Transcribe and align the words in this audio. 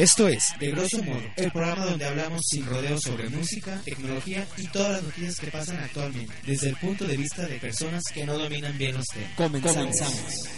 Esto 0.00 0.28
es, 0.28 0.54
de 0.58 0.70
grosso 0.70 1.02
modo, 1.02 1.20
el 1.36 1.52
programa 1.52 1.84
donde 1.84 2.06
hablamos 2.06 2.40
sin 2.48 2.64
rodeos 2.64 3.02
sobre 3.02 3.28
música, 3.28 3.82
tecnología 3.84 4.48
y 4.56 4.66
todas 4.68 4.92
las 4.92 5.02
noticias 5.02 5.38
que 5.38 5.48
pasan 5.48 5.76
actualmente, 5.76 6.32
desde 6.46 6.70
el 6.70 6.76
punto 6.76 7.04
de 7.06 7.18
vista 7.18 7.46
de 7.46 7.58
personas 7.58 8.04
que 8.04 8.24
no 8.24 8.38
dominan 8.38 8.78
bien 8.78 8.96
los 8.96 9.04
temas. 9.08 9.34
Comenzamos. 9.36 10.48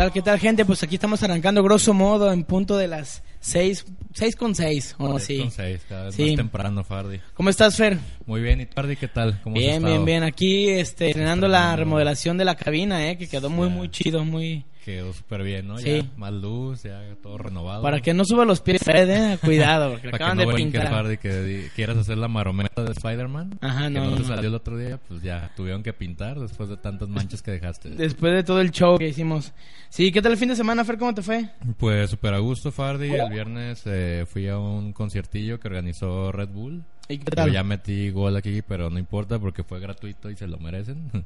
Tal, 0.00 0.12
qué 0.12 0.22
tal, 0.22 0.38
gente? 0.38 0.64
Pues 0.64 0.82
aquí 0.82 0.94
estamos 0.94 1.22
arrancando 1.22 1.62
grosso 1.62 1.92
modo 1.92 2.32
en 2.32 2.44
punto 2.44 2.78
de 2.78 2.88
las 2.88 3.22
6, 3.40 3.84
6 4.14 4.34
con 4.34 4.54
6, 4.54 4.94
¿o 4.98 5.08
no? 5.08 5.18
Seis 5.18 5.26
Sí. 5.26 5.38
con 5.40 5.50
seis, 5.50 5.82
cada 5.86 6.04
vez 6.06 6.14
Sí. 6.14 6.24
más 6.28 6.36
temprano, 6.36 6.84
Fardi. 6.84 7.20
¿Cómo 7.34 7.50
estás, 7.50 7.76
Fer? 7.76 7.98
Muy 8.26 8.40
bien, 8.40 8.60
¿y 8.60 8.66
tú, 8.66 8.82
qué 8.98 9.08
tal? 9.08 9.40
¿Cómo 9.42 9.56
Bien, 9.56 9.82
bien, 9.82 10.04
bien. 10.04 10.22
Aquí, 10.22 10.68
este, 10.68 11.08
estrenando 11.08 11.48
la 11.48 11.74
remodelación 11.76 12.36
de 12.38 12.44
la 12.44 12.54
cabina, 12.54 13.10
¿eh? 13.10 13.18
Que 13.18 13.28
quedó 13.28 13.50
muy, 13.50 13.68
muy 13.68 13.90
chido, 13.90 14.24
muy... 14.24 14.64
Quedó 14.84 15.12
súper 15.12 15.42
bien, 15.42 15.68
¿no? 15.68 15.76
Sí. 15.76 15.98
Ya, 15.98 16.08
más 16.16 16.32
luz, 16.32 16.84
ya 16.84 17.02
todo 17.22 17.36
renovado. 17.36 17.82
Para 17.82 18.00
que 18.00 18.14
no 18.14 18.24
suba 18.24 18.46
los 18.46 18.62
pies, 18.62 18.82
Fred, 18.82 19.10
¿eh? 19.10 19.38
Cuidado, 19.38 19.90
porque 19.90 20.08
Para 20.10 20.18
que 20.18 20.24
acaban 20.24 20.38
no 20.38 20.50
de 20.50 20.56
pintar. 20.56 20.88
Fardi, 20.88 21.18
que 21.18 21.68
quieras 21.74 21.98
hacer 21.98 22.16
la 22.16 22.28
marometa 22.28 22.82
de 22.82 22.92
Spider-Man. 22.92 23.58
Ajá, 23.60 23.84
que 23.84 23.90
no, 23.90 24.04
no, 24.04 24.10
no, 24.10 24.16
te 24.16 24.22
no. 24.22 24.28
salió 24.28 24.48
el 24.48 24.54
otro 24.54 24.78
día, 24.78 24.98
pues 25.06 25.20
ya 25.22 25.50
tuvieron 25.54 25.82
que 25.82 25.92
pintar 25.92 26.40
después 26.40 26.70
de 26.70 26.78
tantas 26.78 27.10
manchas 27.10 27.42
que 27.42 27.50
dejaste. 27.50 27.90
Después 27.90 28.32
de 28.32 28.42
todo 28.42 28.60
el 28.62 28.70
show 28.70 28.96
que 28.96 29.08
hicimos. 29.08 29.52
Sí, 29.90 30.10
¿qué 30.12 30.22
tal 30.22 30.32
el 30.32 30.38
fin 30.38 30.48
de 30.48 30.56
semana, 30.56 30.82
Fer? 30.84 30.96
¿Cómo 30.96 31.14
te 31.14 31.22
fue? 31.22 31.50
Pues 31.76 32.08
súper 32.10 32.32
a 32.32 32.38
gusto, 32.38 32.72
Fardi. 32.72 33.10
El 33.10 33.28
viernes 33.28 33.82
eh, 33.84 34.24
fui 34.26 34.48
a 34.48 34.56
un 34.56 34.94
conciertillo 34.94 35.60
que 35.60 35.68
organizó 35.68 36.32
Red 36.32 36.48
Bull. 36.48 36.84
¿Y 37.08 37.18
qué 37.18 37.36
Yo 37.36 37.48
ya 37.48 37.64
metí 37.64 38.10
gol 38.10 38.36
aquí, 38.36 38.62
pero 38.62 38.90
no 38.90 38.98
importa 38.98 39.38
porque 39.38 39.64
fue 39.64 39.80
gratuito 39.80 40.30
y 40.30 40.36
se 40.36 40.46
lo 40.46 40.58
merecen. 40.58 41.10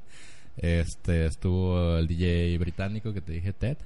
Este 0.57 1.27
estuvo 1.27 1.99
el 1.99 2.07
DJ 2.07 2.57
británico 2.59 3.13
que 3.13 3.21
te 3.21 3.33
dije, 3.33 3.53
Ted. 3.53 3.77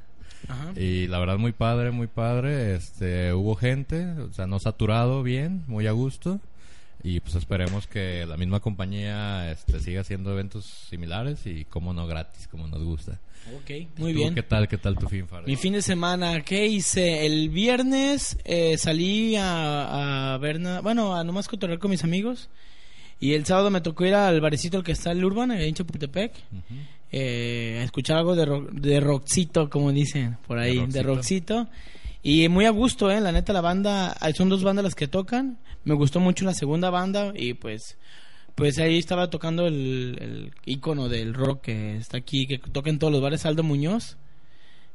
Ajá. 0.49 0.79
Y 0.79 1.07
la 1.07 1.19
verdad 1.19 1.39
muy 1.39 1.53
padre, 1.53 1.93
muy 1.93 2.09
padre. 2.09 2.75
Este, 2.75 3.33
hubo 3.33 3.55
gente, 3.55 4.07
o 4.07 4.33
sea, 4.35 4.47
no 4.47 4.59
saturado, 4.59 5.23
bien, 5.23 5.65
muy 5.67 5.87
a 5.87 5.93
gusto. 5.93 6.41
Y 7.03 7.21
pues 7.21 7.37
esperemos 7.37 7.87
que 7.87 8.27
la 8.27 8.37
misma 8.37 8.59
compañía 8.61 9.51
este, 9.53 9.79
siga 9.81 10.01
haciendo 10.01 10.33
eventos 10.33 10.65
similares 10.65 11.47
y 11.47 11.65
como 11.65 11.93
no 11.95 12.07
gratis, 12.07 12.49
como 12.49 12.67
nos 12.67 12.83
gusta. 12.83 13.21
Ok, 13.57 13.71
muy 13.99 14.13
¿Tú 14.13 14.19
bien. 14.19 14.35
¿Qué 14.35 14.43
tal, 14.43 14.67
qué 14.69 14.79
tal 14.79 14.97
tu 14.99 15.09
fin? 15.09 15.25
Mi 15.47 15.55
fin 15.57 15.73
de 15.75 15.81
semana, 15.83 16.41
¿qué 16.43 16.67
hice? 16.67 17.25
El 17.25 17.51
viernes 17.51 18.37
eh, 18.45 18.77
salí 18.79 19.37
a, 19.37 20.35
a 20.35 20.39
ver 20.39 20.59
nada, 20.61 20.81
bueno, 20.81 21.15
a 21.15 21.23
nomás 21.25 21.47
cotorrear 21.49 21.79
con 21.79 21.91
mis 21.93 22.03
amigos. 22.05 22.51
Y 23.21 23.33
el 23.35 23.47
sábado 23.47 23.71
me 23.71 23.81
tocó 23.81 24.05
ir 24.05 24.15
al 24.15 24.41
barecito 24.41 24.77
el 24.79 24.85
que 24.85 24.93
está 24.93 25.13
en 25.13 25.19
el 25.19 25.25
Urban, 25.25 25.51
en 25.53 25.75
Chapultepec, 25.75 26.33
eh, 27.11 27.79
a 27.81 27.85
escuchar 27.85 28.19
algo 28.19 28.37
de, 28.37 28.45
ro- 28.45 28.69
de 28.71 29.01
rockcito, 29.01 29.71
como 29.71 29.93
dicen 29.93 30.37
por 30.47 30.59
ahí, 30.59 30.75
de 30.87 31.03
rockcito. 31.03 31.55
rockcito. 31.65 31.69
Y 32.23 32.49
muy 32.49 32.65
a 32.65 32.71
gusto, 32.71 33.11
eh, 33.11 33.21
la 33.21 33.33
neta, 33.33 33.53
la 33.53 33.61
banda, 33.61 34.17
son 34.35 34.49
dos 34.49 34.63
bandas 34.63 34.85
las 34.85 34.95
que 34.95 35.09
tocan. 35.09 35.59
Me 35.85 35.95
gustó 35.95 36.21
mucho 36.21 36.45
la 36.45 36.55
segunda 36.55 36.91
banda 36.91 37.33
y 37.35 37.55
pues 37.55 37.97
pues 38.55 38.81
ahí 38.81 38.99
estaba 38.99 39.31
tocando 39.31 39.69
el, 39.69 40.51
el 40.67 41.09
del 41.09 41.33
rock 41.33 41.61
que 41.61 41.97
está 41.97 42.17
aquí, 42.17 42.49
que 42.49 42.59
toca 42.59 42.91
en 42.91 42.99
todos 42.99 43.13
los 43.13 43.23
bares, 43.23 43.47
Aldo 43.47 43.63
Muñoz. 43.63 44.17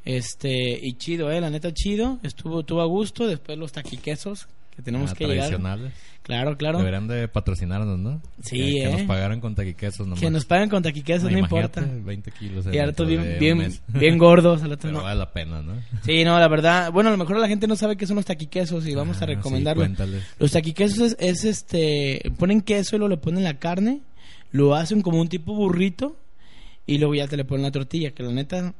Este, 0.03 0.77
y 0.85 0.93
chido, 0.97 1.31
eh, 1.31 1.39
la 1.39 1.49
neta 1.49 1.73
chido, 1.73 2.19
estuvo, 2.23 2.59
estuvo 2.59 2.81
a 2.81 2.85
gusto, 2.85 3.25
después 3.25 3.57
los 3.57 3.71
taquiquesos 3.71 4.49
que 4.75 4.81
tenemos 4.81 5.11
Ah, 5.11 5.15
que 5.15 5.25
llegar. 5.25 5.47
tradicionales. 5.49 5.93
Claro, 6.23 6.57
claro. 6.57 6.77
Deberían 6.79 7.07
de 7.07 7.27
patrocinarnos, 7.27 7.99
¿no? 7.99 8.21
Sí, 8.41 8.57
que, 8.57 8.63
que 8.71 8.83
¿eh? 8.85 8.91
nos 8.93 9.01
pagaran 9.01 9.41
con 9.41 9.55
taquiquesos 9.55 10.07
nomás. 10.07 10.21
Que 10.21 10.29
nos 10.31 10.45
paguen 10.45 10.69
con 10.69 10.81
taquiquesos, 10.81 11.29
no, 11.29 11.37
importa. 11.37 11.81
20 11.85 12.31
kilos. 12.31 12.65
Y 12.67 12.69
dentro 12.69 13.05
bien, 13.05 13.35
bien, 13.39 13.73
bien 13.89 14.17
gordos. 14.17 14.63
al 14.63 14.71
otro 14.71 14.87
Pero 14.89 14.99
no. 14.99 15.03
vale 15.03 15.19
la 15.19 15.31
pena, 15.33 15.61
¿no? 15.61 15.73
Sí, 16.03 16.23
no, 16.23 16.39
la 16.39 16.47
verdad, 16.47 16.91
bueno, 16.93 17.09
a 17.09 17.11
lo 17.11 17.17
mejor 17.17 17.37
la 17.39 17.47
gente 17.49 17.67
no 17.67 17.75
sabe 17.75 17.97
qué 17.97 18.07
son 18.07 18.15
los 18.15 18.25
taquiquesos 18.25 18.87
y 18.87 18.95
vamos 18.95 19.17
Ah, 19.21 19.25
a 19.25 19.27
sí, 19.27 19.33
recomendarlo. 19.35 19.81
cuéntales. 19.83 20.23
los 20.39 20.51
taquiquesos 20.51 20.99
es, 20.99 21.15
es, 21.19 21.43
este, 21.43 22.21
ponen 22.39 22.61
queso 22.61 22.95
y 22.95 22.99
luego 22.99 23.09
le 23.09 23.17
ponen 23.17 23.43
la 23.43 23.59
carne, 23.59 23.99
lo 24.53 24.75
hacen 24.75 25.01
como 25.01 25.19
un 25.19 25.27
tipo 25.27 25.53
burrito 25.53 26.15
y 26.87 26.99
luego 26.99 27.15
ya 27.15 27.27
te 27.27 27.35
le 27.35 27.43
ponen 27.43 27.63
la 27.63 27.71
tortilla, 27.71 28.11
que 28.11 28.23
la 28.23 28.31
neta, 28.31 28.73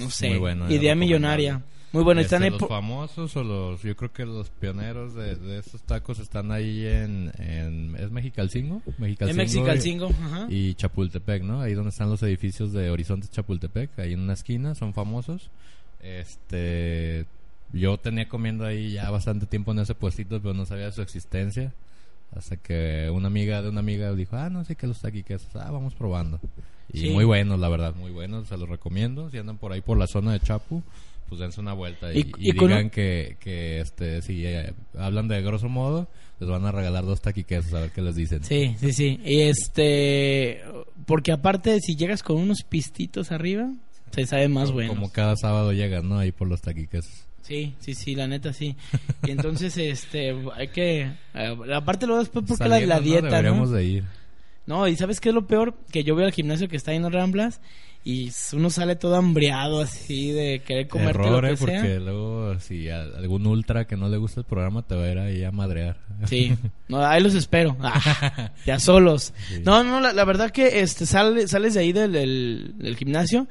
no 0.00 0.10
sé, 0.10 0.30
Muy 0.30 0.38
bueno, 0.38 0.70
idea 0.70 0.94
millonaria. 0.94 1.62
Muy 1.96 2.04
bueno, 2.04 2.20
Este, 2.20 2.36
están 2.36 2.52
los 2.52 2.68
famosos 2.68 3.34
o 3.36 3.42
los 3.42 3.82
yo 3.82 3.96
creo 3.96 4.12
que 4.12 4.24
los 4.26 4.50
pioneros 4.50 5.14
de, 5.14 5.34
de 5.36 5.58
estos 5.58 5.82
tacos 5.82 6.18
están 6.18 6.52
ahí 6.52 6.86
en, 6.86 7.32
en 7.38 7.96
es 7.98 8.10
Mexicalcingo 8.10 8.82
en 8.86 8.94
Mexicalcingo 8.98 9.36
Mexicalcingo, 9.42 10.06
ajá. 10.08 10.46
y, 10.50 10.68
y 10.68 10.74
Chapultepec 10.74 11.42
no 11.42 11.60
ahí 11.62 11.74
donde 11.74 11.90
están 11.90 12.10
los 12.10 12.22
edificios 12.22 12.72
de 12.72 12.90
Horizonte 12.90 13.28
Chapultepec 13.28 13.98
ahí 13.98 14.12
en 14.12 14.20
una 14.20 14.34
esquina 14.34 14.74
son 14.74 14.92
famosos 14.94 15.50
este 16.02 17.26
yo 17.72 17.98
tenía 17.98 18.28
comiendo 18.28 18.64
ahí 18.64 18.92
ya 18.92 19.10
bastante 19.10 19.46
tiempo 19.46 19.72
en 19.72 19.80
ese 19.80 19.94
puestito 19.94 20.40
pero 20.40 20.54
no 20.54 20.66
sabía 20.66 20.86
de 20.86 20.92
su 20.92 21.02
existencia 21.02 21.72
hasta 22.34 22.56
que 22.56 23.10
una 23.12 23.28
amiga 23.28 23.62
de 23.62 23.68
una 23.68 23.80
amiga 23.80 24.12
dijo 24.14 24.36
ah 24.36 24.50
no 24.50 24.64
sé 24.64 24.76
que 24.76 24.86
los 24.86 25.00
taquiquesos 25.00 25.54
ah 25.56 25.70
vamos 25.70 25.94
probando 25.94 26.40
y 26.92 27.00
Sí. 27.00 27.10
muy 27.10 27.24
buenos 27.24 27.58
la 27.58 27.68
verdad 27.68 27.94
muy 27.94 28.10
buenos 28.12 28.48
se 28.48 28.56
los 28.56 28.68
recomiendo 28.68 29.28
si 29.30 29.38
andan 29.38 29.56
por 29.58 29.72
ahí 29.72 29.80
por 29.80 29.98
la 29.98 30.06
zona 30.06 30.32
de 30.32 30.40
Chapu 30.40 30.82
pues 31.28 31.40
dense 31.40 31.60
una 31.60 31.72
vuelta 31.72 32.12
y, 32.12 32.18
Y- 32.18 32.32
y 32.38 32.50
y 32.50 32.52
con 32.54 32.68
digan 32.68 32.84
un- 32.84 32.90
que, 32.90 33.36
que 33.40 33.80
este 33.80 34.22
si 34.22 34.46
eh, 34.46 34.72
hablan 34.98 35.28
de 35.28 35.42
grosso 35.42 35.68
modo 35.68 36.08
les 36.40 36.48
van 36.48 36.64
a 36.66 36.72
regalar 36.72 37.04
dos 37.04 37.20
taquiquesos 37.22 37.72
a 37.74 37.80
ver 37.80 37.90
qué 37.90 38.02
les 38.02 38.14
dicen 38.16 38.44
Sí, 38.44 38.76
sí, 38.78 38.92
sí. 38.92 39.20
Y 39.24 39.40
este, 39.42 40.62
porque 41.06 41.32
aparte 41.32 41.78
si 41.80 41.96
llegas 41.96 42.22
con 42.22 42.36
unos 42.38 42.62
pistitos 42.62 43.32
arriba, 43.32 43.70
se 44.12 44.26
sabe 44.26 44.48
más 44.48 44.70
bueno. 44.72 44.90
como 44.94 45.10
cada 45.12 45.36
sábado 45.36 45.72
llegan 45.72 46.08
no 46.08 46.18
ahí 46.18 46.32
por 46.32 46.48
los 46.48 46.60
taquiquesos 46.60 47.12
Sí, 47.42 47.74
sí, 47.78 47.94
sí, 47.94 48.16
la 48.16 48.26
neta 48.26 48.52
sí. 48.52 48.74
Y 49.24 49.30
entonces, 49.30 49.76
este, 49.78 50.34
hay 50.56 50.66
que... 50.68 51.02
eh, 51.34 51.56
aparte 51.74 52.04
luego 52.06 52.20
después 52.20 52.44
porque 52.48 52.64
la, 52.64 52.70
Saliendo, 52.80 52.88
la 52.94 53.00
¿no? 53.00 53.06
dieta, 53.06 53.28
deberíamos 53.28 53.70
¿no? 53.70 53.76
de 53.76 53.84
ir 53.84 54.04
No, 54.66 54.88
y 54.88 54.96
¿sabes 54.96 55.20
qué 55.20 55.28
es 55.28 55.34
lo 55.34 55.46
peor? 55.46 55.76
Que 55.92 56.02
yo 56.02 56.14
voy 56.16 56.24
al 56.24 56.32
gimnasio 56.32 56.66
que 56.68 56.76
está 56.76 56.90
ahí 56.90 56.96
en 56.96 57.10
Ramblas 57.12 57.60
y 58.08 58.30
uno 58.52 58.70
sale 58.70 58.94
todo 58.94 59.16
hambriado 59.16 59.80
así 59.80 60.30
de 60.30 60.60
querer 60.60 60.86
comerte 60.86 61.22
Error, 61.22 61.42
lo 61.42 61.48
que 61.48 61.54
eh, 61.54 61.56
porque 61.58 61.80
sea. 61.80 61.98
luego 61.98 62.56
si 62.60 62.88
a 62.88 63.00
algún 63.02 63.44
ultra 63.48 63.84
que 63.88 63.96
no 63.96 64.08
le 64.08 64.16
gusta 64.16 64.38
el 64.38 64.46
programa 64.46 64.82
te 64.82 64.94
va 64.94 65.02
a 65.06 65.10
ir 65.10 65.18
ahí 65.18 65.42
a 65.42 65.50
madrear 65.50 65.96
Sí, 66.26 66.54
no, 66.88 67.04
ahí 67.04 67.20
los 67.20 67.34
espero. 67.34 67.76
Ah, 67.80 68.52
ya 68.64 68.78
solos. 68.78 69.34
Sí. 69.48 69.60
No, 69.64 69.82
no, 69.82 70.00
la, 70.00 70.12
la 70.12 70.24
verdad 70.24 70.52
que 70.52 70.80
este 70.80 71.04
sale, 71.04 71.48
sales 71.48 71.74
de 71.74 71.80
ahí 71.80 71.92
del, 71.92 72.12
del, 72.12 72.74
del 72.78 72.96
gimnasio 72.96 73.48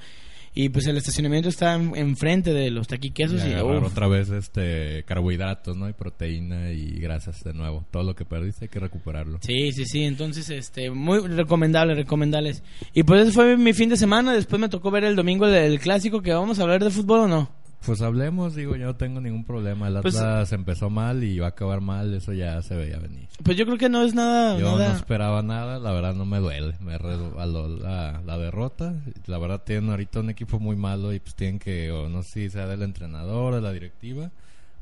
y 0.56 0.70
pues 0.70 0.88
el 0.88 0.96
estacionamiento 0.98 1.50
está 1.50 1.76
en- 1.76 1.96
enfrente 1.96 2.54
de 2.54 2.72
los 2.72 2.88
taquiquesos 2.88 3.44
Y 3.46 3.52
y, 3.52 3.56
otra 3.56 4.08
vez 4.08 4.30
este 4.30 5.04
carbohidratos, 5.06 5.76
¿no? 5.78 5.88
Y 5.90 5.94
proteína 5.94 6.72
y 6.72 6.92
grasas 7.00 7.44
de 7.44 7.54
nuevo. 7.54 7.86
Todo 7.92 8.04
lo 8.04 8.16
que 8.16 8.26
perdiste 8.26 8.66
hay 8.66 8.70
que 8.70 8.80
recuperarlo. 8.80 9.38
Sí, 9.42 9.72
sí, 9.74 9.86
sí, 9.86 10.04
entonces, 10.04 10.50
este, 10.50 10.90
muy 10.90 11.20
recomendable, 11.20 11.94
recomendables. 11.94 12.64
Y 12.94 13.04
pues 13.04 13.22
ese 13.24 13.32
fue 13.32 13.58
mi 13.58 13.74
fin 13.74 13.90
de 13.90 13.98
semana, 13.98 14.34
después 14.34 14.60
me 14.60 14.70
tocó 14.70 14.90
ver 14.92 15.04
el 15.04 15.16
domingo 15.16 15.46
el, 15.48 15.54
el 15.56 15.80
clásico, 15.80 16.22
que 16.22 16.34
vamos 16.34 16.58
a 16.60 16.64
hablar 16.64 16.84
de 16.84 16.90
fútbol 16.90 17.20
o 17.22 17.28
no. 17.28 17.65
Pues 17.86 18.02
hablemos, 18.02 18.56
digo, 18.56 18.76
yo 18.76 18.86
no 18.86 18.96
tengo 18.96 19.22
ningún 19.22 19.44
problema. 19.46 19.88
El 19.88 20.02
Pues- 20.02 20.16
Atlas 20.18 20.52
empezó 20.54 20.90
mal 20.90 21.24
y 21.24 21.40
va 21.40 21.48
a 21.48 21.50
acabar 21.50 21.82
mal, 21.82 22.14
eso 22.14 22.34
ya 22.34 22.62
se 22.62 22.76
veía 22.76 22.98
venir. 23.00 23.28
Pues 23.44 23.56
yo 23.58 23.66
creo 23.66 23.78
que 23.78 23.90
no 23.90 24.02
es 24.04 24.14
nada, 24.16 24.58
Yo 24.60 24.72
nada... 24.78 24.90
no 24.90 24.96
esperaba 24.96 25.42
nada, 25.44 25.80
la 25.80 25.92
verdad 25.92 26.14
no 26.16 26.26
me 26.26 26.40
duele, 26.40 26.76
me 26.80 26.98
resbaló 26.98 27.68
la, 27.70 28.22
la 28.26 28.38
derrota. 28.38 28.96
La 29.28 29.38
verdad 29.38 29.62
tienen 29.66 29.90
ahorita 29.90 30.20
un 30.22 30.30
equipo 30.30 30.60
muy 30.60 30.76
malo 30.76 31.14
y 31.14 31.20
pues 31.20 31.36
tienen 31.36 31.60
que, 31.60 31.92
o 31.92 32.10
no 32.10 32.24
sé 32.24 32.30
si 32.46 32.50
sea 32.50 32.66
del 32.68 32.82
entrenador, 32.82 33.54
de 33.56 33.62
la 33.62 33.72
directiva, 33.72 34.32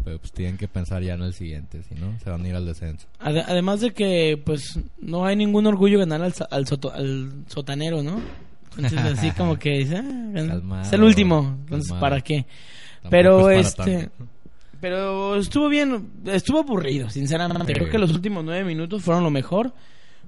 pero 0.03 0.19
pues 0.19 0.31
tienen 0.31 0.57
que 0.57 0.67
pensar 0.67 1.01
ya 1.03 1.13
en 1.15 1.21
el 1.23 1.33
siguiente, 1.33 1.81
si 1.83 1.95
no, 1.95 2.17
se 2.23 2.29
van 2.29 2.43
a 2.43 2.47
ir 2.47 2.55
al 2.55 2.65
descenso. 2.65 3.07
Ade- 3.19 3.43
además 3.47 3.81
de 3.81 3.91
que, 3.93 4.41
pues, 4.45 4.79
no 4.99 5.25
hay 5.25 5.35
ningún 5.35 5.65
orgullo 5.65 5.99
ganar 5.99 6.21
al, 6.21 6.33
al, 6.51 6.67
soto- 6.67 6.93
al 6.93 7.31
sotanero, 7.47 8.01
¿no? 8.03 8.21
Entonces, 8.75 8.99
así 8.99 9.31
como 9.31 9.57
que 9.59 9.69
dice, 9.79 9.97
ah, 9.97 10.81
es 10.83 10.93
el 10.93 11.03
último, 11.03 11.57
entonces. 11.65 11.93
¿para 11.93 12.21
qué? 12.21 12.45
Tampoco 13.03 13.11
Pero, 13.11 13.49
es 13.51 13.67
este, 13.67 13.97
tanto. 13.97 14.25
Pero 14.81 15.37
estuvo 15.37 15.69
bien, 15.69 16.09
estuvo 16.25 16.59
aburrido, 16.59 17.09
sinceramente. 17.09 17.67
Sí. 17.67 17.73
Creo 17.73 17.89
que 17.89 17.97
los 17.97 18.11
últimos 18.11 18.43
nueve 18.43 18.65
minutos 18.65 19.01
fueron 19.01 19.23
lo 19.23 19.29
mejor, 19.29 19.73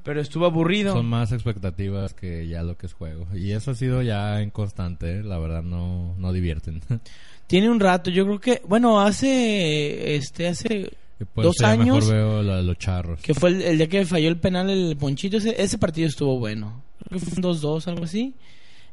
pero 0.04 0.22
estuvo 0.22 0.46
aburrido. 0.46 0.94
Son 0.94 1.08
más 1.08 1.34
expectativas 1.34 2.14
que 2.14 2.48
ya 2.48 2.64
lo 2.64 2.78
que 2.78 2.86
es 2.86 2.94
juego. 2.94 3.28
Y 3.36 3.52
eso 3.52 3.72
ha 3.72 3.76
sido 3.76 4.02
ya 4.02 4.42
en 4.42 4.52
constante, 4.52 5.18
¿eh? 5.18 5.24
la 5.24 5.40
verdad 5.40 5.62
no, 5.62 6.16
no 6.18 6.32
divierten. 6.32 6.82
Tiene 7.48 7.70
un 7.70 7.80
rato, 7.80 8.10
yo 8.10 8.24
creo 8.26 8.40
que, 8.40 8.62
bueno, 8.68 9.02
hace, 9.02 10.16
este, 10.16 10.48
hace 10.48 10.90
Pues 11.34 11.46
dos 11.46 11.62
años 11.62 12.08
mejor 12.08 12.14
veo 12.14 12.42
la 12.42 12.62
los 12.62 12.78
charros. 12.78 13.22
que 13.22 13.34
fue 13.34 13.50
el, 13.50 13.62
el 13.62 13.78
día 13.78 13.88
que 13.88 14.06
falló 14.06 14.30
el 14.30 14.38
penal 14.38 14.70
el 14.70 14.96
Ponchito, 14.96 15.38
ese, 15.38 15.62
ese 15.62 15.78
partido 15.78 16.08
estuvo 16.08 16.40
bueno. 16.40 16.82
Creo 17.08 17.20
que 17.20 17.26
fue 17.26 17.36
un 17.38 17.56
2-2, 17.56 17.88
algo 17.88 18.06
así. 18.06 18.34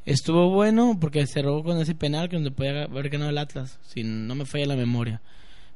Estuvo 0.04 0.50
bueno 0.50 0.98
porque 1.00 1.26
cerró 1.26 1.62
con 1.62 1.78
ese 1.80 1.94
penal 1.94 2.28
que 2.28 2.36
donde 2.36 2.50
podía 2.50 2.84
haber 2.84 3.08
ganado 3.08 3.30
el 3.30 3.38
Atlas, 3.38 3.78
si 3.82 4.02
no 4.02 4.34
me 4.34 4.44
falla 4.46 4.66
la 4.66 4.76
memoria. 4.76 5.20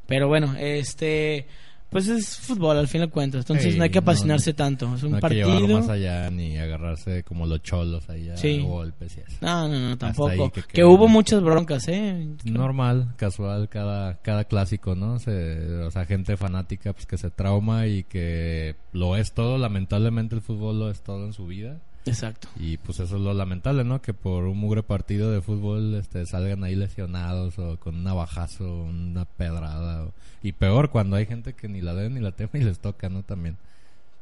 Pero 0.06 0.26
bueno, 0.28 0.54
este, 0.58 1.46
pues 1.90 2.08
es 2.08 2.36
fútbol 2.38 2.76
al 2.76 2.88
fin 2.88 3.00
de 3.02 3.08
cuentas, 3.08 3.40
entonces 3.42 3.72
Sí, 3.72 3.78
no 3.78 3.84
hay 3.84 3.90
que 3.90 4.00
no, 4.00 4.02
apasionarse 4.02 4.52
tanto. 4.52 4.92
Es 4.96 5.02
un 5.04 5.12
no 5.12 5.16
hay 5.16 5.22
que 5.22 5.34
llevarlo 5.36 5.60
partido. 5.60 5.78
más 5.78 5.88
allá 5.88 6.30
ni 6.30 6.58
agarrarse 6.58 7.22
como 7.22 7.46
los 7.46 7.62
cholos 7.62 8.08
ahí 8.10 8.28
a 8.28 8.36
Sí. 8.36 8.60
golpes 8.60 9.16
y. 9.16 9.44
No, 9.44 9.68
no, 9.68 9.78
no, 9.78 9.96
tampoco. 9.98 10.50
que 10.72 10.84
hubo 10.84 11.06
muchas 11.08 11.40
broncas, 11.42 11.86
¿eh? 11.88 12.28
Normal, 12.44 13.14
casual, 13.16 13.68
cada, 13.68 14.16
cada 14.22 14.44
clásico, 14.44 14.94
¿no? 14.96 15.18
Se, 15.20 15.82
o 15.82 15.90
sea, 15.92 16.04
gente 16.04 16.36
fanática 16.36 16.92
pues 16.92 17.06
que 17.06 17.16
se 17.18 17.30
trauma 17.30 17.86
y 17.86 18.02
que 18.04 18.74
lo 18.92 19.16
es 19.16 19.32
todo. 19.32 19.56
Lamentablemente 19.58 20.34
el 20.34 20.40
fútbol 20.40 20.78
lo 20.80 20.90
es 20.90 21.02
todo 21.02 21.24
en 21.26 21.32
su 21.32 21.46
vida. 21.46 21.80
Exacto. 22.06 22.48
Y 22.58 22.76
pues 22.76 23.00
eso 23.00 23.16
es 23.16 23.22
lo 23.22 23.34
lamentable, 23.34 23.82
¿no? 23.84 24.00
Que 24.00 24.14
por 24.14 24.44
un 24.44 24.56
mugre 24.58 24.82
partido 24.82 25.30
de 25.30 25.40
fútbol 25.42 25.94
este, 25.94 26.24
salgan 26.26 26.62
ahí 26.64 26.74
lesionados 26.76 27.58
o 27.58 27.76
con 27.78 27.96
un 27.96 28.04
navajazo, 28.04 28.82
una 28.84 29.24
pedrada. 29.24 30.04
o- 30.04 30.12
Y 30.42 30.52
peor 30.52 30.90
cuando 30.90 31.16
hay 31.16 31.26
gente 31.26 31.52
que 31.54 31.68
ni 31.68 31.80
la 31.80 31.94
debe 31.94 32.10
ni 32.10 32.20
la 32.20 32.32
teme 32.32 32.50
y 32.54 32.64
les 32.64 32.78
toca, 32.78 33.08
¿no? 33.08 33.22
También. 33.22 33.56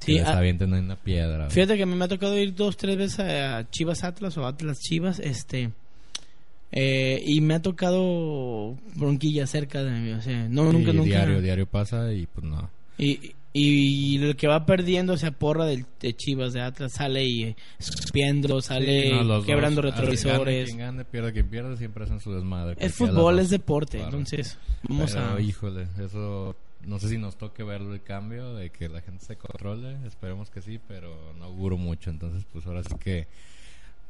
Que 0.01 0.07
Sí, 0.07 0.13
les 0.15 0.27
ah, 0.27 0.39
avienten 0.39 0.73
una 0.73 0.97
piedra. 0.97 1.47
o- 1.47 1.51
Fíjate 1.51 1.77
que 1.77 1.83
a 1.83 1.87
mí 1.87 1.95
me 1.95 2.05
ha 2.05 2.09
tocado 2.09 2.37
ir 2.39 2.55
dos, 2.55 2.77
tres 2.77 2.97
veces 2.97 3.21
a 3.21 3.69
Chivas 3.71 4.03
Atlas 4.05 4.37
o 4.39 4.47
Atlas 4.47 4.79
Chivas, 4.81 5.19
este, 5.19 5.71
eh, 6.73 7.23
y 7.25 7.41
me 7.41 7.55
ha 7.55 7.63
tocado 7.63 8.77
bronquilla 8.97 9.47
cerca 9.47 9.83
de 9.83 9.91
mí, 9.93 10.11
o 10.13 10.21
sea, 10.21 10.49
no, 10.49 10.71
y 10.71 10.73
nunca, 10.73 10.93
nunca. 10.93 11.05
diario, 11.09 11.41
diario 11.41 11.67
pasa 11.67 12.13
y 12.13 12.27
pues 12.27 12.45
no. 12.47 12.69
Y, 12.99 13.35
y 13.57 14.17
el 14.21 14.35
que 14.35 14.49
va 14.49 14.67
perdiendo, 14.67 15.13
o 15.13 15.17
sea, 15.17 15.31
porra 15.31 15.65
del, 15.65 15.87
de 16.01 16.15
Chivas 16.17 16.53
de 16.53 16.61
Atlas, 16.61 16.93
sale 16.93 17.25
y 17.25 17.45
eh, 17.45 17.57
escupiendo, 17.79 18.61
sale 18.61 19.03
Sí, 19.03 19.11
no, 19.13 19.23
los 19.23 19.47
quebrando 19.47 19.81
dos, 19.81 19.93
retrovisores. 19.93 20.67
quien 20.67 20.79
gane, 20.79 21.05
pierde 21.05 21.33
quien 21.33 21.49
pierde, 21.49 21.77
siempre 21.77 22.03
hacen 22.03 22.19
su 22.19 22.33
desmadre. 22.35 22.75
De 22.75 22.91
fútbol, 22.91 23.39
es 23.39 23.51
deporte, 23.51 24.01
entonces 24.01 24.59
vamos 24.89 25.13
Pero, 25.13 25.35
a... 25.37 25.41
híjole, 25.41 25.87
eso 26.05 26.57
no 26.85 26.99
sé 26.99 27.09
si 27.09 27.17
nos 27.17 27.37
toque 27.37 27.63
verlo 27.63 27.95
el 27.95 28.03
cambio 28.03 28.55
de 28.55 28.71
que 28.71 28.89
la 28.89 29.01
gente 29.01 29.25
se 29.25 29.37
controle, 29.37 29.99
esperemos 30.05 30.51
que 30.51 30.61
sí, 30.61 30.81
pero 30.89 31.33
no 31.39 31.45
auguro 31.45 31.77
mucho, 31.77 32.11
entonces 32.11 32.45
pues 32.53 32.67
ahora 32.67 32.83
sí 32.83 32.97
que 32.99 33.29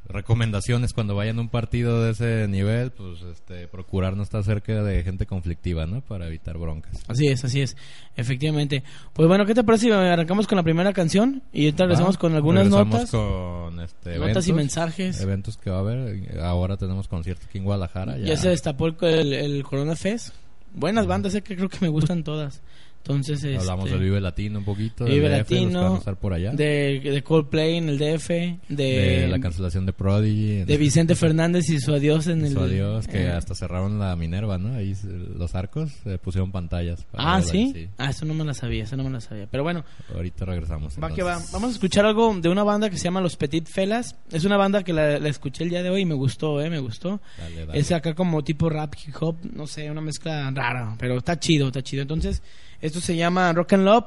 recomendaciones 0.07 0.93
cuando 0.93 1.15
vayan 1.15 1.37
a 1.37 1.41
un 1.41 1.49
partido 1.49 2.03
de 2.03 2.11
ese 2.11 2.47
nivel, 2.47 2.91
pues 2.91 3.21
este 3.23 3.67
procurar 3.67 4.15
no 4.15 4.23
estar 4.23 4.43
cerca 4.43 4.83
de 4.83 5.03
gente 5.03 5.25
conflictiva, 5.25 5.85
¿no? 5.85 6.01
Para 6.01 6.27
evitar 6.27 6.57
broncas. 6.57 7.03
Así 7.07 7.27
es, 7.27 7.43
así 7.43 7.61
es, 7.61 7.75
efectivamente. 8.15 8.83
Pues 9.13 9.27
bueno, 9.27 9.45
¿qué 9.45 9.53
te 9.53 9.63
parece 9.63 9.87
si 9.87 9.91
arrancamos 9.91 10.47
con 10.47 10.55
la 10.57 10.63
primera 10.63 10.93
canción 10.93 11.41
y 11.51 11.65
ahorita 11.65 11.83
regresamos 11.85 12.17
con 12.17 12.35
algunas 12.35 12.65
regresamos 12.65 12.93
notas? 12.93 13.11
con 13.11 13.79
este 13.79 14.09
Notas 14.11 14.21
eventos, 14.21 14.47
y 14.47 14.53
mensajes. 14.53 15.21
eventos 15.21 15.57
que 15.57 15.69
va 15.69 15.77
a 15.77 15.79
haber. 15.79 16.39
Ahora 16.41 16.77
tenemos 16.77 17.07
concierto 17.07 17.45
aquí 17.49 17.57
en 17.57 17.65
Guadalajara. 17.65 18.17
Ya, 18.17 18.37
se 18.37 18.49
destapó 18.49 18.87
el, 18.87 18.95
el, 19.01 19.33
el 19.33 19.63
Corona 19.63 19.95
Fest. 19.95 20.33
Buenas 20.73 21.07
bandas, 21.07 21.33
eh, 21.35 21.41
que 21.41 21.55
creo 21.55 21.69
que 21.69 21.77
me 21.81 21.87
gustan 21.87 22.23
todas. 22.23 22.61
Entonces, 23.07 23.43
Hablamos 23.59 23.85
este, 23.85 23.97
del 23.99 24.07
Vive 24.09 24.19
Latino 24.19 24.59
un 24.59 24.65
poquito. 24.65 25.05
Vive 25.05 25.29
del 25.29 25.43
DF, 25.43 25.51
Latino, 25.51 25.97
estar 25.97 26.17
por 26.17 26.33
allá. 26.33 26.51
de, 26.53 26.99
de 27.03 27.21
Coldplay 27.23 27.77
en 27.77 27.89
el 27.89 27.99
DF, 27.99 28.29
de, 28.29 28.57
de 28.67 29.27
la 29.27 29.39
cancelación 29.39 29.85
de 29.85 29.93
Prodigy. 29.93 30.63
de 30.65 30.77
Vicente 30.77 31.13
Fernández 31.15 31.69
y 31.69 31.79
su 31.79 31.93
adiós 31.93 32.25
en 32.27 32.43
el... 32.45 32.53
Su 32.53 32.59
adiós, 32.61 33.07
que 33.07 33.23
eh, 33.25 33.29
hasta 33.31 33.53
cerraron 33.53 33.99
la 33.99 34.15
Minerva, 34.15 34.57
¿no? 34.57 34.75
Ahí 34.75 34.95
los 35.37 35.53
arcos 35.53 35.91
eh, 36.05 36.17
pusieron 36.21 36.51
pantallas. 36.51 37.03
para 37.11 37.35
Ah, 37.35 37.37
verla, 37.37 37.51
¿sí? 37.51 37.87
Ah, 37.97 38.09
eso 38.09 38.25
no 38.25 38.33
me 38.33 38.43
la 38.43 38.53
sabía, 38.55 38.83
eso 38.85 38.97
no 38.97 39.03
me 39.03 39.11
la 39.11 39.21
sabía. 39.21 39.47
Pero 39.51 39.61
bueno, 39.63 39.85
Ahorita 40.13 40.45
regresamos. 40.45 40.95
va 41.01 41.13
que 41.13 41.21
va. 41.21 41.39
Vamos 41.53 41.69
a 41.69 41.73
escuchar 41.73 42.05
algo 42.05 42.35
de 42.39 42.49
una 42.49 42.63
banda 42.63 42.89
que 42.89 42.97
se 42.97 43.03
llama 43.03 43.21
Los 43.21 43.35
Petit 43.35 43.67
Felas. 43.67 44.15
Es 44.31 44.45
una 44.45 44.57
banda 44.57 44.83
que 44.83 44.93
la, 44.93 45.19
la 45.19 45.29
escuché 45.29 45.63
el 45.63 45.69
día 45.69 45.83
de 45.83 45.89
hoy 45.91 46.01
y 46.01 46.05
me 46.05 46.15
gustó, 46.15 46.59
eh, 46.61 46.69
me 46.69 46.79
gustó. 46.79 47.21
Dale, 47.37 47.65
dale. 47.67 47.79
Es 47.79 47.91
acá 47.91 48.15
como 48.15 48.43
tipo 48.43 48.67
rap, 48.69 48.95
hip 49.05 49.13
hop, 49.19 49.35
no 49.53 49.67
sé, 49.67 49.91
una 49.91 50.01
mezcla 50.01 50.49
rara, 50.51 50.95
pero 50.97 51.17
está 51.17 51.39
chido, 51.39 51.67
está 51.67 51.81
chido. 51.83 52.01
Entonces, 52.01 52.41
esto 52.81 52.99
se 53.01 53.15
llama 53.15 53.51
Rock 53.53 53.73
and 53.73 53.85
Love. 53.85 54.05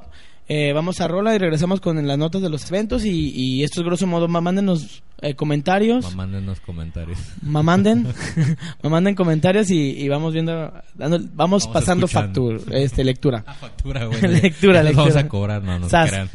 Eh, 0.51 0.73
vamos 0.73 0.99
a 1.03 1.09
rola 1.09 1.35
y 1.35 1.39
regresamos 1.39 1.79
con 1.79 2.07
las 2.07 2.17
notas 2.17 2.41
de 2.41 2.49
los 2.49 2.67
eventos 2.71 3.05
y, 3.05 3.11
y 3.35 3.65
esto 3.65 3.81
es 3.83 3.87
grosso 3.87 4.07
modo, 4.07 4.29
mándenos 4.29 5.03
eh, 5.21 5.35
comentarios, 5.35 6.07
Ma- 6.15 6.25
Mándenos 6.25 6.61
comentarios. 6.61 7.19
mamanden, 7.43 8.07
mamanden 8.83 9.15
comentarios 9.15 9.69
y, 9.71 9.91
y 9.91 10.09
vamos 10.09 10.33
viendo, 10.33 10.73
dando- 10.95 11.19
vamos, 11.35 11.65
Vamos 11.65 11.69
pasando 11.69 12.09
factura, 12.09 12.61
este, 12.71 13.05
lectura. 13.05 13.45
Ah, 13.47 13.53
factura, 13.53 14.07
güey. 14.07 14.23
Lectura, 14.23 14.83
les 14.83 14.97
Vamos 14.97 15.15
lectura. 15.15 15.21
a 15.27 15.29
cobrar, 15.29 15.63
no, 15.63 15.79
no 15.81 15.85
se 15.85 15.91
Sas. 15.91 16.09
crean. 16.11 16.31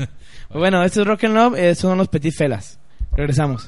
Bueno, 0.53 0.83
esto 0.83 1.01
es 1.01 1.07
Rock 1.07 1.24
and 1.24 1.33
Love, 1.33 1.56
eh, 1.57 1.74
son 1.74 1.97
los 1.97 2.07
Petit 2.07 2.35
Felas. 2.35 2.80
Regresamos. 3.18 3.68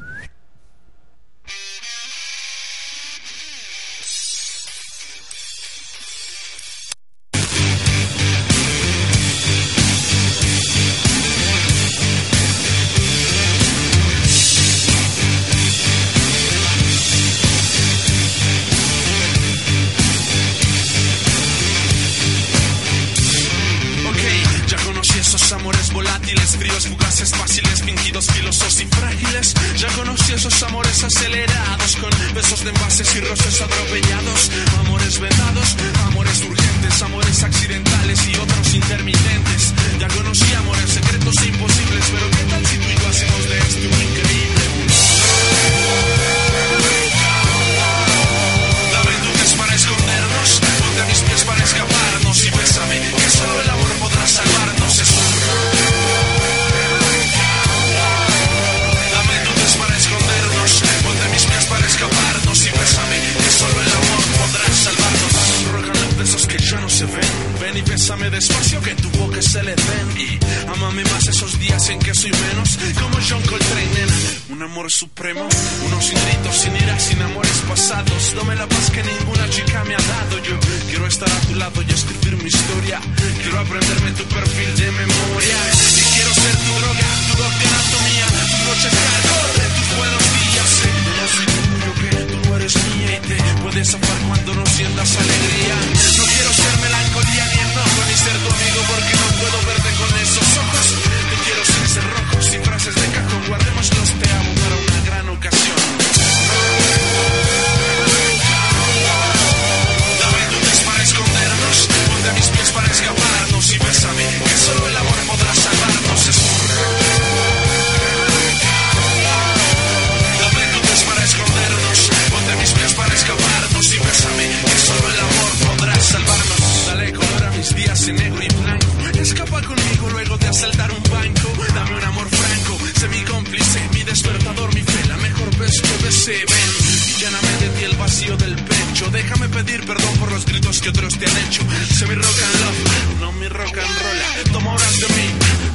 Hecho. 141.55 141.95
Sé 141.95 142.05
mi 142.07 142.15
rock 142.15 142.41
and 142.43 142.61
love, 142.61 143.21
no 143.21 143.31
mi 143.33 143.47
rock 143.47 143.77
and 143.77 143.95
roll. 144.01 144.51
Toma 144.51 144.73
horas 144.73 144.99
de 144.99 145.07
mí, 145.07 145.27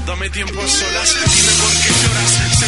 dame 0.07 0.31
tiempo 0.31 0.61
a 0.61 0.69
solas. 0.69 1.15
Dime 1.15 1.53
por 1.61 1.73
qué 1.83 1.91
lloras, 2.03 2.60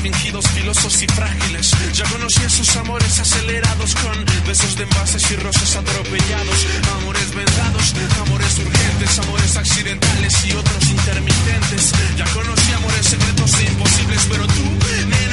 fingidos, 0.00 0.46
filosos 0.48 1.02
y 1.02 1.06
frágiles. 1.06 1.70
Ya 1.92 2.04
conocí 2.04 2.42
esos 2.42 2.76
amores 2.76 3.18
acelerados 3.18 3.94
con 3.96 4.24
besos 4.46 4.76
de 4.76 4.84
envases 4.84 5.30
y 5.30 5.36
rosas 5.36 5.76
atropellados. 5.76 6.66
Amores 7.00 7.34
vendados, 7.34 7.94
amores 8.26 8.58
urgentes, 8.58 9.18
amores 9.18 9.56
accidentales 9.56 10.34
y 10.46 10.52
otros 10.52 10.84
intermitentes. 10.90 11.92
Ya 12.16 12.24
conocí 12.26 12.72
amores 12.72 13.06
secretos 13.06 13.54
e 13.60 13.64
imposibles, 13.64 14.26
pero 14.30 14.46
tú, 14.46 14.64
nena, 15.08 15.29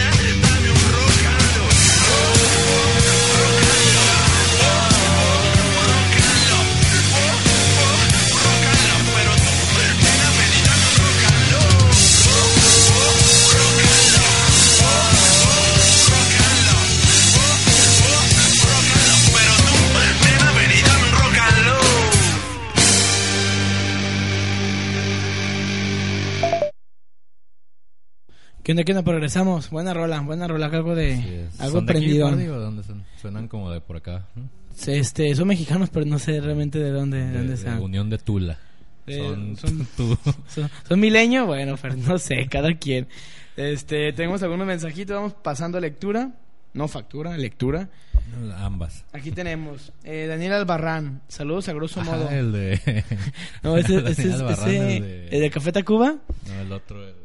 ¿Qué 28.68 28.74
onda, 28.74 28.84
qué 28.84 28.92
onda? 28.92 29.02
Progresamos. 29.04 29.70
Buena 29.70 29.94
rola, 29.94 30.20
buena 30.20 30.46
rola. 30.46 30.66
Algo 30.66 30.94
de... 30.94 31.16
Sí, 31.16 31.62
Algo 31.64 31.78
¿Son 31.78 31.86
de 31.86 31.94
aquí, 31.94 32.02
prendido. 32.20 32.60
Dónde 32.60 32.84
son? 32.84 33.02
Suenan 33.22 33.48
como 33.48 33.72
de 33.72 33.80
por 33.80 33.96
acá. 33.96 34.26
Este, 34.86 35.34
son 35.36 35.48
mexicanos, 35.48 35.90
pero 35.90 36.06
no 36.06 36.20
sé 36.20 36.42
realmente 36.42 36.78
de 36.78 36.92
dónde, 36.92 37.18
de 37.18 37.28
De, 37.28 37.38
dónde 37.38 37.52
de 37.52 37.58
sean. 37.58 37.82
Unión 37.82 38.10
de 38.10 38.18
Tula. 38.18 38.58
Eh, 39.08 39.20
son, 39.26 39.56
son- 39.56 39.88
tú. 39.96 40.18
¿Son, 40.50 40.70
son? 40.86 41.00
Bueno, 41.48 41.76
pero 41.82 41.96
no 41.96 42.18
sé, 42.18 42.46
cada 42.52 42.74
quien. 42.74 43.08
Este, 43.56 44.12
tenemos 44.12 44.44
algunos 44.44 44.68
mensajitos, 44.68 45.16
vamos 45.16 45.34
pasando 45.36 45.78
a 45.78 45.80
lectura. 45.80 46.32
No 46.74 46.90
factura, 46.90 47.38
lectura. 47.38 47.88
Ambas. 48.58 49.06
Aquí 49.14 49.32
tenemos 49.32 49.94
eh, 50.04 50.26
Daniel 50.28 50.52
Albarrán. 50.52 51.22
Saludos 51.30 51.70
a 51.70 51.74
grosso 51.74 52.04
modo. 52.04 52.28
Ah, 52.30 52.36
el 52.36 52.52
de. 52.52 53.04
No, 53.64 53.78
ese, 53.78 53.96
ese, 54.10 54.24
el 54.24 55.02
de- 55.02 55.28
¿el 55.32 55.40
de 55.40 55.50
Café 55.52 55.72
Tacuba? 55.72 56.18
No, 56.50 56.60
el 56.62 56.72
otro, 56.74 57.02
el. 57.08 57.16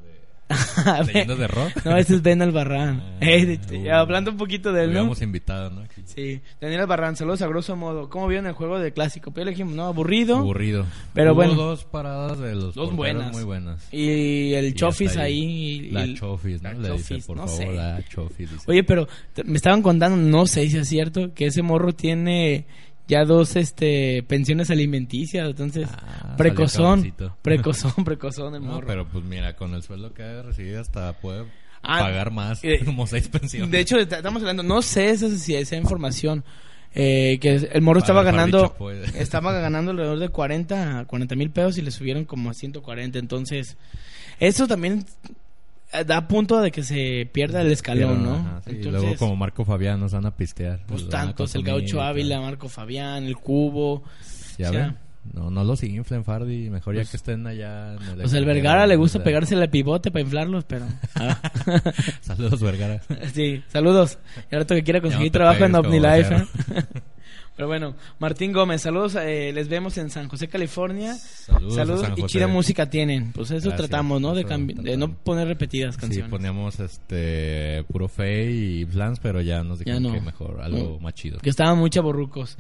¿Leyendas 1.06 1.38
de 1.38 1.49
rock? 1.49 1.85
No, 1.85 1.97
ese 1.97 2.14
es 2.16 2.23
Ben 2.23 2.42
Albarrán. 2.42 3.00
Ah, 3.02 3.16
Eh, 3.21 3.59
uh. 3.87 3.90
hablando 3.94 4.30
un 4.30 4.37
poquito 4.37 4.73
de 4.73 4.85
él, 4.85 4.92
¿no? 4.92 4.99
habíamos 5.00 5.23
invitado, 5.23 5.71
¿no? 5.71 5.82
Aquí. 5.82 6.02
Sí, 6.04 6.40
Daniel 6.61 6.82
Albarrán, 6.82 7.16
saludos 7.16 7.42
a 7.42 7.47
grosso 7.49 7.76
modo. 7.76 8.09
¿Cómo 8.11 8.26
vieron 8.28 8.47
el 8.47 8.52
juego 8.52 8.78
de 8.78 8.92
clásico? 8.92 9.30
Pues 9.30 9.44
le 9.47 9.52
dijimos, 9.52 9.75
no, 9.75 9.85
aburrido. 9.87 10.37
Aburrido. 10.38 10.87
Pero 11.14 11.30
Hubo 11.32 11.37
bueno. 11.37 11.54
dos 11.54 11.85
paradas 11.85 12.38
de 12.38 12.54
los 12.54 12.75
Dos 12.75 12.94
buenas. 12.94 13.32
muy 13.32 13.44
buenas. 13.44 13.88
Y 13.92 14.52
el 14.54 14.66
Y 14.66 14.73
Chofis 14.75 15.16
ahí. 15.16 15.88
La 15.92 16.06
y- 16.06 16.14
Chofis, 16.14 16.62
¿no? 16.62 16.73
la 16.73 16.88
Le 16.88 16.92
dice, 16.94 17.18
por 17.26 17.37
no 17.37 17.47
favor, 17.47 17.62
sé. 17.64 17.73
la 17.73 18.02
Chofis. 18.09 18.50
dice. 18.50 18.64
Oye, 18.66 18.85
pero 18.85 19.09
me 19.44 19.56
estaban 19.56 19.82
contando, 19.82 20.16
no 20.16 20.47
sé 20.47 20.68
si 20.68 20.76
es 20.78 20.88
cierto, 20.88 21.32
que 21.35 21.47
ese 21.47 21.62
morro 21.62 21.92
tiene 21.94 22.66
ya 23.12 23.25
dos 23.25 23.57
este 23.57 24.23
pensiones 24.25 24.71
alimenticias, 24.71 25.49
entonces 25.49 25.88
Ah, 25.92 26.35
precozón, 26.37 27.14
precozón, 27.42 28.04
precozón 28.04 28.54
el 28.54 28.62
No, 28.62 28.73
morro. 28.75 28.87
pero 28.87 29.07
pues 29.09 29.25
mira, 29.25 29.54
con 29.57 29.75
el 29.75 29.83
sueldo 29.83 30.12
que 30.12 30.23
ha 30.23 30.42
recibido 30.42 30.81
hasta 30.81 31.12
puede 31.14 31.45
Ah, 31.83 31.99
pagar 32.00 32.31
más, 32.31 32.62
eh, 32.62 32.81
como 32.85 33.07
seis 33.07 33.28
pensiones. 33.28 33.71
De 33.71 33.81
hecho, 33.81 33.99
estamos 33.99 34.42
hablando, 34.42 34.62
no 34.62 34.83
sé 34.83 35.11
esa, 35.11 35.28
si 35.37 35.54
esa 35.57 35.76
información, 35.76 36.45
eh, 36.95 37.38
que 37.40 37.54
el 37.73 37.83
morro 37.83 37.99
estaba 38.00 38.23
ganando, 38.23 38.75
estaba 39.14 39.52
ganando 39.52 39.90
alrededor 39.90 40.19
de 40.21 40.28
40, 40.28 41.00
a 41.00 41.04
40 41.07 41.35
mil 41.37 41.50
pesos 41.50 41.78
y 41.78 41.83
le 41.83 41.90
subieron 41.90 42.25
como 42.25 42.50
a 42.50 42.54
140, 42.54 43.19
entonces 43.19 43.76
eso 44.40 44.66
también 44.69 45.04
da 46.06 46.26
punto 46.28 46.61
de 46.61 46.70
que 46.70 46.82
se 46.82 47.28
pierda 47.32 47.61
el 47.61 47.70
escalón, 47.70 48.25
¿no? 48.25 48.34
Ajá, 48.34 48.62
sí, 48.64 48.72
y 48.72 48.76
entonces, 48.76 49.02
luego 49.02 49.16
como 49.16 49.37
Marco 49.37 49.64
Fabián 49.64 50.00
nos 50.00 50.12
van 50.12 50.26
a 50.26 50.34
pistear. 50.37 50.80
pues 50.87 51.04
a 51.04 51.08
tantos, 51.08 51.54
el 51.54 51.62
gaucho. 51.62 52.00
Ávila, 52.00 52.40
Marco 52.40 52.68
Fabián, 52.68 53.25
el 53.25 53.37
Cubo, 53.37 54.02
Ya 54.58 54.70
o 54.70 54.72
sea, 54.72 54.87
ven. 54.87 54.96
No, 55.32 55.50
no 55.50 55.62
los 55.62 55.82
inflen, 55.84 56.25
Fardi. 56.25 56.68
Mejor 56.68 56.96
ya 56.96 57.04
que 57.04 57.16
estén 57.16 57.46
allá. 57.46 57.94
En 57.94 58.02
el 58.02 58.16
Pues 58.22 58.32
el 58.32 58.44
Vergara 58.44 58.87
le 58.87 58.96
gusta 58.96 59.22
pegarse 59.22 59.54
el 59.54 59.70
pivote 59.70 60.11
para 60.11 60.22
inflarlos, 60.22 60.64
pero... 60.64 60.87
ah. 61.14 61.38
Saludos, 62.20 62.61
Vergara. 62.61 63.00
sí, 63.32 63.62
saludos. 63.68 64.18
Y 64.50 64.54
ahora 64.54 64.66
que 64.66 64.82
quiera 64.82 65.00
conseguir 65.00 65.30
te 65.30 65.38
trabajo 65.38 65.64
en 65.64 65.72
pegues 65.72 65.87
como 65.87 65.96
OmniLife. 65.96 66.34
¿eh? 66.34 66.84
pero 67.56 67.68
bueno, 67.68 67.94
Martín 68.18 68.52
Gómez, 68.52 68.82
saludos. 68.82 69.14
eh, 69.16 69.52
les 69.52 69.68
vemos 69.68 69.99
en 69.99 70.11
San 70.11 70.28
José, 70.28 70.49
California. 70.49 71.14
Saludos, 71.14 71.75
Saludos, 71.75 72.09
y 72.16 72.23
chida 72.25 72.47
música 72.47 72.88
tienen. 72.88 73.32
Pues 73.32 73.50
eso 73.50 73.68
Gracias, 73.68 73.76
tratamos, 73.88 74.21
¿no? 74.21 74.35
De, 74.35 74.44
de 74.44 74.97
no 74.97 75.12
poner 75.14 75.47
repetidas 75.49 75.94
Sí, 75.97 76.00
canciones. 76.00 76.30
poníamos 76.30 76.80
este 76.80 77.85
puro 77.85 78.09
Fe 78.09 78.50
y 78.50 78.85
Plans, 78.87 79.18
pero 79.21 79.40
ya 79.40 79.62
nos 79.62 79.78
dijeron 79.80 80.02
no. 80.02 80.12
que 80.12 80.21
mejor, 80.21 80.61
algo 80.62 80.94
No. 80.94 80.99
más 81.00 81.14
chido. 81.14 81.38
Que 81.40 81.50
estaban 81.50 81.78
muy 81.78 81.90
chaborrucos. 81.90 82.56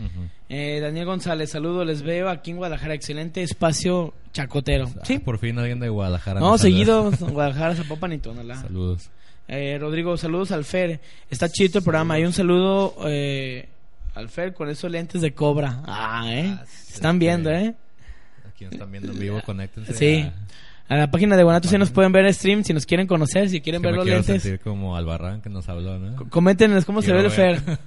Eh, 0.48 0.80
Daniel 0.80 1.06
González, 1.06 1.50
saludos. 1.50 1.86
Les 1.86 2.02
veo 2.02 2.28
aquí 2.28 2.50
en 2.50 2.58
Guadalajara. 2.58 2.94
Excelente 2.94 3.42
espacio 3.42 4.14
chacotero. 4.32 4.90
Ah, 4.96 5.00
Sí. 5.04 5.18
Por 5.18 5.38
fin 5.38 5.58
alguien 5.58 5.80
de 5.80 5.88
Guadalajara. 5.88 6.40
No, 6.40 6.58
seguido 6.58 7.10
Guadalajara, 7.20 7.74
Zapopan 7.76 8.12
y 8.12 8.18
Tonalá. 8.18 8.56
Saludos. 8.56 9.08
Eh, 9.48 9.76
Rodrigo, 9.80 10.16
saludos 10.16 10.52
al 10.52 10.64
Fer. 10.64 11.00
Está 11.30 11.48
chido 11.48 11.78
el 11.78 11.84
programa. 11.84 12.18
Y 12.18 12.24
un 12.24 12.32
saludo 12.32 12.94
eh, 13.06 13.68
al 14.14 14.28
Fer 14.28 14.52
con 14.54 14.68
esos 14.68 14.90
lentes 14.90 15.20
de 15.22 15.32
cobra. 15.34 15.82
Ah, 15.86 16.24
¿eh? 16.28 16.56
Ah, 16.58 16.64
sí, 16.66 16.94
Están 16.94 17.18
viendo, 17.18 17.50
¿eh? 17.50 17.74
Aquí 18.48 18.64
nos 18.64 18.74
están 18.74 18.90
viendo 18.90 19.12
en 19.12 19.18
vivo, 19.18 19.40
conéctense. 19.44 19.94
Sí. 19.94 20.30
A 20.88 20.96
la 20.96 21.10
página 21.10 21.36
de 21.36 21.42
Guanatos 21.42 21.70
ya 21.70 21.78
nos 21.78 21.90
pueden 21.90 22.12
ver 22.12 22.32
stream 22.34 22.64
si 22.64 22.74
nos 22.74 22.84
quieren 22.84 23.06
conocer, 23.06 23.48
si 23.48 23.60
quieren 23.62 23.80
Que 23.80 23.86
ver 23.88 23.92
me 23.92 23.96
los 23.98 24.04
quiero 24.04 24.18
lentes. 24.20 24.42
sentir 24.42 24.60
como 24.60 24.96
Albarrán 24.96 25.40
que 25.40 25.48
nos 25.48 25.68
habló, 25.68 25.98
¿no? 25.98 26.18
C- 26.18 26.28
Coméntenos 26.28 26.84
cómo 26.84 27.00
se 27.02 27.12
ve 27.12 27.20
el. 27.20 27.30
Fer. 27.30 27.62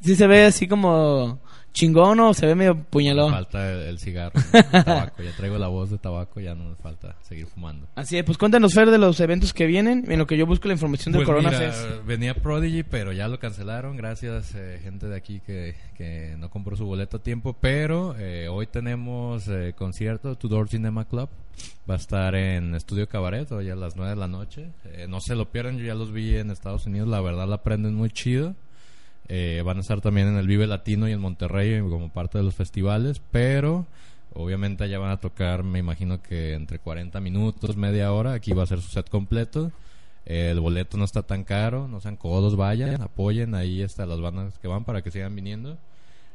Si 0.00 0.16
se 0.16 0.26
ve 0.26 0.44
así 0.46 0.66
como 0.66 1.40
chingón 1.74 2.18
o 2.20 2.32
se 2.32 2.46
ve 2.46 2.54
medio 2.54 2.74
Me 2.74 2.84
puñalón. 2.84 3.30
falta 3.32 3.70
el, 3.70 3.80
el 3.88 3.98
cigarro, 3.98 4.40
el 4.52 4.84
tabaco. 4.84 5.22
Ya 5.22 5.36
traigo 5.36 5.58
la 5.58 5.68
voz 5.68 5.90
de 5.90 5.98
tabaco, 5.98 6.40
ya 6.40 6.54
no 6.54 6.70
me 6.70 6.76
falta 6.76 7.16
seguir 7.20 7.46
fumando. 7.46 7.86
Así 7.96 8.16
es, 8.16 8.24
pues 8.24 8.38
cuéntanos 8.38 8.72
Fer 8.72 8.90
de 8.90 8.96
los 8.98 9.20
eventos 9.20 9.52
que 9.52 9.66
vienen, 9.66 10.10
en 10.10 10.18
lo 10.18 10.26
que 10.26 10.38
yo 10.38 10.46
busco 10.46 10.68
la 10.68 10.74
información 10.74 11.12
del 11.12 11.24
Pues 11.24 11.26
Corona 11.36 11.50
mira, 11.50 11.70
Fest. 11.72 12.06
venía 12.06 12.34
Prodigy, 12.34 12.82
pero 12.84 13.12
ya 13.12 13.28
lo 13.28 13.38
cancelaron. 13.38 13.96
Gracias, 13.96 14.54
eh, 14.54 14.78
gente 14.82 15.08
de 15.08 15.16
aquí 15.16 15.40
que, 15.40 15.74
que 15.96 16.36
no 16.38 16.48
compró 16.48 16.76
su 16.76 16.86
boleto 16.86 17.18
a 17.18 17.22
tiempo. 17.22 17.54
Pero 17.60 18.14
eh, 18.18 18.48
hoy 18.48 18.66
tenemos 18.68 19.48
eh, 19.48 19.74
concierto, 19.76 20.36
Tudor 20.36 20.68
Cinema 20.68 21.04
Club. 21.06 21.28
Va 21.88 21.94
a 21.94 21.98
estar 21.98 22.34
en 22.34 22.74
Estudio 22.74 23.08
Cabaret, 23.08 23.50
hoy 23.52 23.68
a 23.70 23.76
las 23.76 23.96
9 23.96 24.10
de 24.10 24.16
la 24.16 24.28
noche. 24.28 24.70
Eh, 24.84 25.06
no 25.08 25.20
se 25.20 25.34
lo 25.34 25.50
pierdan, 25.50 25.76
yo 25.78 25.84
ya 25.86 25.94
los 25.94 26.12
vi 26.12 26.36
en 26.36 26.50
Estados 26.50 26.86
Unidos. 26.86 27.08
La 27.08 27.20
verdad, 27.20 27.46
la 27.48 27.56
aprenden 27.56 27.94
muy 27.94 28.10
chido. 28.10 28.54
Eh, 29.28 29.62
van 29.64 29.78
a 29.78 29.80
estar 29.80 30.00
también 30.00 30.28
en 30.28 30.36
el 30.36 30.46
Vive 30.46 30.66
Latino 30.66 31.08
y 31.08 31.12
en 31.12 31.20
Monterrey 31.20 31.80
como 31.80 32.10
parte 32.10 32.38
de 32.38 32.44
los 32.44 32.54
festivales. 32.54 33.20
Pero 33.30 33.86
obviamente 34.34 34.84
allá 34.84 34.98
van 34.98 35.10
a 35.10 35.20
tocar, 35.20 35.62
me 35.62 35.78
imagino 35.78 36.22
que 36.22 36.54
entre 36.54 36.78
40 36.78 37.20
minutos, 37.20 37.76
media 37.76 38.12
hora. 38.12 38.32
Aquí 38.34 38.52
va 38.52 38.64
a 38.64 38.66
ser 38.66 38.80
su 38.80 38.90
set 38.90 39.08
completo. 39.08 39.72
Eh, 40.26 40.50
el 40.50 40.60
boleto 40.60 40.96
no 40.96 41.04
está 41.04 41.22
tan 41.22 41.44
caro, 41.44 41.86
no 41.86 42.00
sean 42.00 42.16
codos, 42.16 42.56
vayan, 42.56 43.02
apoyen 43.02 43.54
ahí 43.54 43.82
hasta 43.82 44.06
las 44.06 44.20
bandas 44.20 44.58
que 44.58 44.68
van 44.68 44.84
para 44.84 45.02
que 45.02 45.10
sigan 45.10 45.34
viniendo. 45.34 45.78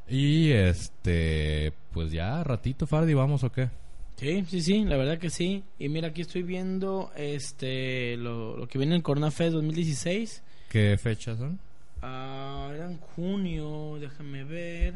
Y 0.07 0.51
este, 0.51 1.73
pues 1.91 2.11
ya, 2.11 2.43
ratito, 2.43 2.87
Fardi, 2.87 3.13
¿vamos 3.13 3.43
o 3.43 3.51
qué? 3.51 3.69
Sí, 4.15 4.43
sí, 4.47 4.61
sí, 4.61 4.83
la 4.83 4.97
verdad 4.97 5.17
que 5.17 5.29
sí. 5.29 5.63
Y 5.77 5.87
mira, 5.87 6.09
aquí 6.09 6.21
estoy 6.21 6.43
viendo 6.43 7.11
este 7.15 8.17
lo, 8.17 8.57
lo 8.57 8.67
que 8.67 8.77
viene 8.77 8.95
en 8.95 9.01
Corona 9.01 9.31
Fest 9.31 9.53
2016. 9.53 10.43
¿Qué 10.67 10.97
fechas 10.97 11.37
son? 11.37 11.59
Ah, 12.01 12.69
era 12.73 12.85
en 12.89 12.97
junio, 12.97 13.97
déjame 13.99 14.43
ver. 14.43 14.93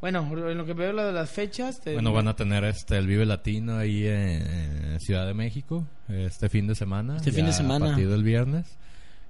Bueno, 0.00 0.20
en 0.48 0.56
lo 0.56 0.64
que 0.64 0.74
veo 0.74 0.92
lo 0.92 1.04
de 1.04 1.12
las 1.12 1.28
fechas... 1.30 1.80
te- 1.80 1.94
Bueno, 1.94 2.12
van 2.12 2.28
a 2.28 2.36
tener 2.36 2.62
este 2.64 2.96
el 2.98 3.06
Vive 3.08 3.26
Latino 3.26 3.76
ahí 3.78 4.06
en, 4.06 4.42
en 4.92 5.00
Ciudad 5.00 5.26
de 5.26 5.34
México 5.34 5.86
este 6.08 6.48
fin 6.48 6.66
de 6.68 6.74
semana. 6.76 7.16
Este 7.16 7.32
fin 7.32 7.46
de 7.46 7.52
semana. 7.52 7.86
A 7.86 7.88
partir 7.90 8.08
del 8.08 8.22
viernes. 8.22 8.76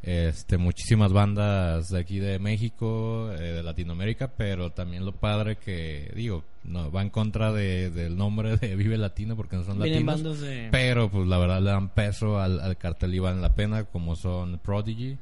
Este, 0.02 0.58
muchísimas 0.58 1.12
bandas 1.12 1.88
de 1.88 1.98
aquí 1.98 2.18
de 2.20 2.38
México, 2.38 3.32
eh, 3.32 3.40
de 3.54 3.62
Latinoamérica, 3.64 4.28
pero 4.28 4.70
también 4.70 5.04
lo 5.04 5.12
padre 5.12 5.56
que, 5.56 6.12
digo, 6.14 6.44
no 6.64 6.92
va 6.92 7.02
en 7.02 7.10
contra 7.10 7.52
de, 7.52 7.90
del 7.90 8.16
nombre 8.16 8.56
de 8.58 8.76
Vive 8.76 8.96
Latino 8.96 9.34
porque 9.36 9.56
no 9.56 9.64
son 9.64 9.80
Vienen 9.80 10.06
latinos. 10.06 10.22
bandas 10.38 10.40
de... 10.40 10.68
Pero 10.70 11.10
pues 11.10 11.26
la 11.26 11.38
verdad 11.38 11.60
le 11.60 11.70
dan 11.70 11.88
peso 11.88 12.38
al, 12.38 12.60
al 12.60 12.76
cartel 12.76 13.12
y 13.14 13.18
valen 13.18 13.42
la 13.42 13.54
pena, 13.54 13.84
como 13.84 14.14
son 14.14 14.58
Prodigy, 14.58 15.18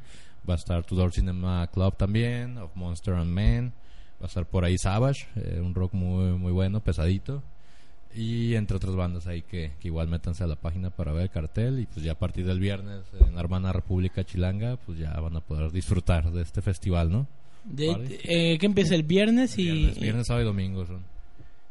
va 0.48 0.54
a 0.54 0.56
estar 0.56 0.84
Tudor 0.84 1.12
Cinema 1.12 1.66
Club 1.68 1.96
también, 1.96 2.58
Of 2.58 2.74
Monster 2.76 3.14
and 3.14 3.30
Man, 3.32 3.72
va 4.20 4.24
a 4.24 4.28
estar 4.28 4.46
por 4.46 4.64
ahí 4.64 4.76
Savage, 4.78 5.26
eh, 5.36 5.60
un 5.62 5.74
rock 5.74 5.92
muy 5.94 6.32
muy 6.38 6.52
bueno, 6.52 6.80
pesadito. 6.80 7.42
Y 8.14 8.54
entre 8.54 8.78
otras 8.78 8.94
bandas 8.96 9.26
ahí 9.26 9.42
que, 9.42 9.72
que 9.78 9.88
igual 9.88 10.08
métanse 10.08 10.42
a 10.42 10.46
la 10.46 10.56
página 10.56 10.88
para 10.88 11.12
ver 11.12 11.24
el 11.24 11.30
cartel 11.30 11.80
y 11.80 11.86
pues 11.86 12.02
ya 12.02 12.12
a 12.12 12.18
partir 12.18 12.46
del 12.46 12.58
viernes 12.60 13.02
en 13.20 13.34
la 13.34 13.40
hermana 13.42 13.72
República 13.74 14.24
Chilanga 14.24 14.76
pues 14.78 14.98
ya 14.98 15.12
van 15.20 15.36
a 15.36 15.40
poder 15.40 15.70
disfrutar 15.70 16.30
de 16.30 16.40
este 16.42 16.62
festival, 16.62 17.10
¿no? 17.12 17.26
de- 17.64 18.20
eh, 18.24 18.58
que 18.58 18.64
empieza 18.66 18.94
el 18.94 19.02
viernes 19.02 19.58
y... 19.58 19.64
Viernes, 19.70 19.98
viernes, 20.00 20.26
sábado 20.28 20.44
y 20.44 20.46
domingo 20.46 20.86
son. 20.86 21.02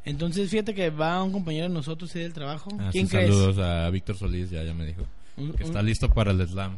Entonces, 0.04 0.52
fíjate 0.52 0.76
que 0.76 0.92
va 0.92 1.24
un 1.24 1.32
compañero 1.32 1.68
de 1.68 1.74
nosotros 1.74 2.14
ahí 2.16 2.22
del 2.22 2.34
trabajo. 2.34 2.70
Ah, 2.80 2.90
¿Quién 2.92 3.08
sí, 3.08 3.16
crees? 3.16 3.30
saludos 3.34 3.58
a 3.58 3.90
Víctor 3.90 4.16
Solís, 4.18 4.52
ya, 4.52 4.62
ya 4.64 4.74
me 4.76 4.86
dijo. 4.86 5.02
Un- 5.38 5.54
que 5.54 5.64
un- 5.64 5.70
está 5.70 5.82
listo 5.82 6.10
para 6.10 6.30
el 6.32 6.48
slam. 6.48 6.78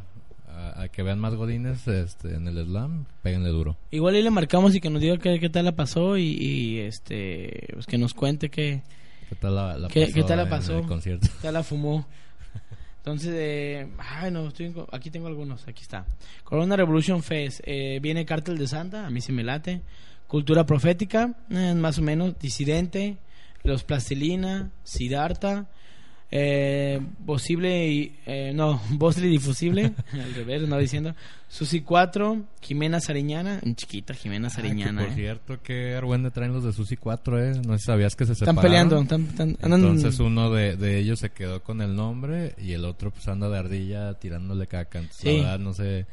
A, 0.58 0.82
a 0.84 0.88
que 0.90 1.04
vean 1.04 1.20
más 1.20 1.36
godines 1.36 1.88
este, 1.88 2.34
en 2.34 2.48
el 2.48 2.66
slam, 2.66 3.06
péguenle 3.22 3.50
duro. 3.50 3.78
Igual 3.92 4.16
ahí 4.16 4.24
le 4.24 4.32
marcamos 4.32 4.74
y 4.74 4.82
que 4.82 4.90
nos 4.90 5.00
diga 5.02 5.18
qué, 5.20 5.40
qué 5.40 5.50
tal 5.50 5.66
la 5.66 5.76
pasó 5.76 6.18
y, 6.18 6.24
y, 6.32 6.80
este 6.80 7.68
pues 7.74 7.86
que 7.86 7.98
nos 8.00 8.14
cuente 8.16 8.50
qué, 8.50 8.82
¿Qué 9.30 9.36
tal 9.36 9.56
la, 9.56 9.78
la 9.78 9.88
¿Qué- 9.88 10.02
pasó 10.06 10.14
qué 10.16 10.24
tal 10.24 10.38
la 10.38 10.44
en 10.44 10.50
pasó? 10.50 10.80
el 10.80 10.88
concierto? 10.88 11.28
qué 11.28 11.42
tal 11.44 11.54
la 11.54 11.64
fumó. 11.64 12.08
Entonces, 13.00 13.32
eh, 13.36 13.88
ay 14.00 14.32
no, 14.32 14.48
estoy 14.48 14.66
en- 14.68 14.76
aquí 14.92 15.10
tengo 15.12 15.28
algunos, 15.28 15.68
aquí 15.68 15.82
está. 15.84 16.06
Corona 16.44 16.76
Revolution 16.76 17.24
Fest, 17.24 17.62
eh, 17.64 18.00
viene 18.02 18.26
Cártel 18.26 18.58
de 18.58 18.68
Santa, 18.68 19.06
a 19.06 19.10
mí 19.10 19.22
sí 19.22 19.32
me 19.32 19.44
late. 19.44 19.82
Cultura 20.28 20.66
Profética, 20.66 21.36
eh, 21.50 21.74
más 21.76 22.00
o 22.00 22.02
menos, 22.02 22.38
Disidente, 22.40 23.18
Los 23.64 23.84
Plastilina, 23.86 24.72
Siddhartha, 24.84 25.68
eh, 26.32 27.00
Posible 27.26 27.88
y, 27.88 28.16
eh, 28.26 28.52
no, 28.54 28.82
Bosli 28.92 29.28
Difusible, 29.30 29.94
al 30.14 30.34
revés, 30.34 30.68
no 30.68 30.78
diciendo. 30.78 31.16
Susi 31.50 31.80
4, 31.80 32.42
Jimena 32.62 33.00
Sariñana, 33.00 33.62
chiquita 33.76 34.14
Jimena 34.14 34.48
Ah, 34.48 34.52
que 34.52 34.56
Sariñana. 34.62 35.02
por 35.04 35.12
eh. 35.12 35.16
cierto, 35.16 35.62
que 35.64 35.96
argüende 35.96 36.30
traen 36.30 36.52
los 36.52 36.66
de 36.66 36.74
Susi 36.74 36.98
4, 36.98 37.42
¿eh? 37.44 37.62
No 37.66 37.74
sé 37.74 37.80
si 37.80 37.86
sabías 37.86 38.16
que 38.18 38.26
se 38.26 38.34
Están 38.34 38.56
separaron. 38.56 38.62
peleando, 38.90 39.02
están, 39.02 39.22
están- 39.24 39.58
andan- 39.62 39.80
Entonces 39.96 40.20
uno 40.20 40.52
de, 40.52 40.76
de 40.76 41.00
ellos 41.00 41.20
se 41.20 41.30
quedó 41.30 41.64
con 41.64 41.82
el 41.82 41.96
nombre 41.96 42.54
y 42.62 42.74
el 42.74 42.84
otro 42.84 43.12
pues 43.12 43.26
anda 43.30 43.48
de 43.50 43.58
ardilla 43.60 44.14
tirándole 44.16 44.68
caca. 44.68 45.00
Entonces, 45.00 45.22
Sí. 45.22 45.38
La 45.38 45.44
verdad 45.44 45.60
no 45.60 45.74
sé 45.74 46.06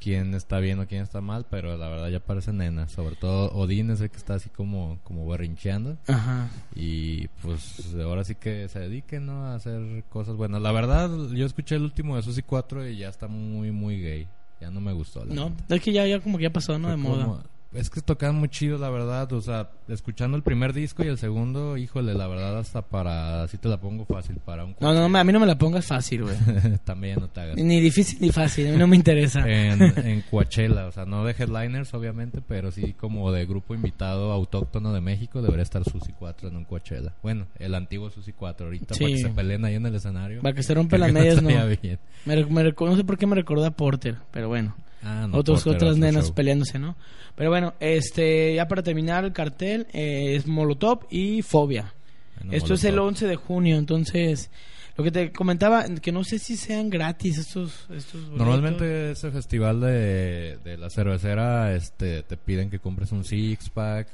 quién 0.00 0.34
está 0.34 0.58
bien 0.58 0.80
o 0.80 0.86
quién 0.86 1.02
está 1.02 1.20
mal, 1.20 1.46
pero 1.50 1.76
la 1.76 1.88
verdad 1.88 2.08
ya 2.08 2.20
parece 2.20 2.52
nena. 2.52 2.88
Sobre 2.88 3.16
todo 3.16 3.50
Odín 3.52 3.90
es 3.90 4.00
el 4.00 4.10
que 4.10 4.16
está 4.16 4.34
así 4.34 4.48
como, 4.48 4.98
como 5.04 5.26
berrincheando. 5.28 5.96
Ajá. 6.08 6.48
Y 6.74 7.28
pues 7.42 7.94
ahora 8.02 8.24
sí 8.24 8.34
que 8.34 8.68
se 8.68 8.80
dediquen 8.80 9.26
¿no? 9.26 9.46
a 9.46 9.54
hacer 9.54 10.04
cosas 10.08 10.36
buenas. 10.36 10.62
La 10.62 10.72
verdad, 10.72 11.10
yo 11.32 11.46
escuché 11.46 11.76
el 11.76 11.82
último 11.82 12.16
de 12.16 12.22
Susi 12.22 12.42
4 12.42 12.88
y 12.88 12.96
ya 12.96 13.08
está 13.08 13.28
muy, 13.28 13.70
muy 13.70 14.00
gay. 14.00 14.26
Ya 14.60 14.70
no 14.70 14.80
me 14.80 14.92
gustó. 14.92 15.24
la 15.24 15.34
No, 15.34 15.52
es 15.68 15.80
que 15.80 15.92
ya, 15.92 16.06
ya 16.06 16.20
como 16.20 16.36
que 16.38 16.44
ya 16.44 16.52
pasó, 16.52 16.78
¿no? 16.78 16.88
Fue 16.88 16.96
De 16.96 16.96
moda. 16.96 17.24
como- 17.24 17.42
Es 17.72 17.88
que 17.88 18.00
tocaban 18.00 18.34
muy 18.36 18.48
chido, 18.48 18.78
la 18.78 18.90
verdad. 18.90 19.32
O 19.32 19.40
sea, 19.40 19.70
escuchando 19.86 20.36
el 20.36 20.42
primer 20.42 20.72
disco 20.72 21.04
y 21.04 21.06
el 21.06 21.18
segundo, 21.18 21.76
híjole, 21.76 22.14
la 22.14 22.26
verdad, 22.26 22.58
hasta 22.58 22.82
para. 22.82 23.44
Así 23.44 23.58
te 23.58 23.68
la 23.68 23.80
pongo 23.80 24.04
fácil 24.06 24.36
para 24.44 24.64
un. 24.64 24.74
No, 24.80 24.92
no, 24.92 25.08
no, 25.08 25.18
a 25.18 25.22
mí 25.22 25.32
no 25.32 25.38
me 25.38 25.46
la 25.46 25.56
pongas 25.56 25.86
fácil, 25.86 26.24
güey. 26.24 26.34
También 26.84 27.20
no 27.20 27.28
te 27.28 27.40
hagas. 27.40 27.56
ni 27.56 27.80
difícil 27.80 28.18
ni 28.20 28.32
fácil, 28.32 28.68
a 28.68 28.72
mí 28.72 28.76
no 28.76 28.88
me 28.88 28.96
interesa. 28.96 29.48
En, 29.48 29.80
en 30.04 30.22
Coachella, 30.22 30.86
o 30.86 30.92
sea, 30.92 31.04
no 31.04 31.24
de 31.24 31.32
headliners, 31.38 31.94
obviamente, 31.94 32.40
pero 32.40 32.72
sí 32.72 32.92
como 32.94 33.30
de 33.30 33.46
grupo 33.46 33.74
invitado 33.74 34.32
autóctono 34.32 34.92
de 34.92 35.00
México, 35.00 35.40
debería 35.40 35.62
estar 35.62 35.84
Susi 35.84 36.12
4 36.18 36.48
en 36.48 36.56
un 36.56 36.64
Coachella. 36.64 37.14
Bueno, 37.22 37.46
el 37.60 37.76
antiguo 37.76 38.10
Susi 38.10 38.32
4, 38.32 38.66
ahorita 38.66 38.94
Sí. 38.94 39.04
para 39.04 39.14
que 39.14 39.22
se 39.22 39.28
peleen 39.28 39.64
ahí 39.64 39.76
en 39.76 39.86
el 39.86 39.94
escenario. 39.94 40.42
Para 40.42 40.56
que 40.56 40.64
se 40.64 40.74
rompe 40.74 40.96
creo 40.96 41.06
las 41.06 41.12
medias, 41.12 41.40
no. 41.40 41.48
bien. 41.80 42.00
Me, 42.24 42.44
me 42.46 42.64
no 42.72 42.96
sé 42.96 43.04
por 43.04 43.16
qué 43.16 43.26
me 43.28 43.36
recordó 43.36 43.64
a 43.64 43.70
Porter, 43.70 44.16
pero 44.32 44.48
bueno. 44.48 44.74
Ah, 45.02 45.26
no, 45.28 45.38
Otros, 45.38 45.66
otras 45.66 45.96
nenas 45.96 46.26
show. 46.26 46.34
peleándose, 46.34 46.78
¿no? 46.78 46.96
Pero 47.34 47.50
bueno, 47.50 47.74
este, 47.80 48.54
ya 48.54 48.68
para 48.68 48.82
terminar 48.82 49.24
el 49.24 49.32
cartel, 49.32 49.86
eh, 49.92 50.34
es 50.36 50.46
Molotov 50.46 51.06
y 51.10 51.42
Fobia. 51.42 51.94
Bueno, 52.36 52.52
Esto 52.52 52.74
es 52.74 52.84
el 52.84 52.92
Molotov. 52.92 53.08
11 53.08 53.26
de 53.28 53.36
junio, 53.36 53.76
entonces, 53.78 54.50
lo 54.96 55.04
que 55.04 55.10
te 55.10 55.32
comentaba, 55.32 55.84
que 56.02 56.12
no 56.12 56.22
sé 56.24 56.38
si 56.38 56.56
sean 56.56 56.90
gratis 56.90 57.38
estos, 57.38 57.86
estos 57.90 58.22
boletos. 58.26 58.38
Normalmente 58.38 59.12
ese 59.12 59.30
festival 59.30 59.80
de, 59.80 60.58
de 60.62 60.76
la 60.76 60.90
cervecera 60.90 61.74
este, 61.74 62.22
te 62.22 62.36
piden 62.36 62.68
que 62.68 62.78
compres 62.78 63.10
un 63.12 63.24
six 63.24 63.70
pack 63.70 64.08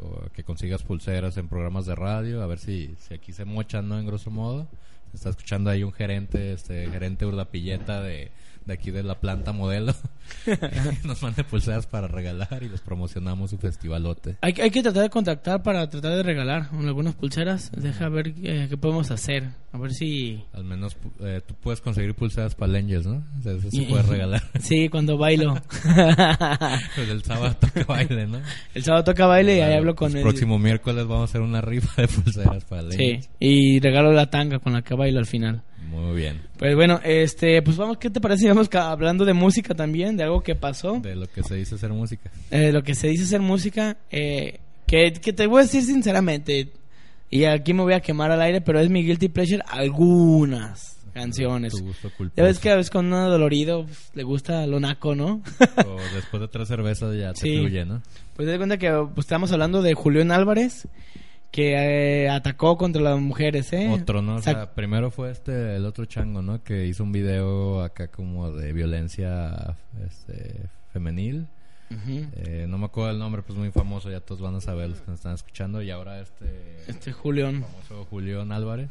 o, 0.00 0.04
o 0.04 0.30
que 0.32 0.42
consigas 0.42 0.82
pulseras 0.82 1.36
en 1.36 1.48
programas 1.48 1.86
de 1.86 1.94
radio, 1.94 2.42
a 2.42 2.46
ver 2.46 2.58
si, 2.58 2.96
si 2.98 3.14
aquí 3.14 3.32
se 3.32 3.44
mochan, 3.44 3.88
¿no? 3.88 3.98
En 4.00 4.06
grosso 4.06 4.30
modo. 4.30 4.66
Está 5.12 5.30
escuchando 5.30 5.70
ahí 5.70 5.84
un 5.84 5.92
gerente, 5.92 6.52
este 6.54 6.88
gerente 6.90 7.24
Urdapilleta 7.24 8.02
de, 8.02 8.32
de 8.66 8.72
aquí 8.72 8.90
de 8.90 9.02
la 9.02 9.14
planta 9.20 9.52
modelo. 9.52 9.94
Nos 11.04 11.22
mande 11.22 11.44
pulseras 11.44 11.86
para 11.86 12.08
regalar 12.08 12.62
y 12.62 12.68
les 12.68 12.80
promocionamos 12.80 13.50
su 13.50 13.58
festivalote. 13.58 14.36
Hay, 14.40 14.52
que- 14.54 14.62
hay 14.62 14.70
que 14.70 14.82
tratar 14.82 15.02
de 15.02 15.10
contactar 15.10 15.62
para 15.62 15.88
tratar 15.90 16.12
de 16.16 16.22
regalar 16.22 16.70
algunas 16.72 17.14
pulseras. 17.14 17.70
Deja 17.72 18.08
ver 18.08 18.34
eh, 18.42 18.66
qué 18.70 18.76
podemos 18.76 19.10
hacer. 19.10 19.50
A 19.72 19.78
ver 19.78 19.92
si... 19.92 20.42
Al 20.52 20.64
menos 20.64 20.96
eh, 21.20 21.40
tú 21.46 21.54
puedes 21.60 21.80
conseguir 21.80 22.14
pulseras 22.14 22.54
para 22.54 22.70
el 22.70 22.76
Angels, 22.84 23.06
¿no? 23.06 23.22
O 23.38 23.42
sea, 23.42 23.52
Eso 23.52 23.68
se 23.70 23.82
puede 23.82 24.02
regalar. 24.04 24.42
Sí, 24.60 24.88
cuando 24.88 25.18
bailo. 25.18 25.54
pues 26.94 27.08
el 27.08 27.22
sábado 27.22 27.56
toca 27.60 27.84
baile, 27.84 28.26
¿no? 28.26 28.38
el 28.74 28.82
sábado 28.84 29.04
toca 29.04 29.26
baile 29.26 29.56
y 29.56 29.60
ahí 29.60 29.74
hablo 29.74 29.94
con 29.94 30.06
pues 30.12 30.16
el... 30.16 30.22
próximo 30.22 30.58
miércoles 30.58 31.06
vamos 31.06 31.22
a 31.22 31.24
hacer 31.24 31.40
una 31.40 31.60
rifa 31.60 32.02
de 32.02 32.08
pulseras 32.08 32.64
para 32.64 32.82
el 32.82 32.92
Sí, 32.92 33.04
Angels. 33.04 33.30
y 33.40 33.80
regalo 33.80 34.12
la 34.12 34.30
tanga 34.30 34.58
con 34.58 34.72
la 34.72 34.82
que 34.82 34.94
bailo 34.94 35.18
al 35.18 35.26
final. 35.26 35.62
Muy 35.94 36.16
bien. 36.16 36.42
Pues 36.58 36.74
bueno, 36.74 37.00
este, 37.04 37.62
pues 37.62 37.76
vamos, 37.76 37.98
¿qué 37.98 38.10
te 38.10 38.20
parece? 38.20 38.48
Vamos 38.48 38.68
hablando 38.74 39.24
de 39.24 39.32
música 39.32 39.74
también, 39.74 40.16
de 40.16 40.24
algo 40.24 40.42
que 40.42 40.54
pasó. 40.54 40.98
De 41.00 41.14
lo 41.14 41.26
que 41.28 41.42
se 41.42 41.54
dice 41.54 41.76
hacer 41.76 41.90
música. 41.90 42.30
Eh, 42.50 42.72
lo 42.72 42.82
que 42.82 42.94
se 42.94 43.08
dice 43.08 43.24
ser 43.26 43.40
música, 43.40 43.96
eh, 44.10 44.60
que, 44.86 45.12
que 45.12 45.32
te 45.32 45.46
voy 45.46 45.60
a 45.60 45.62
decir 45.62 45.82
sinceramente, 45.82 46.72
y 47.30 47.44
aquí 47.44 47.72
me 47.74 47.82
voy 47.82 47.94
a 47.94 48.00
quemar 48.00 48.30
al 48.30 48.42
aire, 48.42 48.60
pero 48.60 48.80
es 48.80 48.90
mi 48.90 49.04
guilty 49.04 49.28
pleasure 49.28 49.62
algunas 49.68 50.98
canciones. 51.12 51.72
Tu 51.72 51.80
gusto 51.84 52.10
culposo. 52.16 52.34
Ya 52.36 52.42
ves 52.44 52.58
que 52.58 52.70
a 52.70 52.76
veces 52.76 52.90
con 52.90 53.06
uno 53.06 53.28
dolorido 53.30 53.84
pues, 53.84 54.10
le 54.14 54.24
gusta 54.24 54.66
lo 54.66 54.80
naco, 54.80 55.14
¿no? 55.14 55.42
O 55.86 55.96
después 56.14 56.40
de 56.40 56.48
tres 56.48 56.66
cervezas 56.68 57.16
ya 57.16 57.32
te 57.32 57.40
Sí. 57.40 57.58
fluye, 57.58 57.84
¿no? 57.84 58.02
Pues 58.34 58.46
te 58.46 58.50
das 58.50 58.56
cuenta 58.58 58.78
que 58.78 58.90
pues, 59.14 59.24
estamos 59.26 59.52
hablando 59.52 59.80
de 59.80 59.94
Julián 59.94 60.32
Álvarez, 60.32 60.88
que 61.54 62.24
eh, 62.24 62.28
atacó 62.28 62.76
contra 62.76 63.00
las 63.00 63.20
mujeres, 63.20 63.72
¿eh? 63.72 63.88
Otro, 63.88 64.22
¿no? 64.22 64.34
O 64.34 64.38
Sac- 64.38 64.42
sea, 64.42 64.74
primero 64.74 65.12
fue 65.12 65.30
este, 65.30 65.76
el 65.76 65.86
otro 65.86 66.04
chango, 66.04 66.42
¿no? 66.42 66.64
Que 66.64 66.84
hizo 66.86 67.04
un 67.04 67.12
video 67.12 67.80
acá 67.84 68.08
como 68.08 68.50
de 68.50 68.72
violencia 68.72 69.76
este, 70.04 70.62
femenil. 70.92 71.46
Eh, 72.34 72.66
no 72.68 72.76
me 72.76 72.86
acuerdo 72.86 73.12
el 73.12 73.20
nombre, 73.20 73.42
pues 73.42 73.56
muy 73.56 73.70
famoso, 73.70 74.10
ya 74.10 74.18
todos 74.20 74.40
van 74.40 74.56
a 74.56 74.60
saber 74.60 74.88
los 74.90 75.00
que 75.00 75.12
nos 75.12 75.20
están 75.20 75.34
escuchando. 75.34 75.80
Y 75.80 75.92
ahora 75.92 76.18
este 76.20 76.46
Este 76.88 77.12
Julián. 77.12 77.62
famoso 77.62 78.04
Julián 78.10 78.50
Álvarez. 78.50 78.90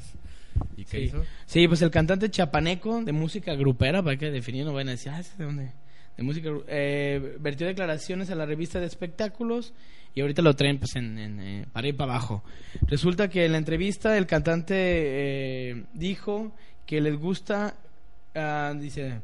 ¿Y 0.77 0.85
qué 0.85 0.97
Sí. 0.99 1.03
hizo? 1.03 1.25
Sí, 1.45 1.67
pues 1.67 1.81
el 1.81 1.91
cantante 1.91 2.29
chapaneco 2.31 3.03
de 3.03 3.11
música 3.11 3.55
grupera, 3.55 4.01
para 4.01 4.15
que 4.15 4.31
definir, 4.31 4.63
no 4.65 4.71
van 4.71 4.87
a 4.87 4.91
decir, 4.91 5.11
ah, 5.11 5.19
¿ese 5.19 5.35
¿de 5.37 5.43
dónde? 5.43 5.71
De 6.15 6.23
música, 6.23 6.49
eh, 6.67 7.35
vertió 7.41 7.67
declaraciones 7.67 8.29
a 8.29 8.35
la 8.35 8.45
revista 8.45 8.79
de 8.79 8.85
espectáculos 8.85 9.73
y 10.15 10.21
ahorita 10.21 10.41
lo 10.41 10.55
traen 10.55 10.77
pues 10.77 10.95
en, 10.95 11.17
en, 11.17 11.39
eh, 11.39 11.65
para 11.71 11.87
ir 11.87 11.97
para 11.97 12.13
abajo. 12.13 12.43
Resulta 12.87 13.29
que 13.29 13.45
en 13.45 13.53
la 13.53 13.57
entrevista 13.57 14.17
el 14.17 14.27
cantante 14.27 14.75
eh, 14.77 15.83
dijo 15.93 16.51
que 16.85 17.01
les 17.01 17.17
gusta, 17.17 17.75
ah, 18.35 18.73
dice, 18.77 19.21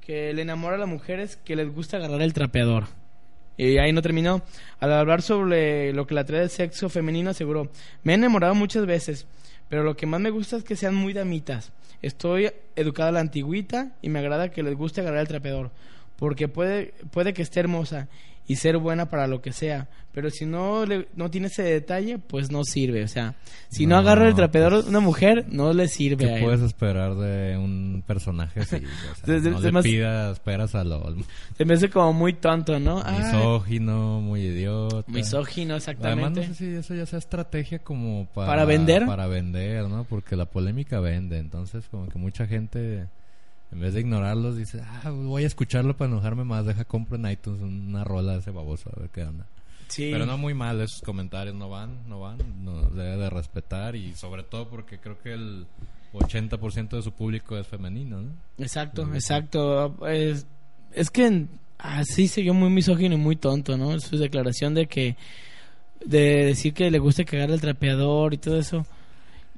que 0.00 0.32
le 0.34 0.42
enamora 0.42 0.76
a 0.76 0.78
las 0.78 0.88
mujeres 0.88 1.36
que 1.36 1.56
les 1.56 1.72
gusta 1.72 1.96
agarrar 1.96 2.20
el 2.22 2.34
trapeador. 2.34 2.84
Y 3.56 3.78
ahí 3.78 3.92
no 3.92 4.02
terminó. 4.02 4.42
Al 4.80 4.92
hablar 4.92 5.22
sobre 5.22 5.92
lo 5.92 6.06
que 6.06 6.14
la 6.14 6.22
atrae 6.22 6.40
del 6.40 6.50
sexo 6.50 6.88
femenino, 6.88 7.30
aseguró: 7.30 7.70
Me 8.02 8.12
he 8.12 8.16
enamorado 8.16 8.54
muchas 8.54 8.84
veces, 8.84 9.26
pero 9.68 9.84
lo 9.84 9.96
que 9.96 10.06
más 10.06 10.20
me 10.20 10.30
gusta 10.30 10.56
es 10.56 10.64
que 10.64 10.76
sean 10.76 10.94
muy 10.94 11.12
damitas. 11.12 11.72
Estoy 12.02 12.50
educada 12.76 13.10
a 13.10 13.12
la 13.12 13.20
antigüita 13.20 13.92
y 14.02 14.10
me 14.10 14.18
agrada 14.18 14.50
que 14.50 14.62
les 14.62 14.74
guste 14.74 15.00
agarrar 15.00 15.20
el 15.20 15.28
trapeador, 15.28 15.70
porque 16.16 16.48
puede, 16.48 16.94
puede 17.12 17.32
que 17.32 17.42
esté 17.42 17.60
hermosa 17.60 18.08
y 18.46 18.56
ser 18.56 18.78
buena 18.78 19.08
para 19.10 19.26
lo 19.26 19.40
que 19.42 19.52
sea. 19.52 19.88
Pero 20.12 20.30
si 20.30 20.46
no 20.46 20.86
le- 20.86 21.08
no 21.16 21.28
tiene 21.28 21.48
ese 21.48 21.64
detalle, 21.64 22.18
pues 22.18 22.52
no 22.52 22.62
sirve. 22.62 23.02
O 23.02 23.08
sea, 23.08 23.34
si 23.68 23.84
no, 23.84 23.96
No, 23.96 24.02
agarra 24.02 24.28
el 24.28 24.34
trapeador 24.36 24.74
pues, 24.74 24.86
una 24.86 25.00
mujer, 25.00 25.46
no 25.48 25.72
le 25.72 25.88
sirve 25.88 26.24
a 26.26 26.28
¿Qué 26.28 26.34
él. 26.36 26.44
puedes 26.44 26.60
esperar 26.60 27.16
de 27.16 27.56
un 27.58 28.04
personaje 28.06 28.60
así? 28.60 28.76
O 28.76 28.78
sea, 28.78 28.86
Desde- 29.26 29.50
no 29.50 29.60
se 29.60 29.72
le 29.72 29.82
pidas, 29.82 30.32
esperas 30.34 30.74
a 30.76 30.84
lo 30.84 31.16
Se 31.56 31.64
me 31.64 31.74
hace 31.74 31.90
como 31.90 32.12
muy 32.12 32.34
tonto, 32.34 32.78
¿no? 32.78 33.02
Misógino, 33.18 34.20
muy 34.20 34.42
idiota. 34.42 35.10
misógino, 35.10 35.74
Además, 35.74 35.88
exactamente. 35.88 36.40
no 36.40 36.46
sé 36.46 36.54
si 36.54 36.66
eso 36.76 36.94
ya 36.94 37.06
sea 37.06 37.18
estrategia 37.18 37.80
como 37.80 38.26
para... 38.32 38.46
¿Para 38.46 38.64
vender? 38.64 39.06
Para 39.06 39.26
vender, 39.26 39.88
¿no? 39.88 40.04
Porque 40.04 40.36
la 40.36 40.44
polémica 40.46 41.00
vende. 41.00 41.38
Entonces, 41.38 41.86
como 41.90 42.08
que 42.08 42.18
mucha 42.18 42.46
gente, 42.46 43.06
en 43.74 43.80
vez 43.80 43.92
de 43.92 44.00
ignorarlos, 44.00 44.56
dice, 44.56 44.80
ah, 44.82 45.10
voy 45.10 45.42
a 45.42 45.48
escucharlo 45.48 45.96
para 45.96 46.08
enojarme 46.10 46.44
más. 46.44 46.64
Deja, 46.64 46.84
compro 46.84 47.16
en 47.16 47.28
iTunes 47.28 47.60
una 47.60 48.04
rola 48.04 48.34
de 48.34 48.38
ese 48.38 48.52
baboso, 48.52 48.88
a 48.96 49.00
ver 49.00 49.10
qué 49.10 49.24
onda. 49.24 49.46
Sí. 49.88 50.10
Pero 50.12 50.26
no 50.26 50.38
muy 50.38 50.54
mal, 50.54 50.80
esos 50.80 51.02
comentarios 51.02 51.56
no 51.56 51.68
van, 51.68 52.08
no 52.08 52.20
van. 52.20 52.38
No, 52.64 52.82
debe 52.90 53.16
de 53.16 53.30
respetar 53.30 53.96
y 53.96 54.14
sobre 54.14 54.44
todo 54.44 54.68
porque 54.68 54.98
creo 54.98 55.20
que 55.20 55.32
el 55.32 55.66
80% 56.12 56.90
de 56.90 57.02
su 57.02 57.10
público 57.12 57.58
es 57.58 57.66
femenino, 57.66 58.20
¿no? 58.20 58.30
Exacto, 58.58 59.02
exacto. 59.12 60.06
Es, 60.06 60.46
es 60.92 61.10
que 61.10 61.46
así 61.76 62.28
se 62.28 62.42
vio 62.42 62.54
muy 62.54 62.70
misógino 62.70 63.16
y 63.16 63.18
muy 63.18 63.34
tonto, 63.34 63.76
¿no? 63.76 63.98
Su 63.98 64.16
declaración 64.18 64.74
de 64.74 64.86
que 64.86 65.16
de 66.04 66.44
decir 66.44 66.74
que 66.74 66.90
le 66.92 67.00
gusta 67.00 67.24
cagar 67.24 67.50
el 67.50 67.60
trapeador 67.60 68.34
y 68.34 68.38
todo 68.38 68.56
eso. 68.56 68.86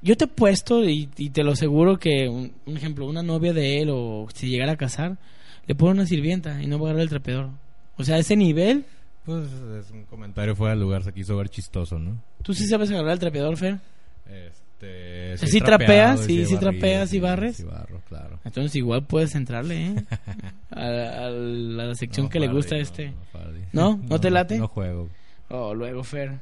Yo 0.01 0.15
te 0.15 0.25
he 0.25 0.27
puesto 0.27 0.83
y, 0.87 1.09
y 1.17 1.29
te 1.31 1.43
lo 1.43 1.51
aseguro 1.53 1.97
que 1.97 2.27
un, 2.29 2.53
un 2.65 2.77
ejemplo, 2.77 3.05
una 3.07 3.23
novia 3.23 3.53
de 3.53 3.81
él 3.81 3.89
o 3.91 4.27
si 4.33 4.47
llegara 4.47 4.73
a 4.73 4.77
casar, 4.77 5.17
le 5.65 5.75
pone 5.75 5.93
una 5.93 6.05
sirvienta 6.05 6.61
y 6.61 6.67
no 6.67 6.77
va 6.79 6.87
a 6.87 6.89
agarrar 6.91 7.03
el 7.03 7.09
trapeador. 7.09 7.49
O 7.97 8.03
sea, 8.03 8.17
ese 8.19 8.35
nivel, 8.35 8.85
Pues 9.25 9.47
es 9.51 9.89
un 9.91 10.03
comentario 10.05 10.55
fuera 10.55 10.75
de 10.75 10.79
lugar, 10.81 11.03
se 11.03 11.11
quiso 11.13 11.35
ver 11.35 11.49
chistoso, 11.49 11.97
¿no? 11.99 12.21
tú 12.43 12.53
sí 12.53 12.67
sabes 12.67 12.89
agarrar 12.91 13.13
el 13.13 13.19
trapeador, 13.19 13.57
Fer. 13.57 13.79
Este, 14.25 15.37
¿Sí 15.47 15.57
he 15.57 15.61
trapeas? 15.61 16.21
¿Sí- 16.21 16.45
sí 16.45 16.57
trapeas 16.57 17.09
y 17.09 17.11
sí, 17.15 17.19
barres? 17.19 17.57
Sí, 17.57 17.63
barro, 17.63 17.99
claro. 18.07 18.39
Entonces 18.45 18.75
igual 18.75 19.05
puedes 19.05 19.33
entrarle, 19.35 19.87
¿eh? 19.87 19.95
A, 20.69 21.25
a 21.25 21.29
la 21.31 21.95
sección 21.95 22.25
No, 22.25 22.29
que 22.29 22.39
le 22.39 22.47
gusta 22.49 22.75
a 22.75 22.77
no, 22.77 22.83
este. 22.83 23.09
no, 23.11 23.17
Fardy. 23.31 23.59
¿No? 23.73 23.99
¿No 24.07 24.19
te 24.19 24.29
late? 24.29 24.57
No 24.59 24.67
juego. 24.67 25.09
Oh, 25.49 25.73
luego, 25.73 26.03
Fer. 26.03 26.39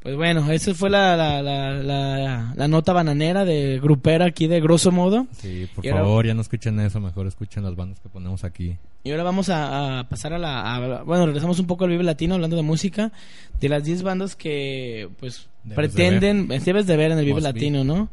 Pues 0.00 0.14
bueno, 0.14 0.50
esa 0.52 0.74
fue 0.74 0.90
la, 0.90 1.16
la, 1.16 1.42
la, 1.42 2.52
la, 2.54 2.68
nota 2.68 2.92
bananera 2.92 3.44
de 3.44 3.80
grupera 3.80 4.26
aquí 4.26 4.46
de 4.46 4.60
grosso 4.60 4.92
modo. 4.92 5.26
Sí, 5.32 5.68
por 5.74 5.84
Y 5.84 5.88
ahora- 5.88 6.02
favor, 6.04 6.26
ya 6.26 6.34
no 6.34 6.40
escuchen 6.40 6.78
eso, 6.80 7.00
mejor 7.00 7.26
escuchen 7.26 7.64
las 7.64 7.74
bandas 7.74 7.98
que 8.00 8.08
ponemos 8.08 8.44
aquí. 8.44 8.76
Y 9.02 9.10
ahora 9.10 9.24
vamos 9.24 9.48
a, 9.48 9.98
a 10.00 10.08
pasar 10.08 10.32
a 10.34 10.38
la... 10.38 10.74
a- 10.76 11.02
bueno, 11.02 11.26
regresamos 11.26 11.58
un 11.58 11.66
poco 11.66 11.84
al 11.84 11.90
Vive 11.90 12.04
Latino 12.04 12.34
hablando 12.36 12.56
de 12.56 12.62
música. 12.62 13.10
De 13.60 13.68
las 13.68 13.82
10 13.84 14.02
bandas 14.04 14.36
que, 14.36 15.08
pues, 15.18 15.48
Debes 15.64 15.76
pretenden... 15.76 16.52
eh, 16.52 16.60
Debes 16.60 16.86
de 16.86 16.96
ver 16.96 17.10
en 17.10 17.18
el 17.18 17.24
Vive. 17.24 17.40
Latino, 17.40 17.82
¿no? 17.82 18.08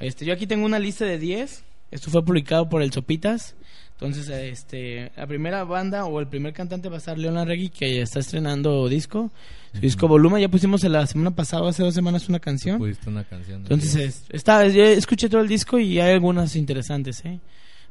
Este, 0.00 0.26
yo 0.26 0.34
aquí 0.34 0.46
tengo 0.46 0.66
una 0.66 0.78
lista 0.78 1.04
de 1.06 1.18
10. 1.18 1.64
Esto 1.90 2.10
fue 2.10 2.22
publicado 2.24 2.68
por 2.68 2.82
el 2.82 2.92
Sopitas. 2.92 3.54
Entonces, 3.94 4.28
este, 4.28 5.12
la 5.16 5.26
primera 5.26 5.62
banda 5.64 6.04
o 6.04 6.18
el 6.18 6.26
primer 6.26 6.52
cantante 6.52 6.88
va 6.88 6.96
a 6.96 6.98
estar 6.98 7.16
Leon 7.16 7.34
Larregui, 7.34 7.68
que 7.68 8.02
está 8.02 8.18
estrenando 8.18 8.88
disco. 8.88 9.30
Su 9.72 9.80
disco 9.80 10.08
Volumen, 10.08 10.40
ya 10.40 10.48
pusimos 10.48 10.82
la 10.84 11.06
semana 11.06 11.30
pasada, 11.30 11.68
hace 11.68 11.82
dos 11.82 11.94
semanas, 11.94 12.28
una 12.28 12.40
canción. 12.40 12.78
Pusiste 12.78 13.08
una 13.08 13.24
canción. 13.24 13.62
Entonces, 13.62 14.24
está, 14.30 14.66
yo 14.66 14.82
escuché 14.84 15.28
todo 15.28 15.40
el 15.40 15.48
disco 15.48 15.78
y 15.78 16.00
hay 16.00 16.12
algunas 16.12 16.56
interesantes, 16.56 17.24
¿eh? 17.24 17.38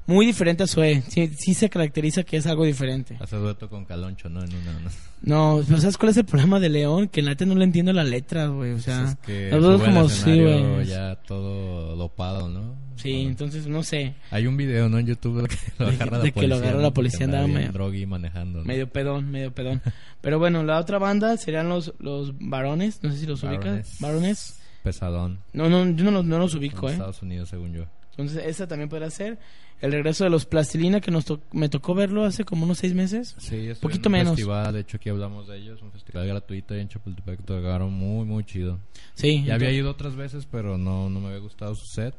Muy 0.06 0.26
diferente 0.26 0.64
a 0.64 0.68
Sue. 0.68 1.02
Sí, 1.08 1.30
sí 1.38 1.54
se 1.54 1.70
caracteriza 1.70 2.24
que 2.24 2.38
es 2.38 2.46
algo 2.48 2.66
diferente. 2.66 3.18
Hace 3.22 3.38
dueto 3.38 3.70
con 3.70 3.86
Caloncho, 3.86 4.30
¿no? 4.30 4.44
En 4.44 4.50
una... 4.54 4.74
No, 5.22 5.62
pero 5.66 5.80
¿sabes 5.80 5.98
cuál 5.98 6.10
es 6.12 6.18
el 6.18 6.26
problema 6.26 6.60
de 6.60 6.68
León? 6.68 7.08
Que 7.08 7.22
en 7.22 7.28
la 7.28 7.32
neta 7.32 7.46
no 7.46 7.56
le 7.56 7.64
entiendo 7.64 7.94
la 7.94 8.04
letra, 8.04 8.48
güey. 8.48 8.72
O 8.74 8.80
sea, 8.80 9.04
es 9.06 9.16
que 9.26 9.50
al 9.54 9.62
como 9.62 10.10
sí, 10.10 10.42
güey. 10.42 10.86
ya 10.86 11.16
todo 11.26 11.96
dopado, 11.96 12.50
¿no? 12.50 12.76
Sí, 12.98 13.12
Bueno, 13.14 13.30
entonces 13.30 13.66
no 13.68 13.82
sé. 13.84 14.14
Hay 14.32 14.46
un 14.46 14.56
video, 14.58 14.88
¿no? 14.90 15.00
En 15.00 15.08
YouTube 15.08 15.42
de 15.44 15.48
que 15.48 15.56
lo 15.80 15.86
De- 15.90 15.96
agarra 15.96 16.18
la 16.18 16.24
de 16.26 16.32
que 16.34 16.42
lo 16.42 16.48
policía. 16.48 16.58
agarra 16.58 16.78
¿no? 16.78 16.82
la 16.84 16.94
policía, 16.94 17.26
andaba 17.26 17.48
medio- 17.48 18.08
manejando. 18.08 18.60
¿no? 18.60 18.66
Medio 18.66 18.90
pedón, 18.90 19.32
medio 19.32 19.54
pedón. 19.54 19.82
Pero 20.22 20.38
bueno, 20.40 20.64
la 20.64 20.78
otra 20.80 21.00
banda 21.00 21.38
serían 21.38 21.70
los, 21.70 21.94
los 22.00 22.34
varones. 22.40 23.00
No 23.02 23.12
sé 23.12 23.18
si 23.20 23.26
los 23.26 23.42
ubicas. 23.44 23.64
Varones. 23.66 23.98
Varones. 24.02 24.60
Pesadón. 24.84 25.40
No, 25.54 25.70
no, 25.70 25.90
yo 25.96 26.04
no 26.04 26.12
los, 26.12 26.26
no 26.26 26.38
los 26.40 26.54
ubico, 26.56 26.88
en 26.88 26.90
¿eh? 26.90 26.94
Estados 26.96 27.22
Unidos, 27.22 27.48
según 27.50 27.72
yo. 27.74 27.86
Entonces, 28.18 28.44
esa 28.46 28.68
también 28.68 28.90
podría 28.90 29.10
ser. 29.10 29.40
El 29.82 29.92
regreso 29.92 30.24
de 30.24 30.30
los 30.30 30.46
Plastilina, 30.46 31.02
que 31.02 31.12
nos 31.12 31.26
to- 31.26 31.42
me 31.52 31.68
tocó 31.68 31.94
verlo 31.94 32.24
hace 32.24 32.46
como 32.46 32.64
unos 32.64 32.78
seis 32.78 32.94
meses. 32.94 33.36
Sí, 33.40 33.68
estuve 33.68 33.90
Poquito 33.92 34.08
en 34.10 34.14
un 34.14 34.20
menos. 34.20 34.36
festival, 34.36 34.74
de 34.74 34.80
hecho 34.82 34.98
aquí 34.98 35.10
hablamos 35.10 35.48
de 35.48 35.58
ellos, 35.58 35.82
un 35.82 35.92
festival 35.92 36.28
gratuito 36.28 36.74
en 36.76 36.88
Chapultepec, 36.88 37.44
tocaron 37.44 37.92
muy, 37.92 38.24
muy 38.26 38.44
chido. 38.46 38.80
Sí. 39.16 39.44
Ya 39.46 39.56
había 39.56 39.72
ido 39.72 39.90
otras 39.92 40.16
veces, 40.16 40.48
pero 40.50 40.78
no, 40.78 41.10
no 41.10 41.20
me 41.20 41.28
había 41.28 41.40
gustado 41.40 41.76
su 41.76 41.86
set, 41.88 42.14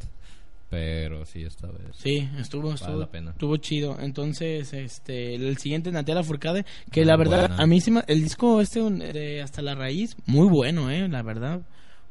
pero 0.68 1.24
sí, 1.24 1.42
esta 1.42 1.68
vez. 1.68 1.94
Sí, 1.96 2.28
estuvo, 2.38 2.72
estuvo, 2.74 2.98
la 2.98 3.06
pena. 3.10 3.30
estuvo 3.30 3.56
chido. 3.58 3.96
Entonces, 4.00 4.72
este, 4.74 5.36
el 5.36 5.56
siguiente 5.58 5.92
Natalia 5.92 6.22
Furcade, 6.24 6.66
que 6.90 7.00
Muy 7.02 7.06
la 7.08 7.16
verdad, 7.16 7.48
buena. 7.48 7.62
a 7.62 7.66
mí 7.66 7.80
sí 7.80 7.92
el 8.08 8.22
disco 8.22 8.60
este 8.60 8.82
un- 8.82 8.98
de 8.98 9.40
Hasta 9.40 9.62
la 9.62 9.74
Raíz, 9.74 10.16
muy 10.26 10.48
bueno, 10.48 10.90
eh, 10.90 11.08
la 11.08 11.22
verdad. 11.22 11.62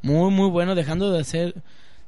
Muy, 0.02 0.32
muy 0.32 0.50
bueno, 0.50 0.74
dejando 0.76 1.12
de 1.12 1.20
hacer... 1.20 1.56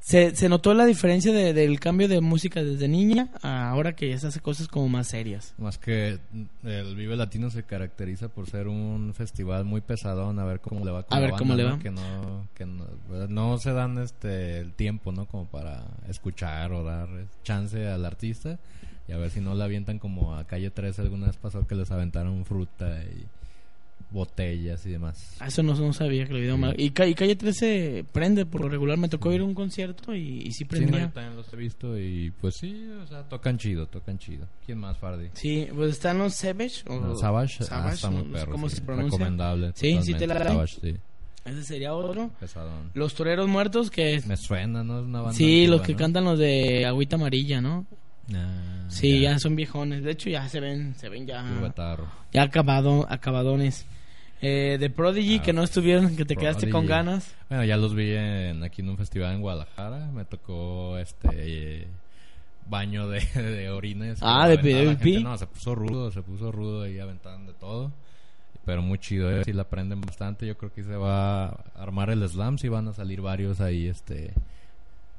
Se, 0.00 0.36
se 0.36 0.48
notó 0.48 0.72
la 0.72 0.84
diferencia 0.86 1.32
de- 1.32 1.52
del 1.52 1.80
cambio 1.80 2.06
de 2.06 2.20
música 2.20 2.62
desde 2.62 2.86
niña 2.86 3.28
a 3.42 3.70
ahora 3.70 3.96
que 3.96 4.08
ya 4.08 4.18
se 4.18 4.28
hace 4.28 4.38
cosas 4.40 4.68
como 4.68 4.88
más 4.88 5.08
serias. 5.08 5.52
Más 5.58 5.78
que 5.78 6.18
el 6.62 6.94
Vive 6.94 7.16
Latino 7.16 7.50
se 7.50 7.64
caracteriza 7.64 8.28
por 8.28 8.48
ser 8.48 8.68
un 8.68 9.12
festival 9.14 9.64
muy 9.64 9.80
pesadón, 9.80 10.38
a 10.38 10.44
ver 10.44 10.60
cómo 10.60 10.84
le 10.84 10.92
va 10.92 11.02
con 11.02 11.16
A 11.18 11.20
la 11.20 11.26
ver 11.26 11.36
cómo 11.36 11.54
le 11.56 11.64
¿no? 11.64 11.70
va. 11.70 11.78
Que 11.80 11.90
no, 11.90 12.46
que 12.54 12.66
no, 12.66 12.84
no 13.28 13.58
se 13.58 13.72
dan 13.72 13.98
este 13.98 14.58
el 14.60 14.72
tiempo, 14.74 15.10
¿no? 15.10 15.26
Como 15.26 15.46
para 15.46 15.84
escuchar 16.08 16.72
o 16.72 16.84
dar 16.84 17.08
chance 17.42 17.88
al 17.88 18.04
artista 18.04 18.58
y 19.08 19.12
a 19.12 19.16
ver 19.18 19.30
si 19.30 19.40
no 19.40 19.54
le 19.56 19.64
avientan 19.64 19.98
como 19.98 20.36
a 20.36 20.44
Calle 20.46 20.70
13 20.70 21.02
alguna 21.02 21.26
vez 21.26 21.36
pasó 21.36 21.66
que 21.66 21.74
les 21.74 21.90
aventaron 21.90 22.44
fruta 22.44 23.02
y 23.04 23.24
botellas 24.10 24.84
y 24.86 24.90
demás. 24.90 25.36
Ah, 25.40 25.48
Eso 25.48 25.62
no, 25.62 25.74
no 25.74 25.92
sabía 25.92 26.26
que 26.26 26.32
lo 26.32 26.38
video 26.38 26.56
mal. 26.56 26.74
Y, 26.78 26.86
y 26.86 26.90
Calle 27.14 27.36
13 27.36 28.04
prende 28.12 28.46
por 28.46 28.60
lo 28.62 28.68
regular. 28.68 28.96
Me 28.98 29.08
tocó 29.08 29.32
ir 29.32 29.40
a 29.40 29.44
un 29.44 29.54
concierto 29.54 30.14
y, 30.14 30.38
y 30.42 30.52
sí 30.52 30.58
Sí, 30.58 30.64
no, 30.64 30.68
prendía. 30.70 31.10
también 31.12 31.36
los 31.36 31.52
he 31.52 31.56
visto 31.56 31.98
y 31.98 32.30
pues 32.40 32.54
sí, 32.60 32.88
o 33.02 33.06
sea, 33.06 33.22
tocan 33.28 33.58
chido, 33.58 33.86
tocan 33.86 34.18
chido. 34.18 34.46
¿Quién 34.64 34.78
más, 34.78 34.96
Fardy? 34.98 35.28
Sí, 35.34 35.66
pues 35.74 35.90
están 35.92 36.18
los 36.18 36.34
Savage. 36.34 36.82
O, 36.88 37.00
No, 37.00 37.16
Savage, 37.16 37.58
ah, 37.60 37.64
Savage, 37.64 37.94
está 37.96 38.10
no- 38.10 38.24
muy 38.24 38.32
perro, 38.32 38.52
¿Cómo 38.52 38.68
sí, 38.68 38.76
se 38.76 38.82
pronuncia? 38.82 39.18
Recomendable. 39.18 39.72
Sí, 39.74 39.98
sí 40.02 40.14
te 40.14 40.26
la. 40.26 40.38
Savage, 40.44 40.78
sí, 40.80 40.96
Ese 41.44 41.62
sería 41.64 41.94
otro. 41.94 42.30
pesadón. 42.40 42.90
Los 42.94 43.14
Toreros 43.14 43.48
Muertos, 43.48 43.90
que 43.90 44.22
Me 44.26 44.36
suena, 44.36 44.82
¿no? 44.84 45.00
Es 45.00 45.04
una 45.06 45.20
banda 45.20 45.36
Sí, 45.36 45.44
antigua, 45.44 45.76
los 45.76 45.86
que 45.86 45.92
¿no? 45.92 45.98
cantan 45.98 46.24
los 46.24 46.38
de 46.38 46.86
Agüita 46.86 47.16
Amarilla, 47.16 47.60
¿no? 47.60 47.86
Ah, 48.34 48.86
Sí, 48.88 49.20
ya. 49.20 49.38
son 49.38 49.54
viejones. 49.56 50.02
De 50.02 50.12
hecho, 50.12 50.30
ya 50.30 50.48
se 50.48 50.58
ven, 50.60 50.94
se 50.96 51.08
ven 51.08 51.26
ya, 51.26 51.44
ya 52.32 52.42
acabado, 52.42 53.06
acabadones. 53.08 53.84
Eh, 54.42 54.76
de 54.78 54.90
Prodigy, 54.90 55.38
Ah, 55.38 55.42
que 55.42 55.52
no 55.52 55.62
estuvieron, 55.62 56.14
que 56.16 56.24
te 56.24 56.36
quedaste 56.36 56.68
con 56.70 56.86
ganas. 56.86 57.34
Bueno, 57.48 57.64
ya 57.64 57.76
los 57.76 57.94
vi 57.94 58.12
en, 58.14 58.62
aquí 58.62 58.82
en 58.82 58.90
un 58.90 58.98
festival 58.98 59.34
en 59.34 59.40
Guadalajara. 59.40 60.10
Me 60.12 60.24
tocó 60.24 60.98
este 60.98 61.28
eh, 61.32 61.88
baño 62.68 63.08
de, 63.08 63.20
de 63.34 63.70
orines. 63.70 64.18
Ah, 64.20 64.48
de 64.48 64.58
gente. 64.58 65.20
No, 65.20 65.36
se 65.38 65.46
puso 65.46 65.74
rudo, 65.74 66.10
se 66.10 66.22
puso 66.22 66.52
rudo 66.52 66.82
ahí 66.82 66.98
aventaban 66.98 67.46
de 67.46 67.54
todo. 67.54 67.92
Pero 68.64 68.82
muy 68.82 68.98
chido, 68.98 69.30
eh. 69.30 69.44
Si 69.44 69.52
la 69.52 69.62
aprenden 69.62 70.00
bastante, 70.00 70.46
yo 70.46 70.58
creo 70.58 70.72
que 70.72 70.82
se 70.82 70.96
va 70.96 71.46
a 71.46 71.56
armar 71.76 72.10
el 72.10 72.28
slam. 72.28 72.58
Si 72.58 72.68
van 72.68 72.88
a 72.88 72.92
salir 72.92 73.20
varios 73.20 73.60
ahí, 73.60 73.86
este 73.86 74.34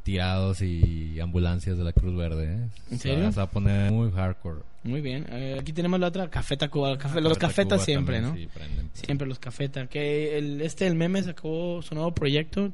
tirados 0.08 0.62
y 0.62 1.20
ambulancias 1.20 1.78
de 1.78 1.84
la 1.84 1.92
Cruz 1.92 2.16
Verde. 2.16 2.46
¿eh? 2.46 2.70
¿En 2.92 2.98
serio? 2.98 3.30
Se 3.30 3.40
va 3.40 3.44
a 3.44 3.50
poner 3.50 3.92
muy 3.92 4.10
hardcore. 4.10 4.62
Muy 4.84 5.02
bien. 5.02 5.26
Eh, 5.30 5.58
aquí 5.60 5.74
tenemos 5.74 6.00
la 6.00 6.08
otra, 6.08 6.30
Café 6.30 6.56
Tacuba. 6.56 6.98
Café, 6.98 7.20
los 7.20 7.38
cafetas 7.38 7.84
siempre, 7.84 8.22
¿no? 8.22 8.34
sí, 8.34 8.48
prenden. 8.48 8.90
Siempre 8.94 9.28
los 9.28 9.38
cafetas. 9.38 9.90
Que 9.90 10.38
el, 10.38 10.62
este, 10.62 10.88
el 10.88 10.96
meme 10.96 11.22
sacó 11.24 11.82
su 11.82 11.94
nuevo 11.94 12.14
proyecto. 12.14 12.72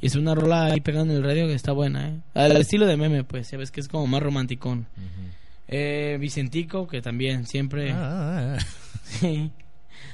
Y 0.00 0.06
es 0.06 0.14
una 0.14 0.36
rola 0.36 0.66
ahí 0.66 0.80
pegando 0.80 1.14
en 1.14 1.18
el 1.18 1.24
radio 1.24 1.48
que 1.48 1.54
está 1.54 1.72
buena, 1.72 2.10
¿eh? 2.10 2.20
Al 2.34 2.56
estilo 2.56 2.86
de 2.86 2.96
meme, 2.96 3.24
pues. 3.24 3.50
Ya 3.50 3.58
ves 3.58 3.72
que 3.72 3.80
es 3.80 3.88
como 3.88 4.06
más 4.06 4.22
romanticón. 4.22 4.86
Eh, 5.66 6.16
Vicentico, 6.20 6.86
que 6.86 7.02
también 7.02 7.44
siempre... 7.44 7.90
Ah, 7.90 8.56
ah, 8.56 8.56
ah. 8.56 8.66
Sí, 9.02 9.50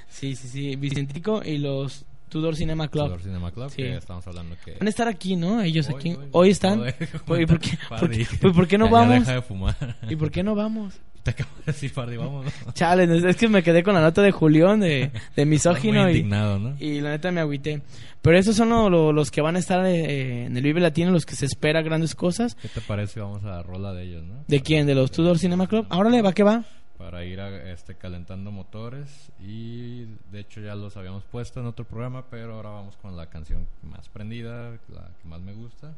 sí, 0.08 0.34
sí, 0.34 0.48
sí. 0.48 0.76
Vicentico 0.76 1.42
y 1.44 1.58
los 1.58 2.06
Tudor 2.34 2.56
Cinema 2.56 2.88
Club. 2.88 3.04
Tudor 3.04 3.22
Cinema 3.22 3.52
Club, 3.52 3.70
Sí. 3.70 3.76
que 3.76 3.96
estamos 3.96 4.26
hablando 4.26 4.56
que... 4.64 4.72
Van 4.72 4.88
a 4.88 4.90
estar 4.90 5.06
aquí, 5.06 5.36
¿no? 5.36 5.62
Ellos 5.62 5.88
Hoy, 5.88 5.94
aquí. 5.94 6.08
hoy. 6.14 6.28
Hoy, 6.32 6.50
están. 6.50 6.78
Joder, 6.80 6.96
Oye, 7.28 7.42
¿y 7.42 7.46
por 7.46 7.60
qué, 7.60 7.78
por, 7.88 8.10
qué- 8.10 8.26
pues, 8.40 8.52
¿por 8.52 8.66
qué 8.66 8.76
no 8.76 8.86
Ya- 8.86 8.90
ya 8.90 8.96
vamos? 8.98 9.18
deja 9.20 9.32
de 9.34 9.42
fumar. 9.42 9.96
¿Y 10.10 10.16
por 10.16 10.30
qué 10.32 10.42
no 10.42 10.56
vamos? 10.56 10.94
Te 11.22 11.30
acabo 11.30 11.50
de 11.58 11.72
decir, 11.72 11.90
Fardy, 11.90 12.16
vamos. 12.18 12.46
Chale, 12.74 13.30
es 13.30 13.36
que 13.36 13.48
me 13.48 13.62
quedé 13.62 13.82
con 13.84 13.94
la 13.94 14.02
nota 14.02 14.20
de 14.20 14.30
Julián 14.32 14.80
de, 14.80 15.10
de 15.36 15.46
misógino 15.46 16.10
y, 16.10 16.22
¿no? 16.24 16.74
y 16.80 17.00
la 17.00 17.10
neta 17.12 17.30
me 17.30 17.40
agüité. 17.40 17.80
Pero 18.20 18.36
esos 18.36 18.56
son 18.56 18.68
lo- 18.70 18.90
lo- 18.90 19.12
los 19.12 19.30
que 19.30 19.40
van 19.40 19.54
a 19.56 19.60
estar 19.60 19.86
eh, 19.86 20.46
en 20.46 20.56
el 20.56 20.62
Vive 20.64 20.80
Latino, 20.80 21.12
los 21.12 21.24
que 21.24 21.34
se 21.36 21.46
espera 21.46 21.80
grandes 21.82 22.14
cosas. 22.14 22.56
¿Qué 22.56 22.68
te 22.68 22.80
parece? 22.80 23.20
Vamos 23.20 23.44
a 23.44 23.48
la 23.48 23.62
rola 23.62 23.92
de 23.94 24.02
ellos, 24.04 24.24
¿no? 24.24 24.44
¿De 24.48 24.60
quién? 24.60 24.86
¿De 24.86 24.94
los 24.94 25.10
Tudor 25.12 25.38
Cinema 25.38 25.66
Club? 25.66 25.86
Ahora 25.88 26.10
le 26.10 26.20
va 26.20 26.32
que 26.32 26.42
va. 26.42 26.64
Para 26.98 27.24
ir 27.24 27.40
a, 27.40 27.72
este, 27.72 27.94
calentando 27.94 28.50
motores 28.50 29.30
y 29.40 30.04
de 30.30 30.40
hecho 30.40 30.60
ya 30.60 30.74
los 30.74 30.96
habíamos 30.96 31.24
puesto 31.24 31.60
en 31.60 31.66
otro 31.66 31.84
programa, 31.84 32.24
pero 32.30 32.54
ahora 32.54 32.70
vamos 32.70 32.96
con 32.96 33.16
la 33.16 33.26
canción 33.26 33.66
más 33.82 34.08
prendida, 34.08 34.70
la 34.88 35.10
que 35.20 35.28
más 35.28 35.40
me 35.40 35.52
gusta 35.52 35.92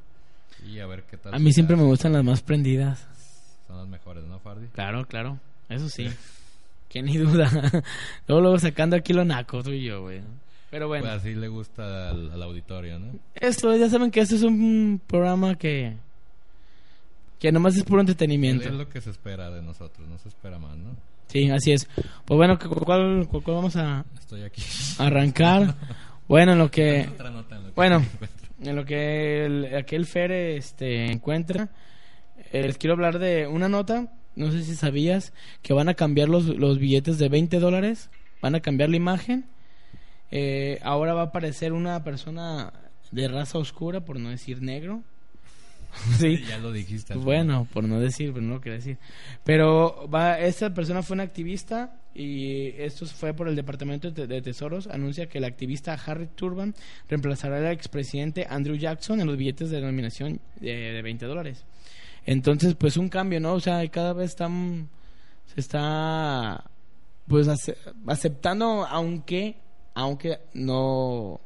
y 0.65 0.81
a 0.81 0.87
ver 0.87 1.05
qué 1.05 1.17
tal. 1.17 1.35
A 1.35 1.39
mí 1.39 1.53
siempre 1.53 1.77
me 1.77 1.83
gustan 1.83 2.13
las 2.13 2.25
más 2.25 2.43
prendidas. 2.43 3.07
Son 3.67 3.77
las 3.77 3.89
mejores, 3.89 4.25
¿no, 4.25 4.39
Fardi? 4.39 4.69
Claro, 4.69 5.07
claro. 5.07 5.39
Eso 5.69 5.89
sí. 5.89 6.09
que 6.89 7.03
ni 7.03 7.17
duda. 7.17 7.51
luego, 8.27 8.43
luego 8.43 8.59
sacando 8.59 8.97
aquí 8.97 9.13
lo 9.13 9.25
naco, 9.25 9.63
tú 9.63 9.71
y 9.71 9.85
yo, 9.85 10.03
güey. 10.03 10.23
Pero 10.71 10.89
bueno. 10.89 11.05
Pues 11.05 11.15
así 11.17 11.35
le 11.35 11.49
gusta 11.49 12.11
al, 12.11 12.33
al 12.33 12.43
auditorio, 12.43 12.99
¿no? 12.99 13.13
Esto, 13.35 13.77
ya 13.77 13.89
saben 13.89 14.11
que 14.11 14.21
este 14.21 14.37
es 14.37 14.43
un 14.43 15.01
programa 15.07 15.57
que... 15.57 15.97
Que 17.39 17.53
nomás 17.53 17.77
es 17.77 17.85
puro 17.85 18.01
entretenimiento. 18.01 18.69
Es 18.69 18.75
lo 18.75 18.89
que 18.89 19.01
se 19.01 19.11
espera 19.11 19.51
de 19.51 19.63
nosotros, 19.63 20.09
no 20.09 20.19
se 20.19 20.29
espera 20.29 20.59
más, 20.59 20.77
¿no? 20.77 20.97
Sí, 21.29 21.51
así 21.51 21.73
es. 21.73 21.87
Pues 22.25 22.37
bueno, 22.37 22.59
¿cu- 22.59 22.69
¿cuál, 22.85 23.27
cu- 23.29 23.43
cuál 23.43 23.57
vamos 23.57 23.77
a 23.77 24.05
Estoy 24.19 24.43
aquí. 24.43 24.63
arrancar? 24.99 25.75
bueno, 26.29 26.53
en 26.53 26.59
lo 26.59 26.71
que... 26.71 27.09
Otra 27.13 27.31
nota 27.31 27.57
en 27.57 27.63
lo 27.63 27.69
que 27.69 27.75
Bueno. 27.75 28.05
En 28.63 28.75
lo 28.77 28.85
que 28.87 29.45
el- 29.45 29.77
aquel 29.77 30.07
Fere 30.07 30.57
este, 30.57 31.11
encuentra, 31.13 31.69
eh, 32.53 32.63
les 32.63 32.79
quiero 32.79 32.95
hablar 32.95 33.19
de 33.19 33.47
una 33.47 33.69
nota. 33.69 34.13
No 34.35 34.51
sé 34.51 34.63
si 34.63 34.75
sabías 34.75 35.33
que 35.63 35.73
van 35.75 35.89
a 35.91 35.95
cambiar 35.95 36.29
los, 36.29 36.45
los 36.47 36.79
billetes 36.79 37.19
de 37.19 37.29
20 37.29 37.59
dólares. 37.59 38.09
Van 38.41 38.55
a 38.55 38.61
cambiar 38.61 38.89
la 38.91 38.97
imagen. 38.97 39.47
Eh, 40.31 40.79
ahora 40.83 41.13
va 41.15 41.23
a 41.23 41.25
aparecer 41.27 41.73
una 41.73 42.03
persona 42.03 42.73
de 43.11 43.29
raza 43.29 43.59
oscura, 43.59 44.01
por 44.05 44.19
no 44.19 44.31
decir 44.31 44.63
negro. 44.63 45.03
sí. 46.19 46.43
Ya 46.49 46.59
lo 46.59 46.73
dijiste. 46.73 47.15
Bueno, 47.15 47.67
por 47.73 47.85
no 47.85 48.01
decir, 48.01 48.33
pero 48.33 48.45
no 48.45 48.55
lo 48.55 48.61
quería 48.61 48.79
decir. 48.79 48.99
Pero 49.45 50.09
va, 50.13 50.39
esta 50.41 50.73
persona 50.73 51.03
fue 51.03 51.15
una 51.15 51.23
activista 51.25 52.01
y 52.15 52.69
esto 52.79 53.07
fue 53.07 53.35
por 53.35 53.49
el 53.49 53.57
Departamento 53.57 54.11
de, 54.11 54.43
Tesoros. 54.43 54.87
Anuncia 54.87 55.27
que 55.29 55.39
el 55.39 55.45
activista 55.45 55.95
Harry 56.07 56.29
Turban 56.35 56.75
reemplazará 57.09 57.59
al 57.59 57.67
expresidente 57.73 58.47
Andrew 58.49 58.77
Jackson 58.77 59.21
en 59.21 59.27
los 59.27 59.37
billetes 59.37 59.71
de 59.71 59.77
denominación 59.81 60.41
de, 60.61 60.75
de 60.93 61.03
20 61.03 61.27
dólares. 61.27 61.65
Entonces, 62.25 62.75
pues 62.75 62.97
un 62.97 63.09
cambio, 63.09 63.39
¿no? 63.41 63.55
O 63.55 63.61
sea, 63.61 63.87
cada 63.89 64.13
vez 64.13 64.31
están, 64.31 64.89
se 65.55 65.61
está 65.61 66.71
pues 67.29 67.47
ace- 67.49 67.77
aceptando, 68.07 68.85
aunque, 68.87 69.57
aunque 69.95 70.39
no, 70.55 71.41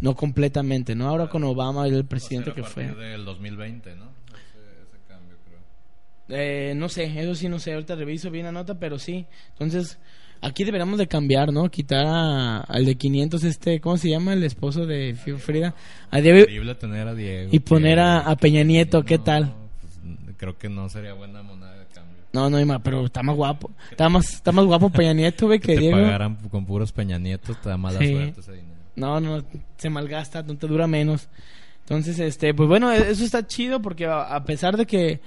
no 0.00 0.14
completamente, 0.14 0.94
¿no? 0.94 1.08
Ahora 1.08 1.28
con 1.28 1.44
Obama, 1.44 1.86
el 1.86 1.94
O 1.94 1.96
sea, 1.98 2.08
presidente 2.08 2.50
a 2.50 2.54
que 2.54 2.62
fue. 2.62 2.86
del 2.94 3.24
2020, 3.24 3.94
¿no? 3.96 4.04
Ese, 4.28 4.82
ese 4.82 4.98
cambio, 5.08 5.36
creo. 5.46 6.38
Eh, 6.38 6.74
no 6.76 6.88
sé, 6.88 7.04
eso 7.20 7.34
sí 7.34 7.48
no 7.48 7.58
sé, 7.58 7.72
ahorita 7.74 7.94
reviso 7.94 8.30
bien 8.30 8.44
la 8.46 8.52
nota, 8.52 8.78
pero 8.78 8.98
sí. 8.98 9.26
Entonces, 9.52 9.98
aquí 10.42 10.64
deberíamos 10.64 10.98
de 10.98 11.06
cambiar, 11.06 11.52
¿no? 11.52 11.70
Quitar 11.70 12.04
a- 12.06 12.60
al 12.60 12.84
de 12.84 12.96
500 12.96 13.44
este, 13.44 13.80
¿cómo 13.80 13.96
se 13.96 14.10
llama? 14.10 14.32
El 14.34 14.42
esposo 14.44 14.84
de 14.86 15.14
Frida. 15.14 15.74
A 16.10 16.20
Diego 16.20 16.76
tener 16.76 17.08
a 17.08 17.14
Diego. 17.14 17.48
y 17.52 17.58
poner 17.60 17.98
a, 18.00 18.18
a 18.20 18.36
Peña 18.36 18.62
Nieto, 18.62 19.04
¿qué 19.04 19.18
No, 19.18 19.24
tal? 19.24 19.54
pues, 19.80 20.36
creo 20.36 20.58
que 20.58 20.68
no 20.68 20.88
sería 20.88 21.14
buena 21.14 21.42
moneda 21.42 21.72
de 21.78 21.86
cambio. 21.86 22.14
No, 22.32 22.50
no, 22.50 22.60
Ima, 22.60 22.82
pero 22.82 23.06
está 23.06 23.22
más 23.22 23.36
guapo. 23.36 23.70
Está 23.90 24.08
más, 24.08 24.34
está 24.34 24.50
más 24.52 24.64
guapo 24.66 24.90
Peña 24.90 25.12
Nieto, 25.14 25.46
güey, 25.46 25.60
Que 25.60 25.68
que 25.68 25.74
te 25.76 25.80
Diego. 25.82 25.96
pagaran 25.98 26.34
con 26.50 26.66
puros 26.66 26.90
Peña 26.92 27.16
Nietos, 27.18 27.58
te 27.62 27.68
da 27.68 27.76
mala 27.76 27.98
Sí. 28.00 28.12
suerte 28.12 28.40
ese 28.40 28.52
dinero. 28.54 28.73
No, 28.96 29.20
no, 29.20 29.42
se 29.76 29.90
malgasta, 29.90 30.42
no 30.42 30.56
te 30.56 30.66
dura 30.66 30.86
menos. 30.86 31.28
Entonces, 31.80 32.18
este, 32.18 32.54
pues 32.54 32.68
bueno, 32.68 32.90
eso 32.92 33.24
está 33.24 33.46
chido 33.46 33.82
porque 33.82 34.06
a, 34.06 34.22
a 34.34 34.44
pesar 34.44 34.76
de 34.76 34.86
que 34.86 35.20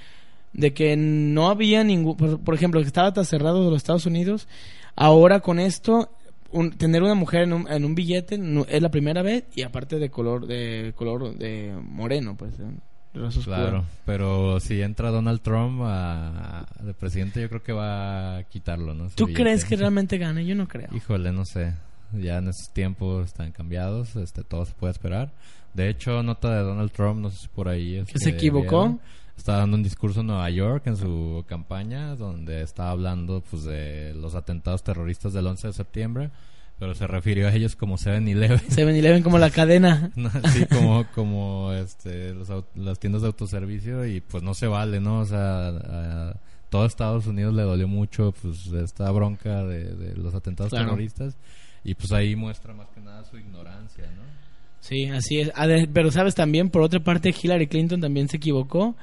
de 0.53 0.73
que 0.73 0.95
no 0.97 1.49
había 1.49 1.83
ningún, 1.83 2.15
por, 2.17 2.39
por 2.39 2.55
ejemplo, 2.55 2.79
que 2.81 2.87
estaba 2.87 3.13
tan 3.13 3.25
cerrado 3.25 3.63
de 3.65 3.69
los 3.69 3.77
Estados 3.77 4.05
Unidos, 4.07 4.47
ahora 4.95 5.41
con 5.41 5.59
esto 5.59 6.09
un- 6.51 6.71
tener 6.71 7.03
una 7.03 7.13
mujer 7.13 7.43
en 7.43 7.53
un, 7.53 7.67
en 7.71 7.85
un 7.85 7.93
billete 7.93 8.37
no- 8.39 8.65
es 8.67 8.81
la 8.81 8.89
primera 8.89 9.21
vez 9.21 9.43
y 9.53 9.61
aparte 9.63 9.99
de 9.99 10.09
color 10.09 10.47
de 10.47 10.93
color 10.95 11.37
de 11.37 11.75
moreno, 11.83 12.35
pues, 12.37 12.57
de 12.57 12.65
raza 13.13 13.39
oscura. 13.39 13.57
Claro, 13.57 13.85
pero 14.05 14.59
si 14.59 14.81
entra 14.81 15.11
Donald 15.11 15.41
Trump 15.41 15.81
a, 15.83 16.61
a- 16.61 16.83
de 16.83 16.93
presidente, 16.95 17.39
yo 17.41 17.49
creo 17.49 17.61
que 17.61 17.73
va 17.73 18.37
a 18.37 18.43
quitarlo, 18.45 18.93
¿no? 18.95 19.07
Ese 19.07 19.15
¿Tú 19.17 19.25
billete. 19.25 19.43
crees 19.43 19.65
que 19.65 19.75
realmente 19.75 20.17
gane? 20.17 20.43
Yo 20.45 20.55
no 20.55 20.67
creo. 20.67 20.87
Híjole, 20.95 21.31
no 21.33 21.45
sé. 21.45 21.73
Ya 22.13 22.37
en 22.37 22.47
esos 22.49 22.69
tiempos 22.73 23.25
están 23.27 23.51
cambiados, 23.51 24.15
este, 24.15 24.43
todo 24.43 24.65
se 24.65 24.73
puede 24.73 24.91
esperar. 24.91 25.31
De 25.73 25.89
hecho, 25.89 26.23
nota 26.23 26.51
de 26.55 26.61
Donald 26.63 26.91
Trump, 26.91 27.19
no 27.19 27.29
sé 27.29 27.37
si 27.41 27.47
por 27.49 27.67
ahí. 27.67 27.93
¿Que 27.93 27.99
este, 28.13 28.19
se 28.19 28.29
equivocó? 28.31 28.81
vieron, 28.83 29.01
Estaba 29.37 29.59
dando 29.59 29.77
un 29.77 29.83
discurso 29.83 30.21
en 30.21 30.27
Nueva 30.27 30.49
York 30.49 30.87
en 30.87 30.97
su 30.97 31.43
campaña, 31.47 32.15
donde 32.15 32.61
estaba 32.63 32.89
hablando 32.91 33.43
pues 33.49 33.63
de 33.65 34.13
los 34.15 34.33
atentados 34.33 34.83
terroristas 34.83 35.33
del 35.33 35.45
11 35.45 35.67
de 35.67 35.73
septiembre, 35.73 36.29
pero 36.79 36.95
se 36.95 37.05
refirió 37.05 37.47
a 37.47 37.53
ellos 37.53 37.75
como 37.75 37.97
7-Eleven. 37.97 38.59
7-Eleven 38.69 39.21
como 39.23 39.37
la 39.37 39.51
cadena. 39.51 40.11
No, 40.15 40.31
sí, 40.51 40.65
como, 40.65 41.05
como 41.13 41.71
este, 41.73 42.33
los 42.33 42.49
las 42.73 42.97
tiendas 42.99 43.21
de 43.21 43.27
autoservicio 43.27 44.07
y 44.07 44.21
pues 44.21 44.41
no 44.41 44.55
se 44.55 44.65
vale, 44.65 44.99
¿no? 44.99 45.19
O 45.19 45.25
sea, 45.25 45.67
a 45.67 46.33
todo 46.69 46.85
Estados 46.87 47.27
Unidos 47.27 47.53
le 47.53 47.61
dolió 47.61 47.87
mucho 47.87 48.33
pues 48.41 48.65
esta 48.67 49.09
bronca 49.11 49.63
de, 49.63 49.93
de 49.95 50.15
los 50.15 50.33
atentados 50.33 50.71
Claro. 50.71 50.85
terroristas 50.85 51.35
y 51.87 51.95
pues 51.95 52.11
ahí 52.11 52.35
muestra 52.35 52.73
más 52.73 52.87
que 52.89 52.99
nada 53.01 53.23
su 53.25 53.37
ignorancia, 53.37 54.03
¿no? 54.15 54.21
Sí, 54.79 55.05
así 55.05 55.39
es. 55.39 55.51
A 55.55 55.65
ver, 55.65 55.89
Pero 55.91 56.11
sabes 56.11 56.35
también, 56.35 56.69
por 56.69 56.81
otra 56.83 56.99
parte, 56.99 57.33
Hillary 57.41 57.67
Clinton 57.67 57.99
también 58.01 58.27
se 58.29 58.37
equivocó 58.37 58.95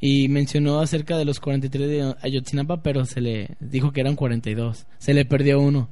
y 0.00 0.28
mencionó 0.28 0.80
acerca 0.80 1.16
de 1.16 1.24
los 1.24 1.40
43 1.40 1.88
de 1.88 2.14
Ayotzinapa, 2.20 2.82
pero 2.82 3.04
se 3.06 3.20
le 3.20 3.56
dijo 3.60 3.92
que 3.92 4.00
eran 4.02 4.16
42. 4.16 4.86
Se 4.98 5.14
le 5.14 5.24
perdió 5.24 5.58
uno. 5.60 5.88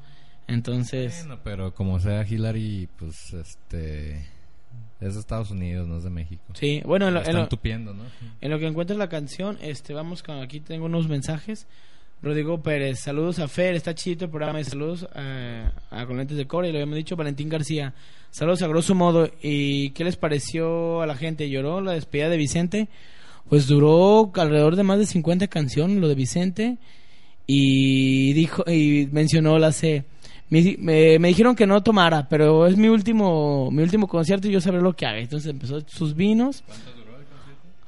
Entonces, 0.46 1.24
Bueno, 1.26 1.40
pero 1.44 1.74
como 1.74 2.00
sea 2.00 2.26
Hillary, 2.26 2.88
pues 2.98 3.32
este 3.32 4.16
es 5.00 5.14
de 5.14 5.20
Estados 5.20 5.50
Unidos, 5.52 5.86
no 5.88 5.98
es 5.98 6.04
de 6.04 6.10
México. 6.10 6.42
sí, 6.54 6.82
bueno, 6.84 7.08
en 7.08 7.14
lo- 7.14 7.48
tupiendo, 7.48 7.94
¿no? 7.94 8.02
en 8.40 8.50
lo 8.50 8.58
que 8.58 8.66
encuentras 8.66 8.98
la 8.98 9.08
canción, 9.08 9.56
este, 9.62 9.94
vamos 9.94 10.22
con 10.22 10.40
aquí 10.42 10.60
tengo 10.60 10.86
unos 10.86 11.08
mensajes. 11.08 11.66
Rodrigo 12.22 12.62
Pérez, 12.62 13.00
saludos 13.00 13.38
a 13.38 13.48
Fer, 13.48 13.74
está 13.74 13.94
chido 13.94 14.26
el 14.26 14.30
programa, 14.30 14.60
y 14.60 14.64
saludos 14.64 15.06
a, 15.14 15.72
a 15.90 16.06
Con 16.06 16.18
Lentes 16.18 16.36
de 16.36 16.46
Core, 16.46 16.68
y 16.68 16.72
lo 16.72 16.76
habíamos 16.78 16.96
dicho, 16.96 17.16
Valentín 17.16 17.48
García, 17.48 17.94
saludos 18.30 18.60
a 18.62 18.68
grosso 18.68 18.94
modo, 18.94 19.30
¿y 19.42 19.90
qué 19.90 20.04
les 20.04 20.16
pareció 20.16 21.00
a 21.00 21.06
la 21.06 21.16
gente? 21.16 21.48
¿Lloró 21.48 21.80
la 21.80 21.92
despedida 21.92 22.28
de 22.28 22.36
Vicente? 22.36 22.88
Pues 23.48 23.66
duró 23.66 24.30
alrededor 24.34 24.76
de 24.76 24.82
más 24.82 24.98
de 24.98 25.06
50 25.06 25.46
canciones 25.48 25.96
lo 25.96 26.08
de 26.08 26.14
Vicente, 26.14 26.76
y 27.46 28.34
dijo, 28.34 28.64
y 28.70 29.08
mencionó 29.12 29.58
la 29.58 29.72
C. 29.72 30.04
Me, 30.50 30.76
me- 30.78 31.18
me 31.18 31.28
dijeron 31.28 31.56
que 31.56 31.66
no 31.66 31.82
tomara, 31.82 32.28
pero 32.28 32.66
es 32.66 32.76
mi 32.76 32.88
último, 32.88 33.70
mi 33.70 33.82
último 33.82 34.06
concierto 34.06 34.46
y 34.46 34.52
yo 34.52 34.60
sabré 34.60 34.80
lo 34.82 34.92
que 34.94 35.06
haga. 35.06 35.18
Entonces 35.20 35.50
empezó 35.50 35.80
sus 35.86 36.14
vinos. 36.14 36.62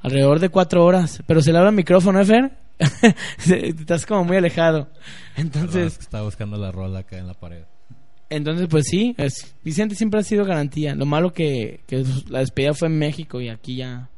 Alrededor 0.01 0.39
de 0.39 0.49
cuatro 0.49 0.83
horas. 0.83 1.21
Pero 1.27 1.41
se 1.41 1.51
le 1.51 1.57
habla 1.59 1.69
el 1.69 1.75
micrófono, 1.75 2.19
¿eh, 2.19 2.25
Fer? 2.25 2.51
Estás 3.47 4.05
como 4.05 4.23
muy 4.25 4.37
alejado. 4.37 4.85
Perdón, 4.85 4.95
es 5.35 5.37
Entonces, 5.37 5.97
que 5.97 6.03
estaba 6.03 6.23
buscando 6.23 6.57
la 6.57 6.71
rola 6.71 6.99
acá 6.99 7.17
en 7.17 7.27
la 7.27 7.33
pared. 7.33 7.63
entonces 8.29 8.67
pues 8.69 8.85
sí. 8.89 9.15
es- 9.17 9.55
Vicente 9.63 9.95
siempre 9.95 10.19
ha 10.19 10.23
sido 10.23 10.45
garantía. 10.45 10.95
Lo 10.95 11.05
malo 11.05 11.31
que, 11.33 11.81
que 11.87 12.03
la 12.29 12.39
despedida 12.39 12.73
fue 12.73 12.87
en 12.87 12.97
México 12.99 13.39
y 13.41 13.49
aquí 13.49 13.75
ya, 13.77 14.09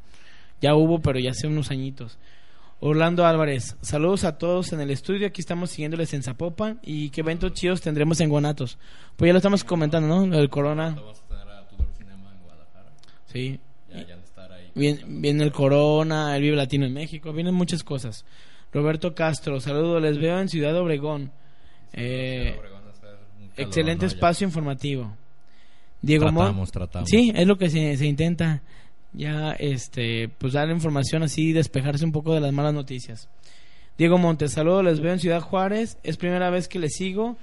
ya 0.61 0.75
hubo, 0.75 1.01
pero 1.01 1.19
ya 1.19 1.31
hace 1.31 1.47
unos 1.47 1.71
añitos. 1.71 2.17
Orlando 2.81 3.25
Álvarez, 3.25 3.77
saludos 3.81 4.25
a 4.25 4.37
todos 4.37 4.73
en 4.73 4.81
el 4.81 4.91
estudio. 4.91 5.25
Aquí 5.27 5.41
estamos 5.41 5.71
siguiéndoles 5.71 6.13
en 6.13 6.23
Zapopan. 6.23 6.79
¿Y 6.83 7.09
qué 7.09 7.21
eventos 7.21 7.53
chidos 7.53 7.81
tendremos 7.81 8.19
en 8.19 8.29
Guanatos? 8.29 8.77
Pues 9.15 9.29
ya 9.29 9.33
lo 9.33 9.37
estamos 9.37 9.63
comentando, 9.63 10.07
¿no? 10.07 10.27
Del 10.37 10.49
Corona. 10.49 10.95
Sí. 13.31 13.59
Ya, 13.89 14.05
ya 14.07 14.15
Viene, 14.75 15.01
viene 15.07 15.43
el 15.43 15.51
Corona, 15.51 16.35
el 16.35 16.41
Vive 16.41 16.55
Latino 16.55 16.85
en 16.85 16.93
México, 16.93 17.33
vienen 17.33 17.55
muchas 17.55 17.83
cosas. 17.83 18.25
Roberto 18.71 19.15
Castro, 19.15 19.59
saludos, 19.59 20.01
les 20.01 20.19
veo 20.19 20.39
en 20.39 20.49
Ciudad 20.49 20.75
Obregón. 20.77 21.31
Eh, 21.93 22.55
Obregón 22.59 22.85
excelente 23.57 24.05
espacio 24.05 24.45
informativo. 24.45 25.15
Diego 26.01 26.27
tratamos. 26.71 27.09
Sí, 27.09 27.31
es 27.35 27.47
lo 27.47 27.57
que 27.57 27.69
se, 27.69 27.97
se 27.97 28.05
intenta. 28.05 28.61
Ya, 29.13 29.53
este, 29.53 30.29
pues 30.29 30.53
dar 30.53 30.69
información 30.69 31.23
así, 31.23 31.53
despejarse 31.53 32.03
un 32.03 32.11
poco 32.11 32.33
de 32.33 32.41
las 32.41 32.51
malas 32.51 32.73
noticias. 32.73 33.29
Diego 33.97 34.17
Montes, 34.17 34.51
saludos, 34.51 34.83
les 34.83 34.99
veo 34.99 35.13
en 35.13 35.19
Ciudad 35.19 35.41
Juárez. 35.41 35.97
Es 36.03 36.17
primera 36.17 36.49
vez 36.49 36.67
que 36.67 36.79
les 36.79 36.95
sigo. 36.95 37.37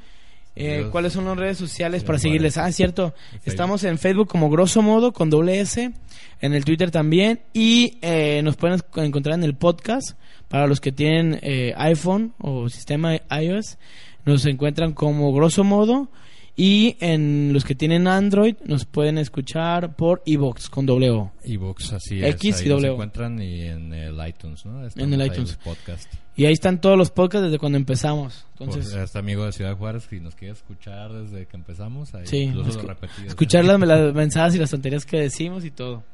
Eh. 0.55 0.89
¿Cuáles 0.91 1.15
son 1.15 1.25
las 1.25 1.37
redes 1.37 1.59
sociales 1.59 2.05
para 2.05 2.19
seguirles? 2.19 2.59
Ah, 2.59 2.71
cierto. 2.73 3.13
Facebook. 3.13 3.43
Estamos 3.47 3.85
en 3.85 3.99
Facebook 3.99 4.29
como 4.29 4.51
Grosso 4.51 4.83
Modo 4.83 5.13
con 5.13 5.31
doble 5.31 5.61
S. 5.61 5.93
En 6.41 6.53
el 6.53 6.65
Twitter 6.65 6.91
también. 6.91 7.41
Y 7.53 7.99
eh, 8.03 8.43
nos 8.43 8.57
pueden 8.57 8.81
encontrar 8.97 9.37
en 9.37 9.45
el 9.45 9.55
podcast. 9.55 10.17
Para 10.49 10.67
los 10.67 10.81
que 10.81 10.93
tienen 10.93 11.39
eh, 11.41 11.73
iPhone 11.77 12.35
o 12.39 12.69
sistema 12.69 13.17
iOS. 13.31 13.79
Nos 14.27 14.45
encuentran 14.45 14.93
como 14.93 15.33
Grosso 15.33 15.65
Modo. 15.65 16.09
Y 16.55 16.97
en 17.01 17.53
los 17.55 17.65
que 17.65 17.75
tienen 17.75 18.07
Android 18.07 18.57
nos 18.67 18.85
pueden 18.85 19.17
escuchar 19.17 19.97
por 19.97 20.23
Evox 20.27 20.69
con 20.69 20.89
O. 20.91 21.33
Evox, 21.45 21.95
así 21.95 22.23
X 22.23 22.57
es. 22.57 22.61
y 22.61 22.65
Ahí 22.65 22.69
los 22.69 22.83
W. 22.83 22.93
encuentran 22.93 23.41
y 23.41 23.63
en 23.63 23.93
el 23.95 24.29
iTunes, 24.29 24.67
¿no? 24.67 24.87
En 24.97 25.13
el 25.15 25.23
iTunes. 25.27 25.53
los 25.53 25.57
podcasts. 25.57 26.09
Y 26.37 26.45
ahí 26.45 26.53
están 26.53 26.81
todos 26.81 26.99
los 26.99 27.11
podcasts 27.11 27.45
desde 27.47 27.59
cuando 27.59 27.79
empezamos. 27.79 28.45
Entonces, 28.59 28.91
Por 28.93 29.01
este 29.01 29.19
amigo 29.19 29.47
de 29.47 29.53
Ciudad 29.53 29.77
Juárez, 29.77 30.07
si 30.11 30.21
nos 30.21 30.35
quiere 30.35 30.53
escuchar 30.53 31.11
desde 31.13 31.47
que 31.47 31.57
empezamos, 31.57 32.15
ahí 32.15 32.27
Sí, 32.27 32.47
escu- 32.55 32.55
lo 32.55 32.83
repetido. 32.83 33.29
escuchar 33.29 33.65
las, 33.65 33.81
las 33.81 34.15
mensajes 34.15 34.55
y 34.55 34.59
las 34.59 34.71
tonterías 34.71 35.07
que 35.07 35.19
decimos 35.21 35.65
y 35.65 35.71
todo. 35.71 36.05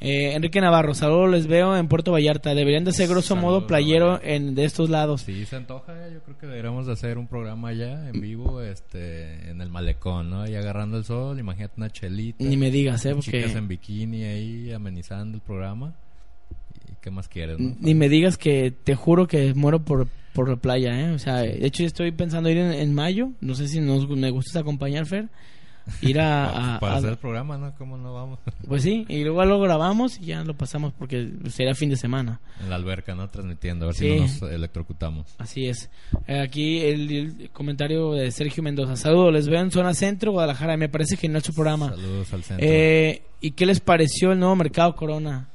Eh, 0.00 0.34
Enrique 0.34 0.60
Navarro, 0.60 0.94
saludos, 0.94 1.30
les 1.30 1.46
veo 1.46 1.76
en 1.76 1.88
Puerto 1.88 2.12
Vallarta. 2.12 2.54
Deberían 2.54 2.84
de 2.84 2.92
ser 2.92 3.08
grosso 3.08 3.28
Saludos 3.28 3.44
modo 3.44 3.66
playero 3.66 4.20
en, 4.22 4.54
de 4.54 4.64
estos 4.64 4.90
lados. 4.90 5.22
Sí, 5.22 5.46
se 5.46 5.56
antoja, 5.56 5.94
yo 6.12 6.20
creo 6.20 6.38
que 6.38 6.46
deberíamos 6.46 6.86
de 6.86 6.92
hacer 6.92 7.16
un 7.16 7.26
programa 7.26 7.72
ya 7.72 8.08
en 8.08 8.20
vivo, 8.20 8.60
este, 8.60 9.50
en 9.50 9.60
el 9.60 9.70
malecón, 9.70 10.28
¿no? 10.28 10.42
Ahí 10.42 10.54
agarrando 10.54 10.98
el 10.98 11.04
sol, 11.04 11.38
imagínate 11.38 11.74
una 11.78 11.90
chelita. 11.90 12.44
Ni 12.44 12.56
me 12.56 12.70
digas, 12.70 13.06
¿eh? 13.06 13.16
chicas 13.20 13.42
Porque... 13.44 13.58
en 13.58 13.68
bikini 13.68 14.24
ahí 14.24 14.72
amenizando 14.72 15.36
el 15.36 15.42
programa. 15.42 15.94
¿Y 16.90 16.94
qué 17.00 17.10
más 17.10 17.28
quieres, 17.28 17.58
no? 17.58 17.74
Ni 17.80 17.94
me 17.94 18.10
digas 18.10 18.36
que 18.36 18.70
te 18.70 18.94
juro 18.94 19.26
que 19.26 19.54
muero 19.54 19.82
por, 19.82 20.08
por 20.34 20.50
la 20.50 20.56
playa, 20.56 21.00
¿eh? 21.00 21.12
O 21.12 21.18
sea, 21.18 21.36
de 21.36 21.66
hecho 21.66 21.82
yo 21.82 21.86
estoy 21.86 22.12
pensando 22.12 22.50
ir 22.50 22.58
en, 22.58 22.72
en 22.74 22.94
mayo. 22.94 23.30
No 23.40 23.54
sé 23.54 23.66
si 23.66 23.80
nos, 23.80 24.06
me 24.08 24.30
gustas 24.30 24.56
acompañar, 24.56 25.06
Fer. 25.06 25.28
Ir 26.02 26.20
a... 26.20 26.74
A- 26.76 26.80
para 26.80 26.96
hacer 26.96 27.10
el 27.10 27.16
programa, 27.16 27.56
¿no? 27.58 27.74
¿Cómo 27.76 27.96
no 27.96 28.12
vamos? 28.14 28.38
Pues 28.66 28.82
sí, 28.82 29.04
y 29.08 29.22
luego 29.22 29.44
lo 29.44 29.60
grabamos 29.60 30.18
y 30.20 30.26
ya 30.26 30.42
lo 30.42 30.54
pasamos 30.54 30.92
porque 30.92 31.30
será 31.48 31.74
fin 31.74 31.88
de 31.90 31.96
semana. 31.96 32.40
en 32.60 32.68
la 32.70 32.76
alberca, 32.76 33.14
¿no? 33.14 33.28
Transmitiendo, 33.28 33.84
a 33.84 33.88
ver 33.88 33.94
Sí. 33.96 34.08
si 34.08 34.16
no 34.16 34.22
nos 34.22 34.42
electrocutamos. 34.52 35.34
Así 35.38 35.66
es. 35.68 35.88
Eh, 36.26 36.40
aquí 36.40 36.80
el, 36.80 37.10
el 37.42 37.50
comentario 37.50 38.12
de 38.12 38.30
Sergio 38.32 38.62
Mendoza. 38.62 38.96
Saludos, 38.96 39.32
les 39.32 39.48
veo 39.48 39.60
en 39.60 39.70
zona 39.70 39.94
centro, 39.94 40.32
Guadalajara. 40.32 40.76
Me 40.76 40.88
parece 40.88 41.16
genial 41.16 41.42
su 41.42 41.54
programa. 41.54 41.90
Saludos 41.90 42.32
al 42.32 42.42
centro. 42.42 42.66
Eh, 42.68 43.22
¿Y 43.40 43.52
qué 43.52 43.66
les 43.66 43.80
pareció 43.80 44.32
el 44.32 44.40
nuevo 44.40 44.56
mercado 44.56 44.96
Corona? 44.96 45.48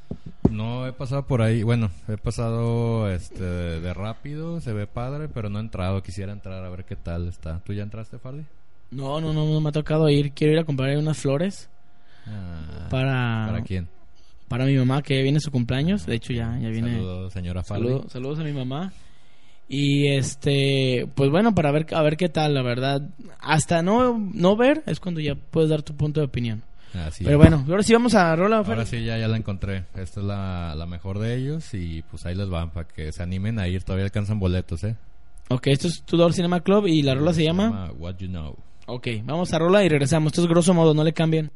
No 0.49 0.85
he 0.87 0.93
pasado 0.93 1.25
por 1.27 1.41
ahí, 1.41 1.63
bueno, 1.63 1.91
he 2.09 2.17
pasado 2.17 3.09
este 3.09 3.41
de 3.43 3.93
rápido, 3.93 4.59
se 4.59 4.73
ve 4.73 4.85
padre, 4.85 5.29
pero 5.29 5.49
no 5.49 5.59
he 5.59 5.61
entrado, 5.61 6.03
quisiera 6.03 6.33
entrar 6.33 6.63
a 6.65 6.69
ver 6.69 6.83
qué 6.85 6.95
tal 6.97 7.27
está. 7.29 7.59
¿Tú 7.63 7.71
ya 7.73 7.83
entraste, 7.83 8.17
Fardi? 8.19 8.43
No, 8.91 9.21
no, 9.21 9.33
no, 9.33 9.45
no 9.45 9.61
me 9.61 9.69
ha 9.69 9.71
tocado 9.71 10.09
ir. 10.09 10.31
Quiero 10.33 10.53
ir 10.53 10.59
a 10.59 10.63
comprar 10.65 10.95
unas 10.97 11.17
flores 11.17 11.69
Ah, 12.27 12.87
para, 12.89 13.45
¿Para 13.47 13.61
quién? 13.63 13.87
para 14.47 14.65
mi 14.65 14.75
mamá, 14.75 15.01
que 15.01 15.21
viene 15.23 15.39
su 15.39 15.49
cumpleaños. 15.49 16.05
De 16.05 16.15
hecho, 16.15 16.33
ya, 16.33 16.57
ya 16.59 16.69
viene. 16.69 16.91
Saludos, 16.95 17.33
señora 17.33 17.63
Fardi. 17.63 18.01
Saludos, 18.09 18.39
a 18.39 18.43
mi 18.43 18.51
mamá. 18.51 18.91
Y 19.67 20.07
este, 20.07 21.07
pues 21.15 21.29
bueno, 21.31 21.55
para 21.55 21.71
ver 21.71 21.87
a 21.93 22.01
ver 22.01 22.17
qué 22.17 22.27
tal, 22.29 22.53
la 22.53 22.61
verdad. 22.61 23.01
Hasta 23.39 23.81
no 23.81 24.19
no 24.33 24.55
ver 24.57 24.83
es 24.85 24.99
cuando 24.99 25.21
ya 25.21 25.35
puedes 25.35 25.69
dar 25.69 25.81
tu 25.81 25.95
punto 25.95 26.19
de 26.19 26.25
opinión. 26.25 26.61
Así 26.93 27.23
Pero 27.23 27.37
es. 27.37 27.49
bueno, 27.49 27.65
ahora 27.69 27.81
sí 27.83 27.93
vamos 27.93 28.13
a 28.15 28.35
rola. 28.35 28.57
Ahora 28.57 28.85
sí, 28.85 29.03
ya, 29.05 29.17
ya 29.17 29.29
la 29.29 29.37
encontré. 29.37 29.85
Esta 29.95 30.19
es 30.19 30.25
la, 30.25 30.75
la 30.75 30.85
mejor 30.85 31.19
de 31.19 31.37
ellos 31.37 31.73
y 31.73 32.01
pues 32.11 32.25
ahí 32.25 32.35
les 32.35 32.49
van 32.49 32.71
para 32.71 32.85
que 32.85 33.13
se 33.13 33.23
animen 33.23 33.59
a 33.59 33.67
ir. 33.69 33.83
Todavía 33.83 34.03
alcanzan 34.03 34.39
boletos, 34.39 34.83
¿eh? 34.83 34.97
Ok, 35.47 35.67
esto 35.67 35.87
es 35.87 36.03
Tudor 36.03 36.33
Cinema 36.33 36.59
Club 36.59 36.87
y 36.87 37.01
la 37.01 37.15
rola 37.15 37.33
se 37.33 37.45
llama. 37.45 37.91
What 37.97 38.17
You 38.17 38.27
Know. 38.27 38.57
Ok, 38.87 39.07
vamos 39.23 39.53
a 39.53 39.59
rola 39.59 39.83
y 39.83 39.89
regresamos. 39.89 40.31
Esto 40.31 40.41
es 40.41 40.47
grosso 40.47 40.73
modo, 40.73 40.93
no 40.93 41.03
le 41.03 41.13
cambien. 41.13 41.51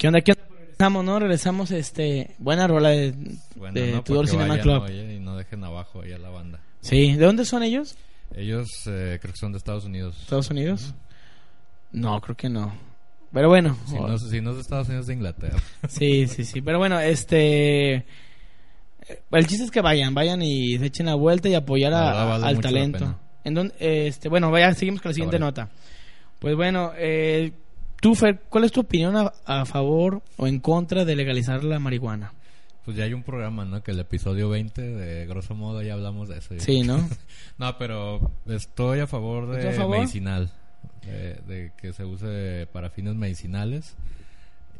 ¿Qué 0.00 0.06
onda? 0.08 0.22
¿Qué 0.22 0.32
onda? 0.32 0.44
Regresamos, 0.58 1.04
¿no? 1.04 1.18
Regresamos, 1.18 1.70
este... 1.72 2.34
Buena 2.38 2.66
rola 2.66 2.88
de, 2.88 3.12
Bueno, 3.54 3.74
de 3.78 3.92
¿no? 3.92 4.02
Tudor 4.02 4.26
Cinema 4.28 4.48
vayan, 4.56 4.62
Club. 4.62 4.82
oye, 4.84 5.14
y 5.16 5.18
no 5.20 5.36
dejen 5.36 5.62
abajo 5.62 6.00
ahí 6.00 6.12
a 6.12 6.18
la 6.18 6.30
banda. 6.30 6.58
Sí. 6.80 7.12
¿De 7.16 7.26
dónde 7.26 7.44
son 7.44 7.62
ellos? 7.62 7.96
Ellos 8.34 8.66
eh, 8.86 9.18
creo 9.20 9.34
que 9.34 9.38
son 9.38 9.52
de 9.52 9.58
Estados 9.58 9.84
Unidos. 9.84 10.16
¿Estados 10.22 10.48
Unidos? 10.48 10.94
No, 11.92 12.18
creo 12.22 12.34
que 12.34 12.48
no. 12.48 12.72
Pero 13.30 13.48
bueno. 13.50 13.76
Si 13.86 13.94
no, 13.96 14.16
si 14.18 14.40
no 14.40 14.50
es 14.50 14.56
de 14.56 14.62
Estados 14.62 14.88
Unidos, 14.88 15.06
de 15.06 15.12
Inglaterra. 15.14 15.58
Sí, 15.90 16.26
sí, 16.28 16.44
sí. 16.46 16.62
Pero 16.62 16.78
bueno, 16.78 16.98
este... 16.98 18.06
El 19.32 19.46
chiste 19.46 19.64
es 19.64 19.70
que 19.70 19.82
vayan, 19.82 20.14
vayan 20.14 20.40
y 20.40 20.78
se 20.78 20.86
echen 20.86 21.06
la 21.06 21.14
vuelta 21.14 21.50
y 21.50 21.54
apoyar 21.54 21.92
a- 21.92 22.04
verdad 22.06 22.28
vale 22.28 22.46
al 22.46 22.60
talento. 22.60 23.18
En 23.44 23.52
donde, 23.54 23.74
este, 24.06 24.30
bueno, 24.30 24.50
vaya, 24.50 24.72
seguimos 24.72 25.02
con 25.02 25.10
la 25.10 25.14
siguiente 25.14 25.36
vale. 25.36 25.46
nota. 25.46 25.68
Pues 26.38 26.56
bueno, 26.56 26.92
eh, 26.96 27.52
tú, 28.00 28.14
Fer, 28.14 28.40
¿cuál 28.48 28.64
es 28.64 28.72
tu 28.72 28.80
opinión 28.80 29.16
a, 29.16 29.32
a 29.46 29.64
favor 29.66 30.22
o 30.36 30.46
en 30.46 30.60
contra 30.60 31.04
de 31.04 31.16
legalizar 31.16 31.64
la 31.64 31.78
marihuana? 31.78 32.32
Pues 32.84 32.96
ya 32.96 33.04
hay 33.04 33.12
un 33.12 33.22
programa, 33.22 33.64
¿no? 33.64 33.82
Que 33.82 33.90
el 33.90 34.00
episodio 34.00 34.48
20, 34.48 34.80
de 34.82 35.26
grosso 35.26 35.54
modo, 35.54 35.82
ya 35.82 35.92
hablamos 35.92 36.28
de 36.28 36.38
eso. 36.38 36.54
Sí, 36.58 36.82
¿no? 36.82 37.06
No, 37.58 37.76
pero 37.78 38.32
estoy 38.46 39.00
a 39.00 39.06
favor 39.06 39.50
de 39.50 39.58
¿Estás 39.58 39.74
a 39.74 39.78
favor? 39.82 39.98
medicinal. 39.98 40.50
De, 41.04 41.34
de 41.46 41.72
que 41.76 41.92
se 41.92 42.04
use 42.04 42.66
para 42.72 42.88
fines 42.90 43.14
medicinales. 43.16 43.94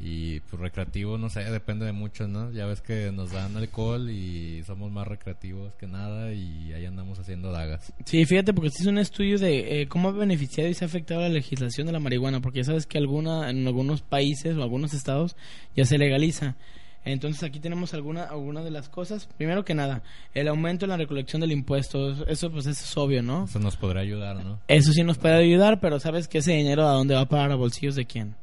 Y 0.03 0.41
pues 0.41 0.61
recreativo, 0.61 1.19
no 1.19 1.29
sé, 1.29 1.45
depende 1.45 1.85
de 1.85 1.93
mucho, 1.93 2.27
¿no? 2.27 2.51
Ya 2.53 2.67
ves 2.67 2.81
que 2.81 3.13
nos 3.13 3.33
dan 3.33 3.57
alcohol 3.57 4.11
y 4.11 4.63
somos 4.65 4.91
más 4.91 5.07
recreativos 5.07 5.75
que 5.75 5.87
nada 5.87 6.33
y 6.33 6.73
ahí 6.73 6.87
andamos 6.87 7.19
haciendo 7.19 7.53
dagas. 7.53 7.93
Sí, 8.07 8.25
fíjate, 8.25 8.55
porque 8.55 8.71
se 8.71 8.83
hizo 8.83 8.91
un 8.91 8.99
estudio 8.99 9.39
de 9.39 9.83
eh, 9.83 9.89
cómo 9.89 10.09
ha 10.09 10.13
beneficiado 10.13 10.71
y 10.71 10.75
se 10.75 10.85
ha 10.85 10.89
afectado 10.89 11.21
la 11.21 11.29
legislación 11.29 11.87
de 11.87 11.93
la 11.93 12.01
marihuana, 12.01 12.41
porque 12.41 12.61
ya 12.61 12.65
sabes 12.65 12.87
que 12.87 12.99
alguna, 12.99 13.51
en 13.51 13.67
algunos 13.67 14.01
países 14.01 14.57
o 14.57 14.63
algunos 14.63 14.95
estados 14.95 15.37
ya 15.77 15.85
se 15.85 15.99
legaliza. 15.99 16.57
Entonces 17.05 17.43
aquí 17.43 17.61
tenemos 17.61 17.95
alguna, 17.95 18.25
alguna 18.25 18.63
de 18.63 18.71
las 18.71 18.89
cosas. 18.89 19.29
Primero 19.39 19.65
que 19.65 19.75
nada, 19.75 20.03
el 20.35 20.49
aumento 20.49 20.85
en 20.85 20.91
la 20.91 20.97
recolección 20.97 21.41
del 21.41 21.53
impuesto, 21.53 22.27
eso 22.27 22.51
pues 22.51 22.67
eso 22.67 22.85
es 22.85 22.97
obvio, 22.97 23.23
¿no? 23.23 23.45
Eso 23.45 23.59
nos 23.59 23.77
podrá 23.77 24.01
ayudar, 24.01 24.45
¿no? 24.45 24.61
Eso 24.69 24.93
sí 24.93 25.03
nos 25.03 25.19
puede 25.19 25.37
ayudar, 25.37 25.81
pero 25.81 25.99
¿sabes 25.99 26.29
que 26.29 26.39
ese 26.39 26.53
dinero 26.53 26.87
a 26.87 26.93
dónde 26.93 27.15
va 27.15 27.23
a 27.23 27.29
parar 27.29 27.53
a 27.53 27.57
bolsillos 27.57 27.95
de 27.95 28.05
quién? 28.05 28.35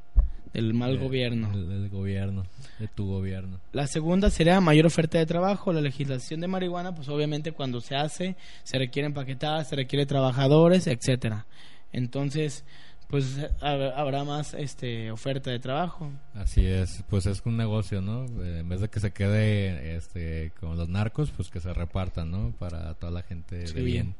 Del 0.58 0.74
mal 0.74 0.98
De- 0.98 1.04
gobierno. 1.04 1.56
Del 1.56 1.88
gobierno, 1.90 2.44
de 2.80 2.88
tu 2.88 3.06
gobierno. 3.08 3.60
La 3.74 3.88
segunda 3.88 4.30
sería 4.30 4.60
mayor 4.60 4.88
oferta 4.88 5.18
de 5.20 5.26
trabajo. 5.26 5.72
La 5.72 5.82
legislación 5.82 6.42
de 6.42 6.48
marihuana, 6.48 6.94
pues 6.96 7.08
obviamente 7.10 7.52
cuando 7.52 7.80
se 7.80 7.96
hace, 7.96 8.36
se 8.64 8.78
requieren 8.78 9.12
empaquetadas, 9.12 9.70
se 9.70 9.76
requiere 9.76 10.06
trabajadores, 10.08 10.88
etcétera. 10.88 11.46
Entonces, 11.94 12.66
pues 13.08 13.38
hab- 13.62 13.94
habrá 13.96 14.24
más 14.24 14.54
este 14.54 15.12
oferta 15.12 15.52
de 15.52 15.60
trabajo. 15.60 16.12
Así 16.34 16.66
es, 16.66 17.04
pues 17.10 17.26
es 17.28 17.42
un 17.46 17.56
negocio, 17.56 18.02
¿no? 18.02 18.26
Eh, 18.44 18.60
en 18.60 18.68
vez 18.70 18.82
de 18.82 18.90
que 18.90 19.00
se 19.00 19.12
quede 19.12 19.96
este, 19.96 20.52
con 20.60 20.76
los 20.76 20.90
narcos, 20.90 21.32
pues 21.32 21.50
que 21.50 21.60
se 21.60 21.74
repartan, 21.74 22.32
¿no? 22.32 22.52
Para 22.60 22.96
toda 22.96 23.12
la 23.12 23.22
gente 23.22 23.68
Sí. 23.68 23.74
de 23.76 23.82
bien. 23.84 24.16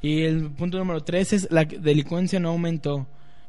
Y 0.00 0.22
el 0.22 0.50
punto 0.50 0.78
número 0.78 1.02
tres 1.02 1.32
es 1.32 1.48
la 1.50 1.64
delincuencia 1.64 2.40
no 2.40 2.48
aumentó. 2.48 3.06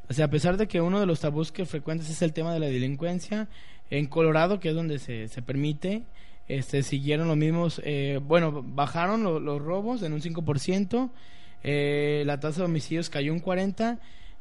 O 0.09 0.13
sea, 0.13 0.25
a 0.25 0.29
pesar 0.29 0.57
de 0.57 0.67
que 0.67 0.81
uno 0.81 0.99
de 0.99 1.05
los 1.05 1.19
tabús 1.19 1.51
que 1.51 1.65
frecuentes 1.65 2.09
es 2.09 2.21
el 2.21 2.33
tema 2.33 2.53
de 2.53 2.59
la 2.59 2.65
delincuencia, 2.67 3.47
en 3.91 4.07
Colorado, 4.07 4.59
que 4.59 4.69
es 4.69 4.75
donde 4.75 4.99
se, 4.99 5.27
se 5.27 5.41
permite, 5.41 6.03
este, 6.47 6.81
siguieron 6.83 7.27
los 7.27 7.37
mismos, 7.37 7.81
eh, 7.85 8.19
bueno, 8.23 8.63
bajaron 8.65 9.23
lo- 9.23 9.39
los 9.39 9.61
robos 9.61 10.01
en 10.03 10.13
un 10.13 10.21
5%, 10.21 11.11
eh, 11.63 12.23
la 12.25 12.39
tasa 12.39 12.59
de 12.61 12.65
homicidios 12.65 13.09
cayó 13.09 13.33
un 13.33 13.39
40%, 13.41 13.99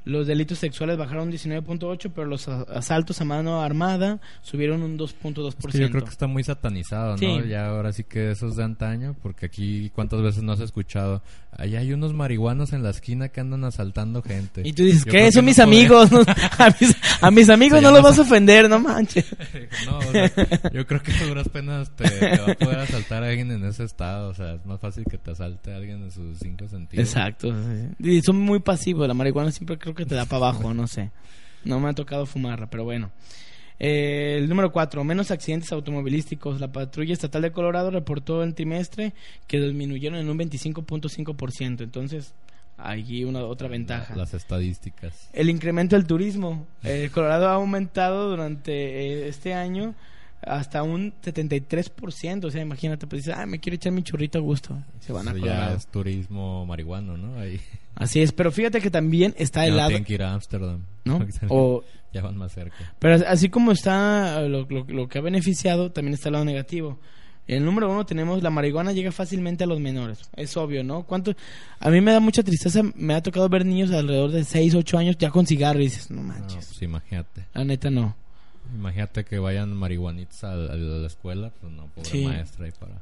los 0.08 0.26
delitos 0.26 0.58
sexuales 0.58 0.96
bajaron 0.96 1.28
un 1.28 1.32
19.8%, 1.34 2.12
pero 2.14 2.26
los 2.26 2.48
asaltos 2.48 3.20
a 3.20 3.24
mano 3.24 3.60
armada 3.62 4.20
subieron 4.42 4.82
un 4.82 4.98
2.2%. 4.98 5.54
Es 5.68 5.72
que 5.72 5.78
yo 5.80 5.90
creo 5.90 6.02
que 6.04 6.10
está 6.10 6.26
muy 6.26 6.42
satanizado, 6.42 7.12
¿no? 7.12 7.18
Sí. 7.18 7.42
Ya 7.48 7.66
ahora 7.66 7.92
sí 7.92 8.04
que 8.04 8.30
eso 8.30 8.48
es 8.48 8.56
de 8.56 8.64
antaño, 8.64 9.14
porque 9.22 9.46
aquí 9.46 9.90
cuántas 9.94 10.22
veces 10.22 10.42
no 10.42 10.52
has 10.52 10.60
escuchado. 10.60 11.22
Allá 11.52 11.80
hay 11.80 11.92
unos 11.92 12.14
marihuanos 12.14 12.72
en 12.72 12.82
la 12.82 12.90
esquina 12.90 13.28
que 13.30 13.40
andan 13.40 13.64
asaltando 13.64 14.22
gente. 14.22 14.62
Y 14.64 14.72
tú 14.72 14.84
dices, 14.84 15.04
Yo 15.04 15.12
¿qué? 15.12 15.30
Son 15.32 15.44
mis 15.44 15.58
no 15.58 15.64
amigos. 15.64 16.10
no- 16.12 16.20
a, 16.20 16.74
mis, 16.80 16.96
a 17.20 17.30
mis 17.30 17.48
amigos 17.50 17.82
no 17.82 17.90
los 17.90 18.02
vas 18.02 18.18
a 18.18 18.22
ofender, 18.22 18.68
no 18.68 18.78
manches. 18.80 19.26
No, 19.86 19.98
o 19.98 20.02
sea, 20.02 20.30
yo 20.72 20.86
creo 20.86 21.02
que 21.02 21.12
a 21.12 21.26
duras 21.26 21.48
penas 21.48 21.90
te, 21.96 22.08
te 22.08 22.38
va 22.38 22.52
a 22.52 22.54
poder 22.54 22.78
asaltar 22.78 23.22
a 23.22 23.28
alguien 23.28 23.50
en 23.50 23.64
ese 23.64 23.84
estado. 23.84 24.28
O 24.30 24.34
sea, 24.34 24.54
es 24.54 24.64
más 24.66 24.80
fácil 24.80 25.04
que 25.04 25.18
te 25.18 25.30
asalte 25.30 25.72
a 25.72 25.76
alguien 25.76 26.02
en 26.02 26.10
sus 26.10 26.38
cinco 26.38 26.66
sentidos. 26.68 27.06
Exacto. 27.06 27.52
sí. 27.98 28.10
Y 28.10 28.22
son 28.22 28.36
muy 28.40 28.60
pasivos. 28.60 29.06
La 29.08 29.14
marihuana 29.14 29.50
siempre 29.50 29.78
creo 29.78 29.94
que 29.98 30.06
te 30.06 30.14
da 30.14 30.24
para 30.24 30.46
abajo, 30.46 30.72
no 30.72 30.86
sé. 30.86 31.10
No 31.64 31.80
me 31.80 31.90
ha 31.90 31.92
tocado 31.92 32.24
fumarla, 32.24 32.70
pero 32.70 32.84
bueno. 32.84 33.10
Eh, 33.80 34.36
el 34.38 34.48
número 34.48 34.72
4, 34.72 35.04
menos 35.04 35.30
accidentes 35.30 35.72
automovilísticos. 35.72 36.60
La 36.60 36.72
patrulla 36.72 37.12
estatal 37.12 37.42
de 37.42 37.52
Colorado 37.52 37.90
reportó 37.90 38.42
en 38.42 38.54
trimestre 38.54 39.12
que 39.46 39.60
disminuyeron 39.60 40.18
en 40.18 40.30
un 40.30 40.38
25.5%. 40.38 41.82
Entonces, 41.82 42.34
aquí 42.76 43.24
una 43.24 43.40
otra 43.40 43.68
ventaja. 43.68 44.16
Las 44.16 44.34
estadísticas. 44.34 45.28
El 45.32 45.50
incremento 45.50 45.96
del 45.96 46.06
turismo. 46.06 46.66
Eh, 46.84 47.10
Colorado 47.12 47.48
ha 47.48 47.54
aumentado 47.54 48.30
durante 48.30 48.72
eh, 48.72 49.28
este 49.28 49.54
año 49.54 49.94
hasta 50.42 50.82
un 50.82 51.12
73%. 51.22 52.44
O 52.44 52.50
sea, 52.50 52.62
imagínate, 52.62 53.06
pues 53.06 53.22
dices, 53.24 53.38
ah, 53.38 53.46
me 53.46 53.58
quiero 53.58 53.76
echar 53.76 53.92
mi 53.92 54.02
churrito 54.02 54.38
a 54.38 54.40
gusto. 54.42 54.78
Se 55.00 55.12
van 55.12 55.28
a 55.28 55.36
ya 55.36 55.74
es 55.74 55.86
turismo 55.86 56.64
marihuano, 56.66 57.16
¿no? 57.16 57.38
Ahí 57.40 57.60
Así 57.94 58.20
es, 58.22 58.30
pero 58.32 58.52
fíjate 58.52 58.80
que 58.80 58.90
también 58.90 59.34
está 59.38 59.64
el 59.64 59.72
no 59.72 59.76
lado, 59.78 59.88
tienen 59.88 60.04
que 60.04 60.14
ir 60.14 60.22
a 60.22 60.32
Ámsterdam. 60.34 60.84
¿no? 61.04 61.24
O, 61.48 61.82
Ya 62.12 62.22
van 62.22 62.36
más 62.38 62.52
cerca. 62.52 62.94
pero 62.98 63.16
así 63.28 63.50
como 63.50 63.70
está 63.72 64.40
lo, 64.42 64.62
lo- 64.70 64.84
lo 64.88 65.08
que 65.08 65.18
ha 65.18 65.20
beneficiado, 65.20 65.92
también 65.92 66.14
está 66.14 66.28
el 66.30 66.34
lado 66.34 66.44
negativo. 66.46 66.98
El 67.46 67.64
número 67.64 67.90
uno 67.90 68.04
tenemos 68.06 68.42
la 68.42 68.50
marihuana 68.50 68.92
llega 68.92 69.10
fácilmente 69.12 69.64
a 69.64 69.66
los 69.66 69.80
menores. 69.80 70.20
Es 70.36 70.56
obvio, 70.56 70.84
¿no? 70.84 71.02
¿Cuánto? 71.04 71.34
A 71.80 71.90
mí 71.90 72.00
me 72.02 72.12
da 72.12 72.20
mucha 72.20 72.42
tristeza. 72.42 72.82
Me 72.94 73.14
ha 73.14 73.22
tocado 73.22 73.48
ver 73.48 73.64
niños 73.66 73.88
de 73.90 73.98
alrededor 73.98 74.30
de 74.30 74.44
6, 74.44 74.74
8 74.74 74.98
años 74.98 75.16
ya 75.18 75.30
con 75.30 75.46
cigarro 75.46 75.80
y 75.80 75.84
dices, 75.84 76.10
no 76.10 76.22
No, 76.22 76.28
manches. 76.28 76.66
pues 76.66 76.82
imagínate. 76.82 77.46
La 77.54 77.64
neta 77.64 77.88
no. 77.90 78.14
Imagínate 78.74 79.24
que 79.24 79.38
vayan 79.38 79.72
marihuanitos 79.74 80.44
a, 80.44 80.52
a 80.52 80.56
la 80.76 81.06
escuela, 81.06 81.50
pues 81.60 81.72
no, 81.72 81.86
pobre 81.86 82.08
Sí. 82.08 82.24
maestra 82.24 82.66
ahí 82.66 82.72
para... 82.78 82.92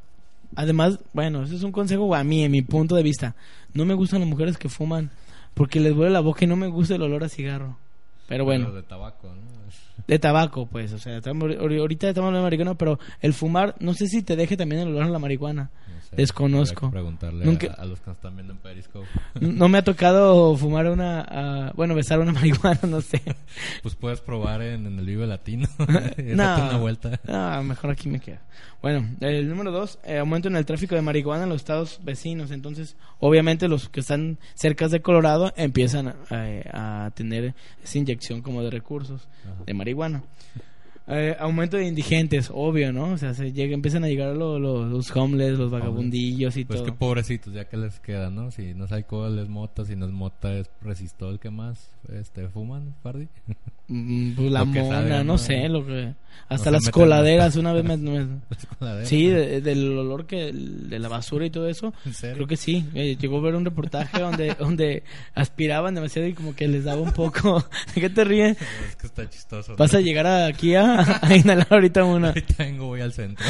Además, 0.55 0.99
bueno, 1.13 1.43
eso 1.43 1.57
es 1.57 1.63
un 1.63 1.73
consejo 1.73 2.15
a 2.15 2.23
mí, 2.25 2.45
en 2.45 2.53
mi 2.53 2.63
punto 2.63 2.95
de 2.95 3.03
vista. 3.03 3.35
No 3.75 3.85
me 3.85 3.95
gustan 3.95 4.21
las 4.21 4.29
mujeres 4.29 4.57
que 4.59 4.69
fuman 4.69 5.11
porque 5.55 5.81
les 5.81 5.95
duele 5.95 6.13
la 6.13 6.21
boca 6.21 6.45
y 6.45 6.49
no 6.49 6.57
me 6.57 6.69
gusta 6.69 6.95
el 6.95 7.03
olor 7.03 7.25
a 7.25 7.29
cigarro. 7.29 7.77
Pero 8.29 8.45
bueno. 8.45 8.67
Pero 8.67 8.77
de 8.77 8.83
tabaco, 8.83 9.29
¿no? 9.29 9.57
De 10.07 10.19
tabaco, 10.19 10.67
pues, 10.67 10.93
o 10.93 10.99
sea, 10.99 11.17
ahorita 11.19 12.09
estamos 12.09 12.29
hablando 12.29 12.39
de 12.39 12.43
marihuana, 12.45 12.75
pero 12.75 12.99
el 13.21 13.33
fumar, 13.35 13.75
no 13.81 13.93
sé 13.95 14.07
si 14.07 14.23
te 14.23 14.37
deje 14.37 14.57
también 14.57 14.83
el 14.83 14.89
olor 14.89 15.03
a 15.05 15.09
la 15.09 15.19
marihuana. 15.19 15.71
Sé, 16.09 16.17
Desconozco. 16.17 16.91
preguntarle 16.91 17.45
Nunca- 17.45 17.75
a, 17.77 17.83
a 17.83 17.85
los 17.87 18.01
que 18.01 18.07
nos 18.11 18.17
están 18.17 18.35
viendo 18.37 18.53
en 18.53 18.59
Periscope. 18.59 19.07
No 19.41 19.69
me 19.69 19.79
ha 19.79 19.85
tocado 19.85 20.57
fumar 20.57 20.89
una, 20.89 21.21
ah, 21.29 21.73
bueno, 21.77 21.95
besar 21.95 22.19
una 22.21 22.33
marihuana, 22.33 22.81
no 22.89 23.01
sé. 23.01 23.21
Pues 23.83 23.95
puedes 23.95 24.21
probar 24.21 24.63
en, 24.63 24.87
en 24.87 24.99
el 24.99 25.07
Vive 25.07 25.27
Latino. 25.27 25.69
No. 25.79 26.43
date 26.43 26.63
una 26.63 26.79
vuelta. 26.79 27.21
Ah, 27.29 27.63
mejor 27.65 27.91
aquí 27.91 28.09
me 28.09 28.21
quedo. 28.21 28.39
Bueno, 28.83 29.09
el 29.21 29.49
número 29.49 29.71
dos, 29.73 29.99
eh, 30.05 30.19
aumento 30.19 30.49
en 30.49 30.57
el 30.57 30.65
tráfico 30.65 30.95
de 30.95 31.03
marihuana 31.03 31.43
en 31.45 31.49
los 31.49 31.57
estados 31.63 32.01
vecinos. 32.05 32.51
Entonces, 32.51 32.97
obviamente 33.19 33.69
los 33.69 33.89
que 33.89 34.01
están 34.01 34.39
cerca 34.55 34.89
de 34.89 35.01
Colorado 35.01 35.53
empiezan 35.57 36.15
eh, 36.31 36.65
a 36.73 37.11
tener 37.15 37.55
esa 37.83 37.99
inyección 37.99 38.43
como 38.43 38.63
de 38.63 38.71
recursos 38.71 39.29
Ajá. 39.45 39.65
de 39.67 39.75
marihuana. 39.75 40.23
Eh, 41.09 41.37
aumento 41.39 41.77
de 41.77 41.87
indigentes, 41.87 42.51
obvio, 42.53 42.93
¿no? 42.93 43.13
O 43.13 43.17
sea, 43.19 43.33
se 43.33 43.53
llega, 43.53 43.75
empiezan 43.75 44.03
a 44.03 44.09
llegar 44.09 44.35
lo- 44.37 44.59
lo- 44.59 44.87
los 44.87 45.15
homeless, 45.17 45.57
los 45.57 45.71
vagabundillos 45.71 46.57
y 46.57 46.65
Pues 46.65 46.81
todo. 46.81 46.87
que 46.87 46.93
pobrecitos, 46.99 47.55
ya 47.55 47.69
que 47.69 47.77
les 47.77 48.01
queda, 48.01 48.29
¿no? 48.29 48.51
Si 48.51 48.75
no 48.75 48.87
es 48.87 48.93
alcohol, 48.93 49.39
es 49.39 49.49
mota. 49.49 49.85
Si 49.85 49.95
no 49.95 50.07
es 50.07 50.13
mota, 50.13 50.53
es 50.59 50.69
resistol. 50.83 51.39
¿Qué 51.39 51.51
más? 51.51 51.91
Este, 52.13 52.49
¿Fuman, 52.49 52.95
Pardi? 53.03 53.29
Mm, 53.89 54.33
pues 54.33 54.51
la 54.51 54.61
Lo 54.61 54.67
mona, 54.67 54.89
salga, 54.89 55.19
no, 55.19 55.25
¿no? 55.25 55.39
sé, 55.39 55.69
lo 55.69 55.87
que... 55.87 56.13
Hasta 56.49 56.71
las 56.71 56.89
coladeras, 56.91 57.57
una 57.57 57.73
vez 57.73 57.85
me... 57.85 57.97
me- 57.97 58.27
sí, 59.05 59.27
de- 59.29 59.61
del 59.61 59.97
olor 59.99 60.27
que... 60.27 60.53
de 60.53 60.99
la 60.99 61.09
basura 61.09 61.47
y 61.47 61.51
todo 61.51 61.69
eso. 61.69 61.93
¿En 62.05 62.13
serio? 62.15 62.37
Creo 62.37 62.47
que 62.49 62.57
sí. 62.57 62.85
Eh, 62.95 63.17
llegó 63.21 63.39
a 63.39 63.43
ver 63.43 63.55
un 63.55 63.65
reportaje 63.65 64.21
donde, 64.21 64.55
donde 64.59 65.03
aspiraban 65.35 65.95
demasiado 65.95 66.27
y 66.29 66.35
como 66.35 66.55
que 66.55 66.67
les 66.69 66.85
daba 66.85 67.01
un 67.01 67.13
poco... 67.13 67.65
¿De 67.95 68.01
qué 68.01 68.11
te 68.11 68.25
ríes? 68.25 68.57
Es 68.89 68.97
que 68.97 69.07
está 69.07 69.29
chistoso. 69.29 69.73
¿no? 69.73 69.77
Vas 69.79 69.95
a 69.95 70.01
llegar 70.01 70.27
aquí 70.27 70.75
a, 70.75 71.21
a 71.23 71.37
inhalar 71.37 71.67
ahorita 71.71 72.05
una... 72.05 72.29
Ahorita 72.29 72.55
vengo, 72.59 72.87
voy 72.87 73.01
al 73.01 73.13
centro. 73.13 73.45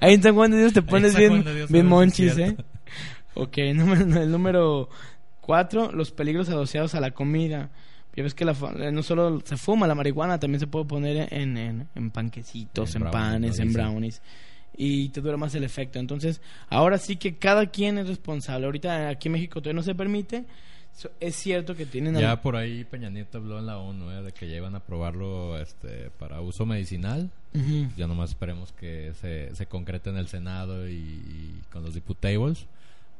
Ahí 0.00 0.14
en 0.14 0.22
San 0.22 0.34
Juan 0.34 0.50
de 0.50 0.58
Dios 0.58 0.72
te 0.72 0.82
pones 0.82 1.14
bien, 1.16 1.44
Dios, 1.44 1.70
bien 1.70 1.86
monchis, 1.86 2.36
¿eh? 2.38 2.56
Ok, 3.34 3.56
número, 3.74 4.02
el 4.22 4.30
número 4.30 4.88
cuatro, 5.40 5.90
los 5.92 6.10
peligros 6.10 6.48
asociados 6.48 6.94
a 6.94 7.00
la 7.00 7.10
comida. 7.12 7.70
Ya 8.14 8.22
ves 8.22 8.34
que 8.34 8.44
la, 8.44 8.52
eh, 8.78 8.92
no 8.92 9.02
solo 9.02 9.40
se 9.44 9.56
fuma 9.56 9.86
la 9.86 9.94
marihuana, 9.94 10.38
también 10.38 10.60
se 10.60 10.66
puede 10.66 10.84
poner 10.84 11.32
en, 11.32 11.56
en, 11.56 11.88
en 11.94 12.10
panquecitos, 12.10 12.94
En 12.94 13.02
en, 13.02 13.10
brownies, 13.10 13.30
panes, 13.32 13.58
en 13.58 13.72
brownies. 13.72 14.22
Y 14.76 15.08
te 15.10 15.20
dura 15.20 15.36
más 15.36 15.54
el 15.54 15.64
efecto. 15.64 15.98
Entonces, 15.98 16.40
ahora 16.68 16.98
sí 16.98 17.16
que 17.16 17.36
cada 17.36 17.66
quien 17.66 17.98
es 17.98 18.08
responsable. 18.08 18.66
Ahorita 18.66 19.08
aquí 19.08 19.28
en 19.28 19.32
México 19.32 19.60
todavía 19.60 19.76
no 19.78 19.82
se 19.82 19.94
permite. 19.94 20.44
Es 21.20 21.36
cierto 21.36 21.74
que 21.74 21.86
tienen... 21.86 22.18
Ya 22.18 22.32
al- 22.32 22.40
por 22.40 22.54
ahí 22.54 22.84
Peña 22.84 23.08
Nieto 23.08 23.38
habló 23.38 23.58
en 23.58 23.64
la 23.66 23.78
ONU 23.78 24.10
¿eh? 24.10 24.22
de 24.22 24.32
que 24.32 24.46
ya 24.48 24.56
iban 24.56 24.74
a 24.74 24.80
probarlo 24.80 25.58
este, 25.58 26.10
para 26.18 26.40
uso 26.42 26.66
medicinal. 26.66 27.30
Ujú. 27.54 27.88
Ya 27.96 28.06
nomás 28.06 28.30
esperemos 28.30 28.72
que 28.72 29.12
se, 29.20 29.54
se 29.54 29.66
concrete 29.66 30.10
en 30.10 30.18
el 30.18 30.28
Senado 30.28 30.86
y, 30.86 30.92
y 30.94 31.60
con 31.70 31.82
los 31.82 31.94
diputables 31.94 32.66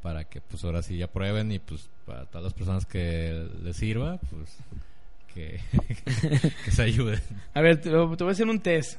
para 0.03 0.25
que 0.25 0.41
pues 0.41 0.65
ahora 0.65 0.83
sí 0.83 1.01
aprueben 1.03 1.53
y 1.53 1.59
pues 1.59 1.89
para 2.05 2.27
todas 2.27 2.45
las 2.45 2.53
personas 2.53 2.85
que 2.87 3.49
les 3.63 3.77
sirva, 3.77 4.19
pues 4.19 4.57
que, 5.33 5.61
que 6.65 6.71
se 6.71 6.83
ayuden. 6.83 7.21
A 7.55 7.61
ver, 7.61 7.81
te, 7.81 7.91
te 7.91 7.97
voy 7.97 8.29
a 8.29 8.31
hacer 8.33 8.49
un 8.49 8.61
test. 8.61 8.99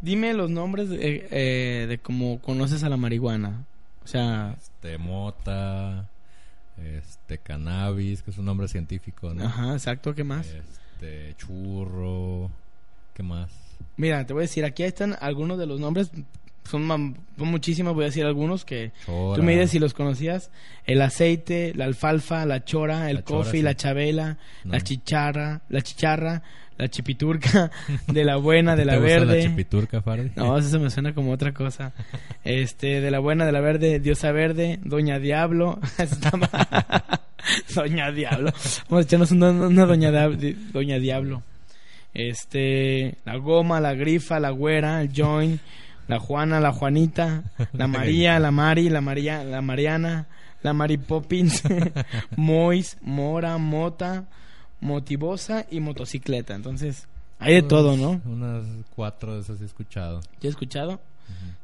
Dime 0.00 0.32
los 0.32 0.48
nombres 0.48 0.88
de, 0.88 1.28
eh, 1.30 1.86
de 1.86 1.98
cómo 1.98 2.40
conoces 2.40 2.82
a 2.84 2.88
la 2.88 2.96
marihuana. 2.96 3.66
O 4.02 4.06
sea, 4.06 4.56
Este, 4.60 4.96
mota, 4.96 6.08
este, 6.78 7.38
cannabis, 7.38 8.22
que 8.22 8.30
es 8.30 8.38
un 8.38 8.46
nombre 8.46 8.66
científico, 8.68 9.34
¿no? 9.34 9.44
ajá, 9.44 9.72
exacto, 9.74 10.14
¿qué 10.14 10.24
más? 10.24 10.46
Este, 10.46 11.34
churro, 11.36 12.50
¿qué 13.14 13.22
más? 13.22 13.50
Mira, 13.98 14.24
te 14.26 14.32
voy 14.32 14.40
a 14.40 14.44
decir, 14.46 14.64
aquí 14.64 14.84
están 14.84 15.16
algunos 15.20 15.58
de 15.58 15.66
los 15.66 15.78
nombres. 15.80 16.10
Son, 16.64 16.86
son 16.86 17.48
muchísimos, 17.48 17.94
voy 17.94 18.04
a 18.04 18.06
decir 18.06 18.24
algunos 18.24 18.64
que 18.64 18.92
tú 19.06 19.12
Chora. 19.12 19.42
me 19.42 19.52
dices 19.52 19.70
si 19.72 19.78
los 19.78 19.92
conocías. 19.94 20.50
El 20.86 21.02
aceite, 21.02 21.72
la 21.74 21.84
alfalfa, 21.86 22.46
la 22.46 22.64
chora, 22.64 23.10
el 23.10 23.16
La 23.16 23.24
chora, 23.24 23.38
coffee, 23.44 23.60
sí. 23.60 23.62
la 23.62 23.74
chabela, 23.74 24.38
No. 24.64 24.72
la 24.72 24.80
chicharra, 24.80 25.62
la 25.68 25.80
chicharra, 25.82 26.42
la 26.76 26.88
chipiturca, 26.88 27.70
de 28.06 28.24
la 28.24 28.36
buena, 28.36 28.76
de 28.76 28.84
la 28.84 28.92
¿Te 28.94 28.98
gusta 29.00 29.18
verde. 29.18 29.36
la 29.38 29.42
chipiturca, 29.48 30.00
Fardi? 30.02 30.30
No, 30.36 30.56
eso 30.58 30.78
me 30.78 30.90
suena 30.90 31.12
como 31.14 31.32
otra 31.32 31.52
cosa. 31.52 31.92
Este, 32.44 33.00
de 33.00 33.10
la 33.10 33.18
buena, 33.18 33.44
de 33.46 33.52
la 33.52 33.60
verde, 33.60 33.98
Diosa 33.98 34.30
Verde, 34.32 34.78
Doña 34.84 35.18
Diablo. 35.18 35.78
Doña 37.74 38.12
Diablo. 38.12 38.52
Vamos 38.88 39.04
a 39.04 39.06
echarnos 39.06 39.30
una, 39.32 39.50
una 39.50 39.86
Doña, 39.86 40.10
Doña 40.72 40.98
Diablo. 40.98 41.42
Este, 42.14 43.16
la 43.24 43.36
goma, 43.36 43.80
la 43.80 43.94
grifa, 43.94 44.40
la 44.40 44.50
güera, 44.50 45.00
el 45.02 45.10
join, 45.14 45.60
la 46.10 46.20
Juana, 46.20 46.60
la 46.60 46.72
Juanita, 46.72 47.42
la 47.72 47.86
María, 47.88 48.38
la 48.38 48.50
Mari, 48.50 48.88
la 48.90 49.00
María, 49.00 49.42
la 49.44 49.62
Mariana, 49.62 50.26
la 50.62 50.72
Mari 50.72 50.98
Poppins, 50.98 51.62
Mois, 52.36 52.96
Mora, 53.00 53.56
Mota, 53.58 54.24
Motivosa 54.80 55.66
y 55.70 55.80
motocicleta. 55.80 56.54
Entonces, 56.54 57.06
hay 57.38 57.54
de 57.54 57.62
todo, 57.62 57.96
¿no? 57.96 58.20
Unas 58.24 58.64
cuatro 58.94 59.34
de 59.34 59.40
esas 59.42 59.60
he 59.60 59.64
escuchado. 59.64 60.20
¿Ya 60.40 60.48
he 60.48 60.50
escuchado? 60.50 61.00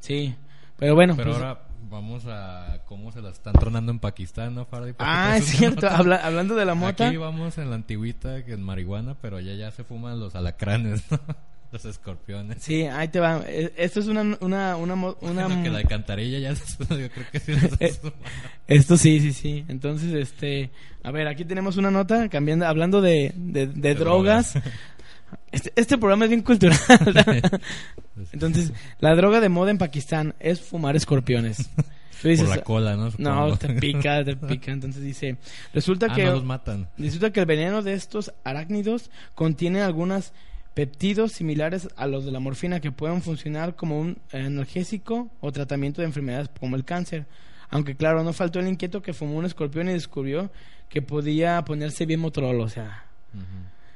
Sí. 0.01 0.35
Pero 0.79 0.95
bueno. 0.95 1.15
Pero 1.17 1.31
pues- 1.33 1.43
ahora 1.43 1.61
vamos 1.91 2.25
a 2.27 2.79
cómo 2.87 3.13
se 3.13 3.23
la 3.23 3.31
están 3.31 3.53
tronando 3.55 3.93
en 3.93 3.99
Pakistán, 4.01 4.55
¿no? 4.55 4.67
Porque 4.67 4.95
Ah, 4.99 5.37
es 5.39 5.45
cierto. 5.47 5.89
habla- 5.89 6.17
hablando 6.17 6.55
de 6.57 6.65
la 6.65 6.75
mota. 6.75 7.07
Aquí 7.09 7.17
vamos 7.17 7.57
en 7.59 7.71
la 7.71 7.77
antigüita, 7.77 8.45
que 8.45 8.53
es 8.55 8.59
marihuana, 8.59 9.15
pero 9.21 9.37
allá 9.39 9.55
ya 9.55 9.71
se 9.71 9.85
fuman 9.85 10.19
los 10.21 10.35
alacranes, 10.35 11.05
¿no? 11.11 11.19
Los 11.73 11.85
escorpiones. 11.85 12.63
Sí, 12.63 12.83
ahí 12.83 13.09
te 13.09 13.21
va. 13.21 13.43
Eh, 13.47 13.73
Esto 13.77 14.01
es 14.01 14.07
una... 14.07 14.23
una, 14.41 14.77
una, 14.77 14.95
una 15.21 15.47
Bueno, 15.47 15.63
que 15.63 15.71
la 15.71 15.79
alcantarilla 15.79 16.39
ya 16.39 16.53
yo 16.79 16.87
creo 17.11 17.27
que 17.33 17.41
sí 17.41 17.53
Eh, 17.81 17.93
Esto 18.69 18.97
sí, 18.97 19.21
sí, 19.21 19.33
sí. 19.33 19.65
Entonces, 19.69 20.13
este... 20.15 20.71
A 21.03 21.11
ver, 21.11 21.29
aquí 21.29 21.45
tenemos 21.45 21.77
una 21.77 21.91
nota 21.91 22.29
cambiando, 22.29 22.67
hablando 22.67 23.01
de, 23.01 23.33
de, 23.37 23.67
de 23.67 23.95
drogas. 23.95 24.55
Este, 25.51 25.73
este 25.75 25.99
programa 25.99 26.25
es 26.27 26.31
bien 26.31 26.43
cultural. 26.43 26.79
Entonces, 28.33 28.73
la 29.01 29.15
droga 29.15 29.41
de 29.41 29.49
moda 29.49 29.71
en 29.71 29.79
Pakistán 29.79 30.35
es 30.39 30.61
fumar 30.61 30.97
escorpiones. 30.97 31.69
Tú 32.23 32.29
dices, 32.29 32.47
Por 32.47 32.57
la 32.57 32.63
cola, 32.63 32.97
¿no? 32.97 33.11
no, 33.19 33.57
te 33.57 33.69
pica, 33.75 34.25
te 34.25 34.37
pica. 34.37 34.73
Entonces 34.73 35.03
dice, 35.03 35.37
resulta 35.75 36.07
Ah, 36.11 36.15
que... 36.15 36.25
no 36.25 36.33
los 36.33 36.45
matan. 36.45 36.89
Resulta 36.97 37.31
que 37.33 37.41
el 37.41 37.47
veneno 37.47 37.83
de 37.83 37.95
estos 37.95 38.33
arácnidos 38.45 39.11
contiene 39.35 39.83
algunos 39.83 40.33
peptidos 40.77 41.33
similares 41.33 41.89
a 41.97 42.07
los 42.07 42.27
de 42.27 42.33
la 42.33 42.39
morfina 42.39 42.81
que 42.81 42.93
pueden 42.93 43.23
funcionar 43.23 43.77
como 43.77 43.99
un 43.99 44.19
analgésico 44.31 45.31
o 45.41 45.51
tratamiento 45.51 46.03
de 46.03 46.07
enfermedades 46.09 46.51
como 46.61 46.77
el 46.77 46.85
cáncer. 46.85 47.25
Aunque 47.71 47.97
claro, 47.97 48.23
no 48.23 48.35
faltó 48.35 48.61
el 48.61 48.69
inquieto 48.69 49.01
que 49.01 49.15
fumó 49.15 49.39
un 49.39 49.47
escorpión 49.47 49.89
y 49.89 49.93
descubrió 49.95 50.51
que 50.91 51.01
podía 51.01 51.65
ponerse 51.65 52.05
bien 52.05 52.21
Motorola, 52.21 52.63
o 52.63 52.69
sea. 52.69 53.07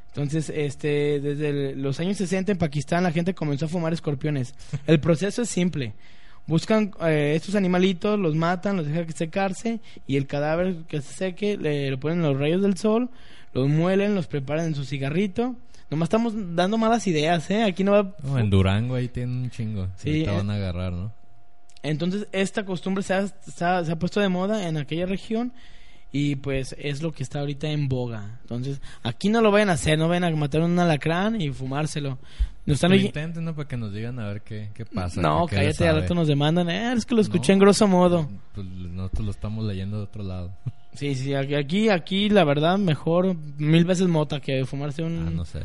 Entonces, 0.09 0.51
este, 0.51 1.21
desde 1.21 1.49
el- 1.51 1.83
los 1.83 2.01
años 2.01 2.17
60 2.17 2.51
en 2.53 2.59
Pakistán 2.59 3.05
la 3.05 3.13
gente 3.13 3.35
comenzó 3.35 3.67
a 3.67 3.69
fumar 3.69 3.93
escorpiones. 3.93 4.55
El 4.87 5.01
proceso 5.01 5.43
es 5.43 5.51
simple. 5.51 5.93
Buscan 6.47 6.93
eh, 7.03 7.35
estos 7.37 7.55
animalitos, 7.57 8.19
los 8.19 8.35
matan, 8.35 8.79
los 8.79 8.87
dejan 8.87 9.13
secarse 9.13 9.81
y 10.07 10.17
el 10.17 10.27
cadáver 10.27 10.77
que 10.89 11.03
se 11.03 11.13
seque 11.13 11.59
le, 11.59 11.91
lo 11.91 12.01
ponen 12.01 12.19
en 12.21 12.25
los 12.25 12.39
rayos 12.39 12.63
del 12.63 12.77
sol, 12.79 13.11
los 13.53 13.69
muelen, 13.69 14.15
los 14.15 14.27
preparan 14.27 14.67
en 14.69 14.75
su 14.75 14.85
cigarrito. 14.85 15.57
Nomás 15.91 16.07
estamos 16.07 16.33
dando 16.55 16.79
malas 16.79 17.07
ideas, 17.07 17.51
¿eh? 17.51 17.65
Aquí 17.65 17.83
no 17.83 17.93
va... 17.93 18.15
No, 18.23 18.39
en 18.39 18.49
Durango 18.49 18.95
ahí 18.95 19.09
tienen 19.09 19.37
un 19.43 19.51
chingo. 19.51 19.89
Sí, 19.97 20.25
Te 20.25 20.31
eh. 20.31 20.37
van 20.37 20.49
a 20.51 20.55
agarrar, 20.55 20.93
¿no? 20.93 21.13
Entonces, 21.83 22.29
esta 22.33 22.65
costumbre 22.65 23.03
se 23.03 23.15
ha, 23.15 23.27
se 23.27 23.65
ha- 23.65 23.85
se 23.85 23.91
ha 23.93 23.99
puesto 23.99 24.21
de 24.21 24.29
moda 24.29 24.69
en 24.69 24.77
aquella 24.77 25.07
región 25.07 25.53
y 26.13 26.37
pues 26.37 26.75
es 26.79 27.03
lo 27.03 27.11
que 27.13 27.23
está 27.23 27.41
ahorita 27.41 27.69
en 27.71 27.89
boga. 27.89 28.39
Entonces, 28.43 28.81
aquí 29.03 29.29
no 29.31 29.41
lo 29.41 29.51
vayan 29.51 29.71
a 29.71 29.75
hacer, 29.75 29.99
no 29.99 30.07
vayan 30.09 30.25
a 30.25 30.31
matar 30.37 30.61
un 30.61 30.79
alacrán 30.79 31.41
y 31.41 31.51
fumárselo. 31.51 32.19
Nos 32.67 32.75
están 32.75 32.93
oy- 32.93 33.07
intenten, 33.07 33.45
¿no? 33.45 33.55
Para 33.57 33.67
que 33.67 33.77
nos 33.77 33.93
digan 33.93 34.19
a 34.21 34.29
ver 34.29 34.43
qué, 34.43 34.69
qué 34.75 34.85
pasa. 34.85 35.21
No, 35.23 35.47
qué- 35.47 35.57
cállate, 35.57 35.89
al 35.89 36.03
rato 36.03 36.15
nos 36.15 36.29
demandan. 36.29 36.69
Eh, 36.69 36.93
es 36.93 37.07
que 37.07 37.15
lo 37.15 37.21
escuché 37.23 37.53
No. 37.53 37.55
en 37.55 37.59
grosso 37.61 37.89
modo. 37.89 38.29
Pues 38.55 38.67
nosotros 38.67 39.25
lo 39.25 39.31
estamos 39.33 39.65
leyendo 39.65 39.97
de 39.97 40.03
otro 40.05 40.23
lado. 40.23 40.53
Sí, 40.93 41.15
sí, 41.15 41.35
aquí- 41.35 41.55
aquí, 41.55 41.89
aquí 41.89 42.29
la 42.29 42.45
verdad, 42.45 42.77
mejor 42.77 43.35
mil 43.59 43.85
veces 43.87 44.07
mota 44.09 44.39
que 44.41 44.65
fumarse 44.67 45.03
un... 45.03 45.27
Ah, 45.29 45.31
no 45.31 45.45
sé. 45.45 45.61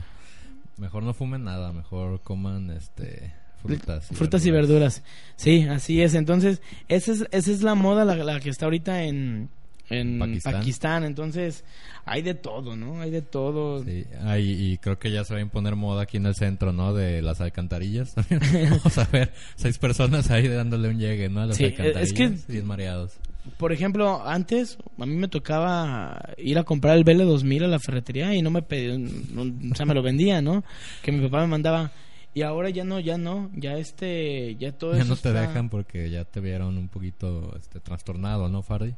Mejor 0.78 1.04
no 1.04 1.14
fumen 1.14 1.44
nada, 1.44 1.72
mejor 1.72 2.22
coman 2.22 2.70
este 2.72 3.34
frutas. 3.62 4.08
frutas 4.12 4.46
y 4.46 4.52
verduras. 4.52 5.04
Sí, 5.38 5.64
así 5.64 6.02
es. 6.02 6.14
Entonces, 6.16 6.62
esa 6.88 7.14
es, 7.14 7.26
esa 7.32 7.52
es 7.52 7.62
la 7.62 7.76
moda, 7.76 8.04
la, 8.06 8.16
la 8.16 8.40
que 8.40 8.50
está 8.50 8.66
ahorita 8.66 9.04
en, 9.04 9.50
en 9.90 10.20
Pakistán. 10.20 10.54
Pakistán. 10.54 11.04
Entonces, 11.06 11.64
hay 12.06 12.22
de 12.22 12.34
todo, 12.36 12.76
¿no? 12.76 13.02
Hay 13.02 13.10
de 13.10 13.22
todo. 13.22 13.84
Sí, 13.84 14.06
y, 14.38 14.72
y 14.74 14.78
creo 14.80 15.00
que 15.00 15.12
ya 15.12 15.24
se 15.24 15.34
va 15.34 15.40
a 15.40 15.42
imponer 15.44 15.76
moda 15.76 16.04
aquí 16.04 16.18
en 16.18 16.26
el 16.26 16.36
centro, 16.36 16.74
¿no? 16.74 16.94
De 16.94 17.22
las 17.22 17.40
alcantarillas. 17.42 18.14
Vamos 18.70 18.98
a 18.98 19.06
ver, 19.06 19.32
seis 19.56 19.78
personas 19.78 20.30
ahí 20.30 20.48
dándole 20.48 20.90
un 20.90 21.00
llegue, 21.00 21.30
¿no? 21.30 21.42
A 21.42 21.46
las 21.48 21.58
Sí, 21.58 21.66
alcantarillas 21.66 22.04
es 22.20 22.46
que- 22.48 22.58
y 22.58 22.62
mareados. 22.62 23.14
Por 23.58 23.72
ejemplo, 23.72 24.26
antes 24.26 24.78
a 24.98 25.06
mí 25.06 25.16
me 25.16 25.28
tocaba 25.28 26.34
ir 26.38 26.58
a 26.58 26.64
comprar 26.64 26.98
el 26.98 27.06
BL2000 27.06 27.64
a 27.66 27.68
la 27.68 27.80
ferretería 27.80 28.34
y 28.36 28.42
no 28.42 28.50
me 28.52 28.62
pedían, 28.62 29.10
no- 29.34 29.72
o 29.72 29.76
sea, 29.76 29.86
me 29.86 29.94
lo 29.94 30.02
vendía, 30.02 30.42
¿no? 30.42 30.64
Que 31.04 31.12
mi 31.12 31.24
papá 31.26 31.42
me 31.42 31.48
mandaba. 31.48 31.92
Y 32.34 32.42
ahora 32.42 32.70
ya 32.70 32.84
no, 32.84 33.00
ya 33.00 33.18
no, 33.18 33.50
ya 33.56 33.78
este, 33.78 34.56
ya 34.58 34.72
todo 34.74 34.94
Ya 34.94 35.00
eso 35.02 35.10
no 35.10 35.16
te 35.16 35.30
está- 35.30 35.42
dejan 35.42 35.70
porque 35.70 36.10
ya 36.10 36.26
te 36.26 36.42
vieron 36.42 36.78
un 36.78 36.90
poquito 36.90 37.56
este, 37.58 37.80
trastornado, 37.80 38.50
¿no, 38.50 38.62
Fardy? 38.62 38.94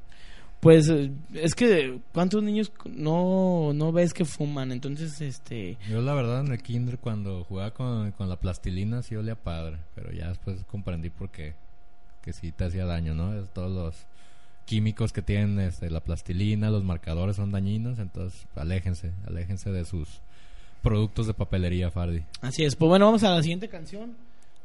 Pues 0.59 0.89
eh, 0.89 1.11
es 1.35 1.53
que 1.53 1.99
cuántos 2.13 2.41
niños 2.41 2.71
no 2.89 3.73
no 3.75 3.91
ves 3.91 4.11
que 4.11 4.25
fuman, 4.25 4.71
entonces 4.71 5.21
este 5.21 5.77
Yo 5.87 6.01
la 6.01 6.15
verdad 6.15 6.39
en 6.43 6.51
el 6.51 6.63
kinder 6.63 6.97
cuando 6.97 7.43
jugaba 7.43 7.71
con, 7.75 8.11
con 8.13 8.27
la 8.27 8.37
plastilina 8.39 9.03
sí 9.03 9.15
olía 9.15 9.35
padre, 9.35 9.77
pero 9.93 10.11
ya 10.11 10.29
después 10.29 10.63
comprendí 10.65 11.11
por 11.11 11.29
qué, 11.29 11.53
que 12.23 12.33
sí 12.33 12.51
te 12.51 12.63
hacía 12.65 12.85
daño, 12.85 13.13
¿no? 13.13 13.39
Es 13.39 13.47
todos 13.53 13.71
los 13.71 14.07
químicos 14.67 15.11
que 15.13 15.23
tienen 15.23 15.59
este, 15.59 15.89
la 15.89 16.01
plastilina, 16.01 16.69
los 16.69 16.83
marcadores 16.83 17.37
son 17.37 17.51
dañinos, 17.51 17.97
entonces 17.97 18.45
aléjense, 18.55 19.11
aléjense 19.25 19.71
de 19.71 19.85
sus 19.85 20.07
productos 20.83 21.25
de 21.25 21.33
papelería, 21.33 21.89
Fardi. 21.89 22.21
Así 22.41 22.63
es. 22.63 22.75
Pues 22.75 22.87
bueno, 22.89 23.05
vamos 23.05 23.23
a 23.23 23.31
la 23.31 23.41
siguiente 23.41 23.67
canción. 23.69 24.11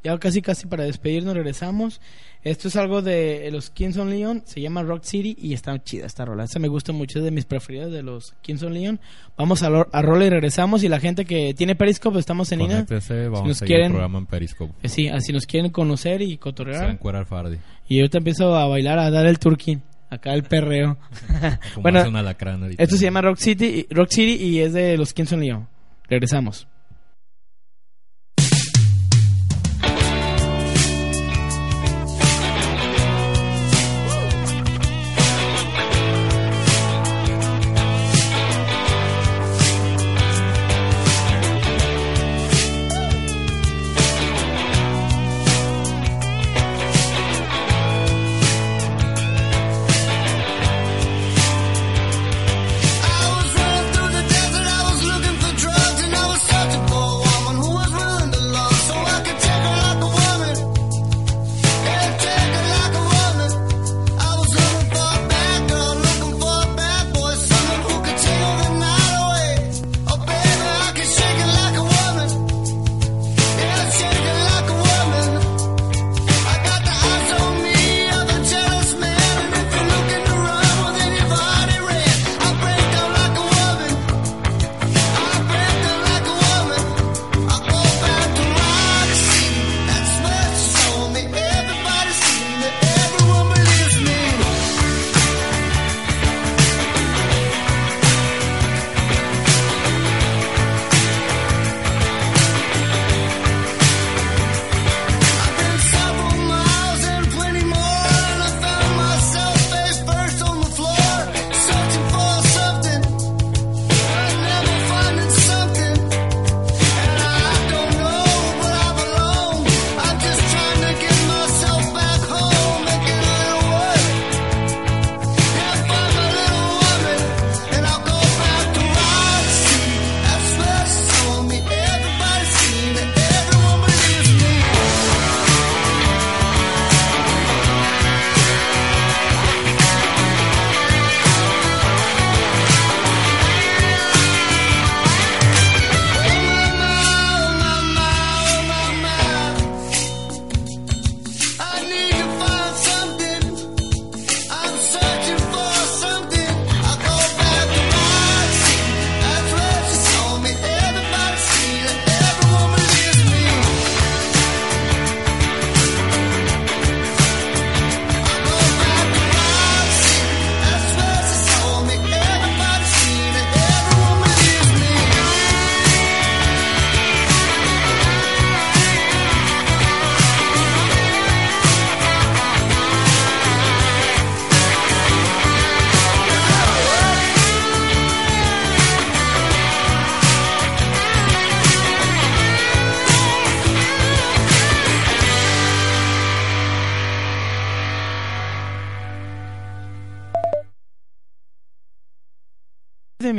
Ya 0.04 0.18
casi 0.18 0.42
casi 0.42 0.66
para 0.66 0.82
despedirnos 0.82 1.32
regresamos. 1.32 2.00
Esto 2.42 2.66
es 2.66 2.74
algo 2.74 3.02
de 3.02 3.48
los 3.52 3.70
Kings 3.70 3.96
on 3.98 4.10
Leon, 4.10 4.42
se 4.44 4.60
llama 4.60 4.82
Rock 4.82 5.04
City 5.04 5.36
y 5.40 5.54
está 5.54 5.80
chida 5.84 6.06
esta 6.06 6.24
rola. 6.24 6.42
Esta 6.42 6.58
me 6.58 6.66
gusta 6.66 6.92
mucho, 6.92 7.20
es 7.20 7.24
de 7.24 7.30
mis 7.30 7.44
preferidas 7.44 7.92
de 7.92 8.02
los 8.02 8.32
Kings 8.42 8.64
on 8.64 8.74
Leon. 8.74 8.98
Vamos 9.36 9.62
a, 9.62 9.70
lo- 9.70 9.86
a 9.92 10.02
rola 10.02 10.24
y 10.26 10.30
regresamos 10.30 10.82
y 10.82 10.88
la 10.88 10.98
gente 10.98 11.24
que 11.24 11.54
tiene 11.54 11.76
Periscope 11.76 12.18
estamos 12.18 12.50
en. 12.50 12.58
Conéctese, 12.58 13.28
vamos 13.28 13.46
nos 13.46 13.60
quieren- 13.62 13.92
programa 13.92 14.18
en 14.18 14.26
Periscope. 14.26 14.72
Eh, 14.82 14.88
Sí, 14.88 15.06
así 15.08 15.32
nos 15.32 15.46
quieren 15.46 15.70
conocer 15.70 16.20
y 16.20 16.30
Se 16.30 16.30
va 16.32 16.34
a 16.34 16.40
cotorrear. 16.40 17.24
Fardi. 17.26 17.58
Y 17.88 18.00
ahorita 18.00 18.18
empiezo 18.18 18.56
a 18.56 18.66
bailar, 18.66 18.98
a 18.98 19.08
dar 19.08 19.26
el 19.26 19.38
turquín. 19.38 19.82
Acá 20.12 20.34
el 20.34 20.42
perreo. 20.42 20.98
Bueno, 21.80 22.00
hace 22.00 22.08
un 22.08 22.16
alacrán 22.16 22.62
ahorita. 22.62 22.82
esto 22.82 22.96
se 22.96 23.04
llama 23.04 23.22
Rock 23.22 23.38
City, 23.38 23.86
Rock 23.90 24.10
City 24.10 24.44
y 24.44 24.60
es 24.60 24.74
de 24.74 24.98
los 24.98 25.14
Kings 25.14 25.32
on 25.32 25.40
Leon. 25.40 25.68
Regresamos. 26.06 26.68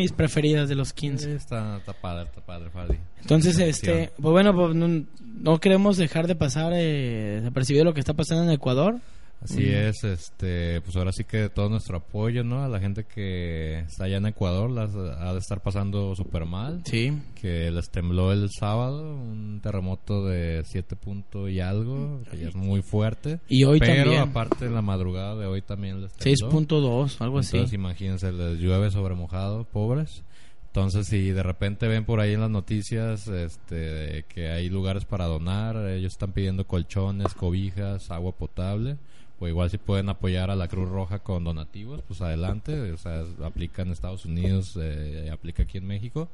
Mis 0.04 0.12
preferidas 0.12 0.68
de 0.70 0.76
los 0.76 0.90
Sí, 0.90 0.96
15. 0.96 1.36
está, 1.36 1.78
está 1.78 1.94
padre, 1.94 2.26
está 2.26 2.42
padre, 2.42 2.70
Fardi. 2.70 2.98
Entonces, 3.22 3.58
este, 3.60 4.12
pues 4.22 4.32
bueno, 4.32 4.54
pues 4.54 4.76
no, 4.76 5.06
no 5.40 5.60
queremos 5.60 5.98
dejar 5.98 6.28
de 6.28 6.36
pasar 6.36 6.74
eh, 6.76 7.38
desapercibido 7.40 7.86
lo 7.86 7.94
que 7.94 8.00
está 8.02 8.14
pasando 8.14 8.44
en 8.44 8.52
Ecuador. 8.52 8.98
Así 9.44 9.62
Mm. 9.62 9.74
es, 9.90 10.04
este, 10.06 10.80
pues 10.82 10.96
ahora 10.96 11.12
sí 11.12 11.26
que 11.26 11.50
todo 11.50 11.68
nuestro 11.68 11.98
apoyo, 11.98 12.44
¿no? 12.44 12.64
A 12.64 12.70
la 12.70 12.80
gente 12.80 13.04
que 13.04 13.80
está 13.80 14.06
allá 14.06 14.18
en 14.18 14.28
Ecuador, 14.28 14.70
las 14.72 14.96
ha 14.96 15.34
de 15.34 15.40
estar 15.40 15.62
pasando 15.62 16.16
súper 16.16 16.46
mal. 16.46 16.82
Sí. 16.86 17.12
Que 17.36 17.70
les 17.70 17.90
tembló 17.90 18.32
el 18.32 18.50
sábado, 18.52 19.16
un 19.16 19.60
terremoto 19.62 20.26
de 20.26 20.64
7 20.66 20.96
puntos 20.96 21.50
y 21.50 21.60
algo, 21.60 22.22
que 22.32 22.38
ya 22.38 22.48
es 22.48 22.56
muy 22.56 22.82
fuerte. 22.82 23.40
Y 23.50 23.66
hoy 23.66 23.80
Pero 23.80 24.04
también. 24.04 24.22
aparte 24.22 24.66
en 24.66 24.76
la 24.76 24.82
madrugada 24.82 25.36
de 25.36 25.46
hoy 25.46 25.62
también 25.62 26.02
les 26.02 26.14
tembló. 26.14 26.50
6.2, 26.50 27.20
algo 27.20 27.40
así. 27.40 27.58
Entonces 27.58 27.74
imagínense, 27.76 28.32
les 28.32 28.58
llueve 28.60 28.92
sobre 28.92 29.14
mojado, 29.16 29.66
pobres. 29.66 30.24
Entonces 30.68 31.06
si 31.08 31.30
de 31.32 31.44
repente 31.44 31.88
ven 31.88 32.04
por 32.06 32.20
ahí 32.20 32.34
en 32.34 32.40
las 32.42 32.50
noticias 32.50 33.28
este, 33.28 34.26
que 34.28 34.50
hay 34.50 34.70
lugares 34.70 35.06
para 35.06 35.26
donar, 35.26 35.76
ellos 35.90 36.14
están 36.14 36.32
pidiendo 36.32 36.66
colchones, 36.66 37.34
cobijas, 37.36 38.10
agua 38.10 38.32
potable, 38.32 38.98
o 39.40 39.48
igual 39.48 39.70
si 39.70 39.78
pueden 39.78 40.10
apoyar 40.10 40.50
a 40.52 40.56
la 40.56 40.68
Cruz 40.68 40.90
Roja 40.90 41.20
con 41.20 41.44
donativos, 41.44 42.02
pues 42.08 42.22
adelante, 42.22 42.92
o 42.92 42.98
sea, 42.98 43.24
aplica 43.44 43.82
en 43.82 43.92
Estados 43.92 44.26
Unidos, 44.26 44.78
eh, 44.82 45.30
aplica 45.32 45.64
aquí 45.64 45.78
en 45.78 45.86
México. 45.88 46.30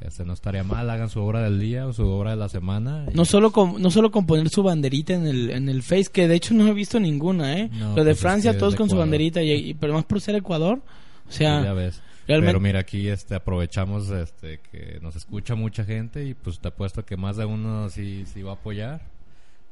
Este 0.00 0.24
no 0.24 0.32
estaría 0.32 0.64
mal, 0.64 0.90
hagan 0.90 1.08
su 1.08 1.20
obra 1.20 1.42
del 1.42 1.60
día 1.60 1.86
o 1.86 1.92
su 1.92 2.04
obra 2.08 2.30
de 2.32 2.36
la 2.36 2.48
semana. 2.48 3.06
No 3.14 3.24
solo 3.24 3.52
con, 3.52 3.80
no 3.80 3.88
solo 3.92 4.10
con 4.10 4.26
poner 4.26 4.48
su 4.48 4.64
banderita 4.64 5.14
en 5.14 5.26
el, 5.28 5.50
en 5.50 5.68
el 5.68 5.84
Face, 5.84 6.06
que 6.12 6.26
de 6.26 6.34
hecho 6.34 6.54
no 6.54 6.66
he 6.66 6.74
visto 6.74 6.98
ninguna, 6.98 7.56
¿eh? 7.56 7.70
No, 7.72 7.90
Lo 7.94 8.02
de 8.02 8.10
pues 8.10 8.16
es 8.16 8.20
Francia, 8.20 8.52
que 8.52 8.58
todos 8.58 8.74
es 8.74 8.78
con 8.78 8.90
su 8.90 8.96
banderita, 8.96 9.42
y, 9.42 9.52
y- 9.52 9.74
pero 9.74 9.92
más 9.94 10.04
por 10.04 10.20
ser 10.20 10.34
Ecuador. 10.34 10.80
O 11.28 11.30
sea, 11.30 11.54
Pues 11.58 11.64
ya 11.66 11.72
ves. 11.72 12.02
realmente- 12.26 12.48
Pero 12.52 12.60
mira, 12.60 12.80
aquí 12.80 13.08
este, 13.08 13.36
aprovechamos 13.36 14.10
este, 14.10 14.58
que 14.72 14.98
nos 15.00 15.14
escucha 15.14 15.54
mucha 15.54 15.84
gente 15.84 16.26
y 16.26 16.34
pues 16.34 16.58
te 16.58 16.66
apuesto 16.68 17.04
que 17.04 17.16
más 17.16 17.36
de 17.36 17.44
uno 17.44 17.88
sí, 17.88 18.24
sí 18.26 18.42
va 18.42 18.50
a 18.50 18.54
apoyar 18.54 19.02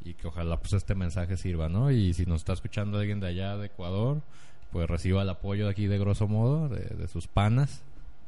y 0.05 0.15
que 0.15 0.29
ojalá 0.29 0.59
pues 0.59 0.73
este 0.73 0.95
mensaje 0.95 1.37
sirva, 1.37 1.69
¿no? 1.69 1.91
Y 1.91 2.15
si 2.15 2.27
nos 2.27 2.41
está 2.41 2.53
escuchando 2.53 2.99
alguien 2.99 3.21
de 3.21 3.29
allá 3.29 3.57
de 3.57 3.67
Ecuador, 3.67 4.23
pues 4.73 4.89
reciba 4.89 5.23
el 5.23 5.29
apoyo 5.29 5.67
de 5.67 5.71
aquí 5.71 5.87
de 5.87 5.99
grosso 5.99 6.29
modo, 6.29 6.69
de, 6.69 6.85
de 6.97 7.09
sus 7.09 7.27
panas, 7.27 7.83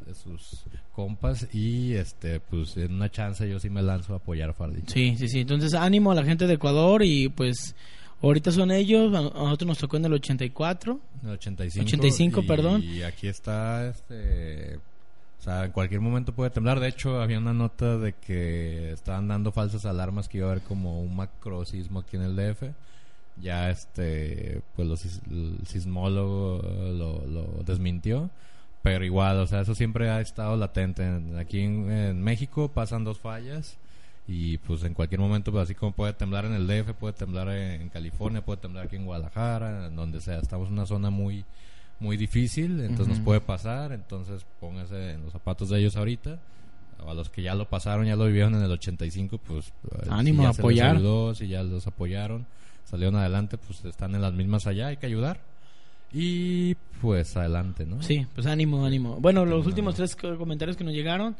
de 0.06 0.14
sus 0.14 0.64
compas 0.92 1.48
y 1.54 1.94
este 1.94 2.40
pues 2.40 2.76
en 2.76 2.94
una 2.94 3.10
chance 3.10 3.48
yo 3.48 3.58
sí 3.58 3.70
me 3.70 3.82
lanzo 3.82 4.14
a 4.14 4.16
apoyar 4.16 4.50
a 4.50 4.52
Fardi. 4.52 4.82
Sí, 4.86 5.16
sí, 5.16 5.28
sí. 5.28 5.40
Entonces, 5.40 5.74
ánimo 5.74 6.12
a 6.12 6.14
la 6.14 6.24
gente 6.24 6.46
de 6.46 6.54
Ecuador 6.54 7.02
y 7.02 7.28
pues 7.28 7.74
ahorita 8.20 8.52
son 8.52 8.70
ellos, 8.70 9.14
a 9.14 9.18
a 9.18 9.22
nosotros 9.22 9.68
nos 9.68 9.78
tocó 9.78 9.96
en 9.96 10.06
el 10.06 10.12
84. 10.14 11.00
El 11.24 11.30
85. 11.30 11.86
85, 11.86 12.40
y, 12.40 12.46
perdón. 12.46 12.82
Y 12.82 13.02
aquí 13.02 13.28
está, 13.28 13.88
este... 13.88 14.78
O 15.42 15.44
sea, 15.44 15.64
en 15.64 15.72
cualquier 15.72 16.00
momento 16.00 16.32
puede 16.32 16.50
temblar. 16.50 16.78
De 16.78 16.86
hecho, 16.86 17.20
había 17.20 17.38
una 17.38 17.52
nota 17.52 17.98
de 17.98 18.12
que 18.12 18.92
estaban 18.92 19.26
dando 19.26 19.50
falsas 19.50 19.84
alarmas 19.84 20.28
que 20.28 20.38
iba 20.38 20.46
a 20.46 20.52
haber 20.52 20.62
como 20.62 21.02
un 21.02 21.16
macrosismo 21.16 21.98
aquí 21.98 22.14
en 22.16 22.22
el 22.22 22.36
DF. 22.36 22.62
Ya, 23.40 23.68
este... 23.68 24.62
Pues 24.76 24.86
los 24.86 25.04
el 25.04 25.58
sismólogo 25.66 26.60
eh, 26.62 26.94
lo, 26.96 27.64
desmintió. 27.64 28.30
Pero 28.82 29.04
igual, 29.04 29.38
o 29.40 29.46
sea, 29.48 29.62
eso 29.62 29.74
siempre 29.74 30.10
ha 30.10 30.20
estado 30.20 30.56
latente. 30.56 31.02
En- 31.04 31.36
Aquí 31.36 31.58
en, 31.62 31.90
en 31.90 32.22
México 32.22 32.68
pasan 32.68 33.02
dos 33.02 33.18
fallas. 33.18 33.78
Y 34.28 34.58
pues 34.58 34.84
en 34.84 34.94
cualquier 34.94 35.20
momento, 35.20 35.50
pues, 35.50 35.64
así 35.64 35.74
como 35.74 35.90
puede 35.90 36.12
temblar 36.12 36.44
en 36.44 36.52
el 36.52 36.68
DF, 36.68 36.92
puede 36.92 37.14
temblar 37.14 37.48
en 37.48 37.88
California, 37.88 38.44
puede 38.44 38.60
temblar 38.60 38.86
aquí 38.86 38.94
en 38.94 39.06
Guadalajara, 39.06 39.88
en 39.88 39.96
donde 39.96 40.20
sea. 40.20 40.38
Estamos 40.38 40.68
en 40.68 40.74
una 40.74 40.86
zona 40.86 41.10
muy 41.10 41.44
muy 42.00 42.16
difícil, 42.16 42.80
entonces 42.80 43.08
nos 43.08 43.20
puede 43.20 43.40
pasar. 43.40 43.92
Entonces 43.92 44.44
póngase 44.60 45.12
en 45.12 45.22
los 45.22 45.32
zapatos 45.32 45.68
de 45.70 45.78
ellos 45.80 45.96
ahorita. 45.96 46.38
A 47.06 47.14
los 47.14 47.30
que 47.30 47.42
ya 47.42 47.54
lo 47.56 47.68
pasaron, 47.68 48.06
ya 48.06 48.14
lo 48.14 48.26
vivieron 48.26 48.54
en 48.54 48.62
el 48.62 48.70
85, 48.70 49.38
pues 49.38 49.68
eh, 49.90 50.06
Ánimo, 50.08 50.42
si 50.42 50.46
a 50.46 50.50
apoyar. 50.50 50.96
ayudó, 50.96 51.34
si 51.34 51.48
ya 51.48 51.64
los 51.64 51.84
apoyaron, 51.88 52.46
salieron 52.84 53.16
adelante, 53.16 53.58
pues 53.58 53.84
están 53.84 54.14
en 54.14 54.22
las 54.22 54.32
mismas 54.32 54.68
allá, 54.68 54.86
hay 54.88 54.98
que 54.98 55.06
ayudar. 55.06 55.40
Y 56.12 56.74
pues 57.00 57.36
adelante, 57.36 57.86
¿no? 57.86 58.02
Sí, 58.02 58.26
pues 58.34 58.46
ánimo, 58.46 58.84
ánimo. 58.84 59.16
Bueno, 59.20 59.44
los 59.46 59.66
últimos 59.66 59.94
tres 59.94 60.14
co- 60.14 60.36
comentarios 60.36 60.76
que 60.76 60.84
nos 60.84 60.92
llegaron. 60.94 61.34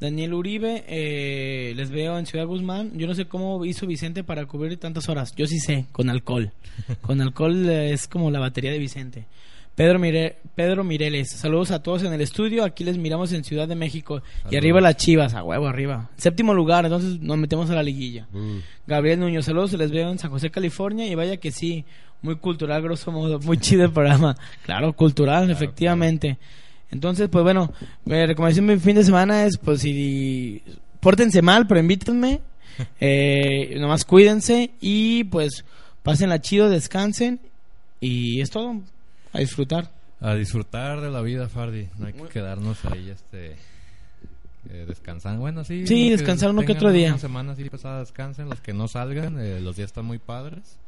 Daniel 0.00 0.34
Uribe, 0.34 0.84
eh, 0.88 1.72
les 1.74 1.90
veo 1.90 2.18
en 2.18 2.26
Ciudad 2.26 2.44
Guzmán. 2.44 2.98
Yo 2.98 3.06
no 3.06 3.14
sé 3.14 3.26
cómo 3.26 3.64
hizo 3.64 3.86
Vicente 3.86 4.22
para 4.24 4.44
cubrir 4.44 4.78
tantas 4.78 5.08
horas. 5.08 5.32
Yo 5.34 5.46
sí 5.46 5.58
sé, 5.60 5.86
con 5.92 6.10
alcohol. 6.10 6.52
con 7.00 7.20
alcohol 7.22 7.66
eh, 7.70 7.92
es 7.92 8.06
como 8.08 8.30
la 8.30 8.40
batería 8.40 8.72
de 8.72 8.78
Vicente. 8.78 9.26
Pedro, 9.76 9.98
Mire, 9.98 10.38
Pedro 10.54 10.84
Mireles, 10.84 11.30
saludos 11.30 11.70
a 11.70 11.82
todos 11.82 12.02
en 12.02 12.10
el 12.10 12.22
estudio. 12.22 12.64
Aquí 12.64 12.82
les 12.82 12.96
miramos 12.96 13.30
en 13.32 13.44
Ciudad 13.44 13.68
de 13.68 13.74
México. 13.74 14.22
Y 14.50 14.56
arriba 14.56 14.80
las 14.80 14.96
chivas, 14.96 15.34
a 15.34 15.44
huevo, 15.44 15.66
arriba. 15.66 16.08
Séptimo 16.16 16.54
lugar, 16.54 16.86
entonces 16.86 17.20
nos 17.20 17.36
metemos 17.36 17.68
a 17.68 17.74
la 17.74 17.82
liguilla. 17.82 18.26
Uh, 18.32 18.60
Gabriel 18.86 19.20
Nuño, 19.20 19.42
saludos, 19.42 19.74
les 19.74 19.90
veo 19.90 20.10
en 20.10 20.18
San 20.18 20.30
José, 20.30 20.50
California. 20.50 21.06
Y 21.06 21.14
vaya 21.14 21.36
que 21.36 21.52
sí, 21.52 21.84
muy 22.22 22.36
cultural, 22.36 22.80
grosso 22.80 23.12
modo. 23.12 23.38
Muy 23.40 23.58
chido 23.58 23.84
el 23.84 23.92
programa. 23.92 24.34
Claro, 24.64 24.94
cultural, 24.94 25.50
efectivamente. 25.50 26.38
Entonces, 26.90 27.28
pues 27.28 27.44
bueno, 27.44 27.70
mi 28.06 28.24
recomendación 28.24 28.68
de 28.68 28.78
fin 28.78 28.96
de 28.96 29.04
semana 29.04 29.44
es, 29.44 29.58
pues 29.58 29.82
si 29.82 30.62
pórtense 31.00 31.42
mal, 31.42 31.66
pero 31.66 31.80
invítenme. 31.80 32.40
Eh, 33.00 33.74
nomás 33.78 34.04
cuídense 34.04 34.70
y 34.82 35.24
pues 35.24 35.64
pásenla 36.02 36.42
chido, 36.42 36.68
descansen. 36.68 37.40
Y 38.00 38.42
es 38.42 38.50
todo. 38.50 38.82
A 39.36 39.40
disfrutar. 39.40 39.90
a 40.20 40.34
disfrutar 40.34 41.00
de 41.00 41.10
la 41.10 41.20
vida, 41.22 41.48
Fardi. 41.48 41.88
No 41.98 42.06
hay 42.06 42.12
que 42.14 42.24
quedarnos 42.28 42.84
ahí, 42.86 43.10
este. 43.10 43.56
eh, 44.70 44.84
descansando. 44.88 45.40
Bueno, 45.40 45.62
sí. 45.64 45.86
Sí, 45.86 46.10
descansar 46.10 46.50
uno 46.50 46.62
que 46.62 46.72
otro 46.72 46.90
día. 46.92 47.08
Una 47.10 47.18
semana 47.18 47.52
así 47.52 47.68
pesada, 47.70 48.00
descansen. 48.00 48.48
Los 48.48 48.60
que 48.60 48.72
no 48.72 48.88
salgan, 48.88 49.38
eh, 49.38 49.60
los 49.60 49.76
días 49.76 49.86
están 49.90 50.04
muy 50.06 50.18
padres. 50.18 50.78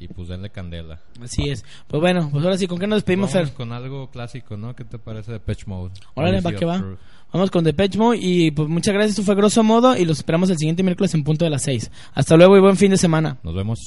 Y 0.00 0.06
pues 0.06 0.28
denle 0.28 0.50
candela. 0.50 1.00
Así 1.20 1.50
es. 1.50 1.64
Pues 1.88 2.00
bueno, 2.00 2.28
pues 2.30 2.44
ahora 2.44 2.56
sí, 2.56 2.68
¿con 2.68 2.78
qué 2.78 2.86
nos 2.86 2.98
despedimos, 2.98 3.32
Vamos 3.34 3.48
Fer? 3.48 3.56
con 3.56 3.72
algo 3.72 4.08
clásico, 4.10 4.56
¿no? 4.56 4.76
¿Qué 4.76 4.84
te 4.84 4.96
parece 4.96 5.32
de 5.32 5.40
Patch 5.40 5.66
Mode? 5.66 5.92
Órale, 6.14 6.40
va 6.40 6.52
que 6.52 6.64
va. 6.64 6.78
Truth. 6.78 6.98
Vamos 7.32 7.50
con 7.50 7.64
Depeche 7.64 7.98
Mode 7.98 8.18
y 8.20 8.52
pues 8.52 8.68
muchas 8.68 8.94
gracias, 8.94 9.10
esto 9.18 9.24
fue 9.24 9.34
Grosso 9.34 9.64
Modo 9.64 9.96
y 9.96 10.04
los 10.04 10.18
esperamos 10.18 10.48
el 10.50 10.56
siguiente 10.56 10.84
miércoles 10.84 11.12
en 11.14 11.24
punto 11.24 11.44
de 11.44 11.50
las 11.50 11.62
6. 11.64 11.90
Hasta 12.14 12.36
luego 12.36 12.56
y 12.56 12.60
buen 12.60 12.76
fin 12.76 12.92
de 12.92 12.96
semana. 12.96 13.38
Nos 13.42 13.54
vemos. 13.56 13.80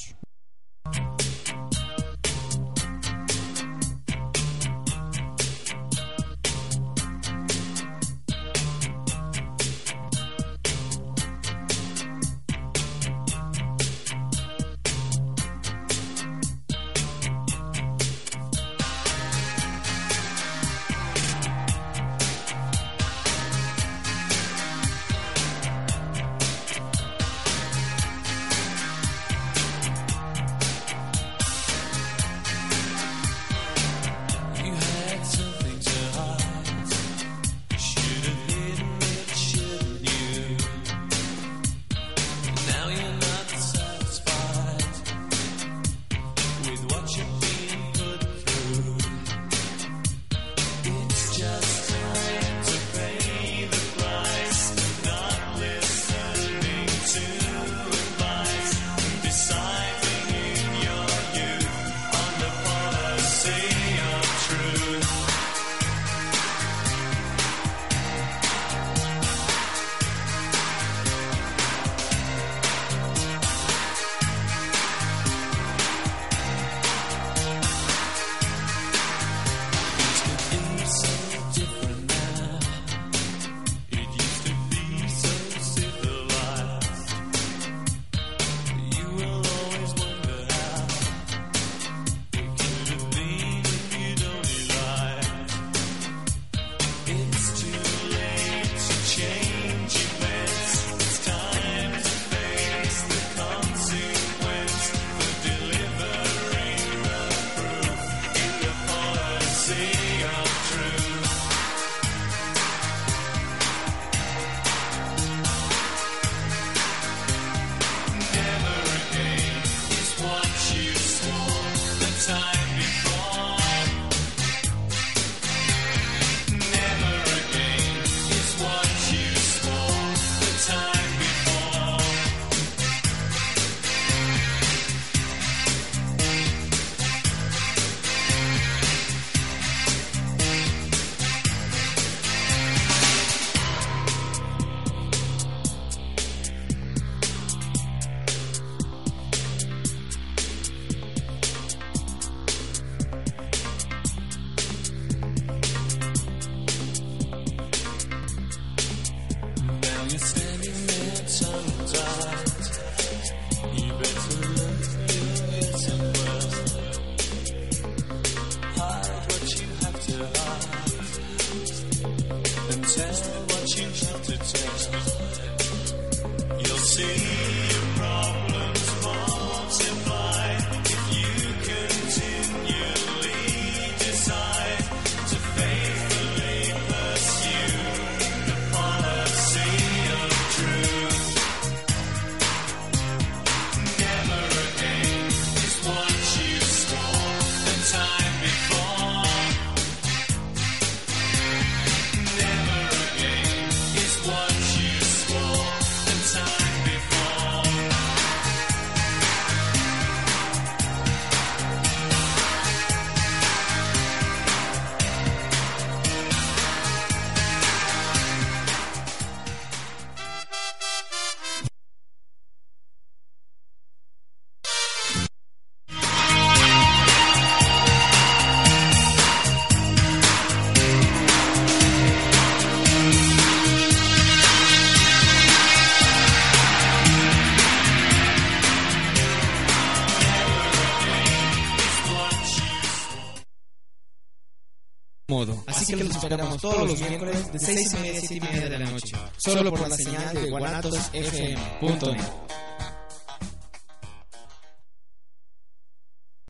Esperamos 246.23 246.61
todos 246.61 246.87
los 246.87 246.99
miércoles 246.99 247.51
de 247.51 247.59
6 247.59 247.93
y 247.93 247.97
media 247.97 248.17
a 248.17 248.21
7 248.21 248.35
y 248.35 248.39
media 248.39 248.69
de 248.69 248.79
la 248.79 248.85
noche. 248.85 249.17
Solo 249.37 249.71
por 249.71 249.89
la 249.89 249.95
señal 249.95 250.35
de 250.35 250.49
guanatosfm.net. 250.49 252.40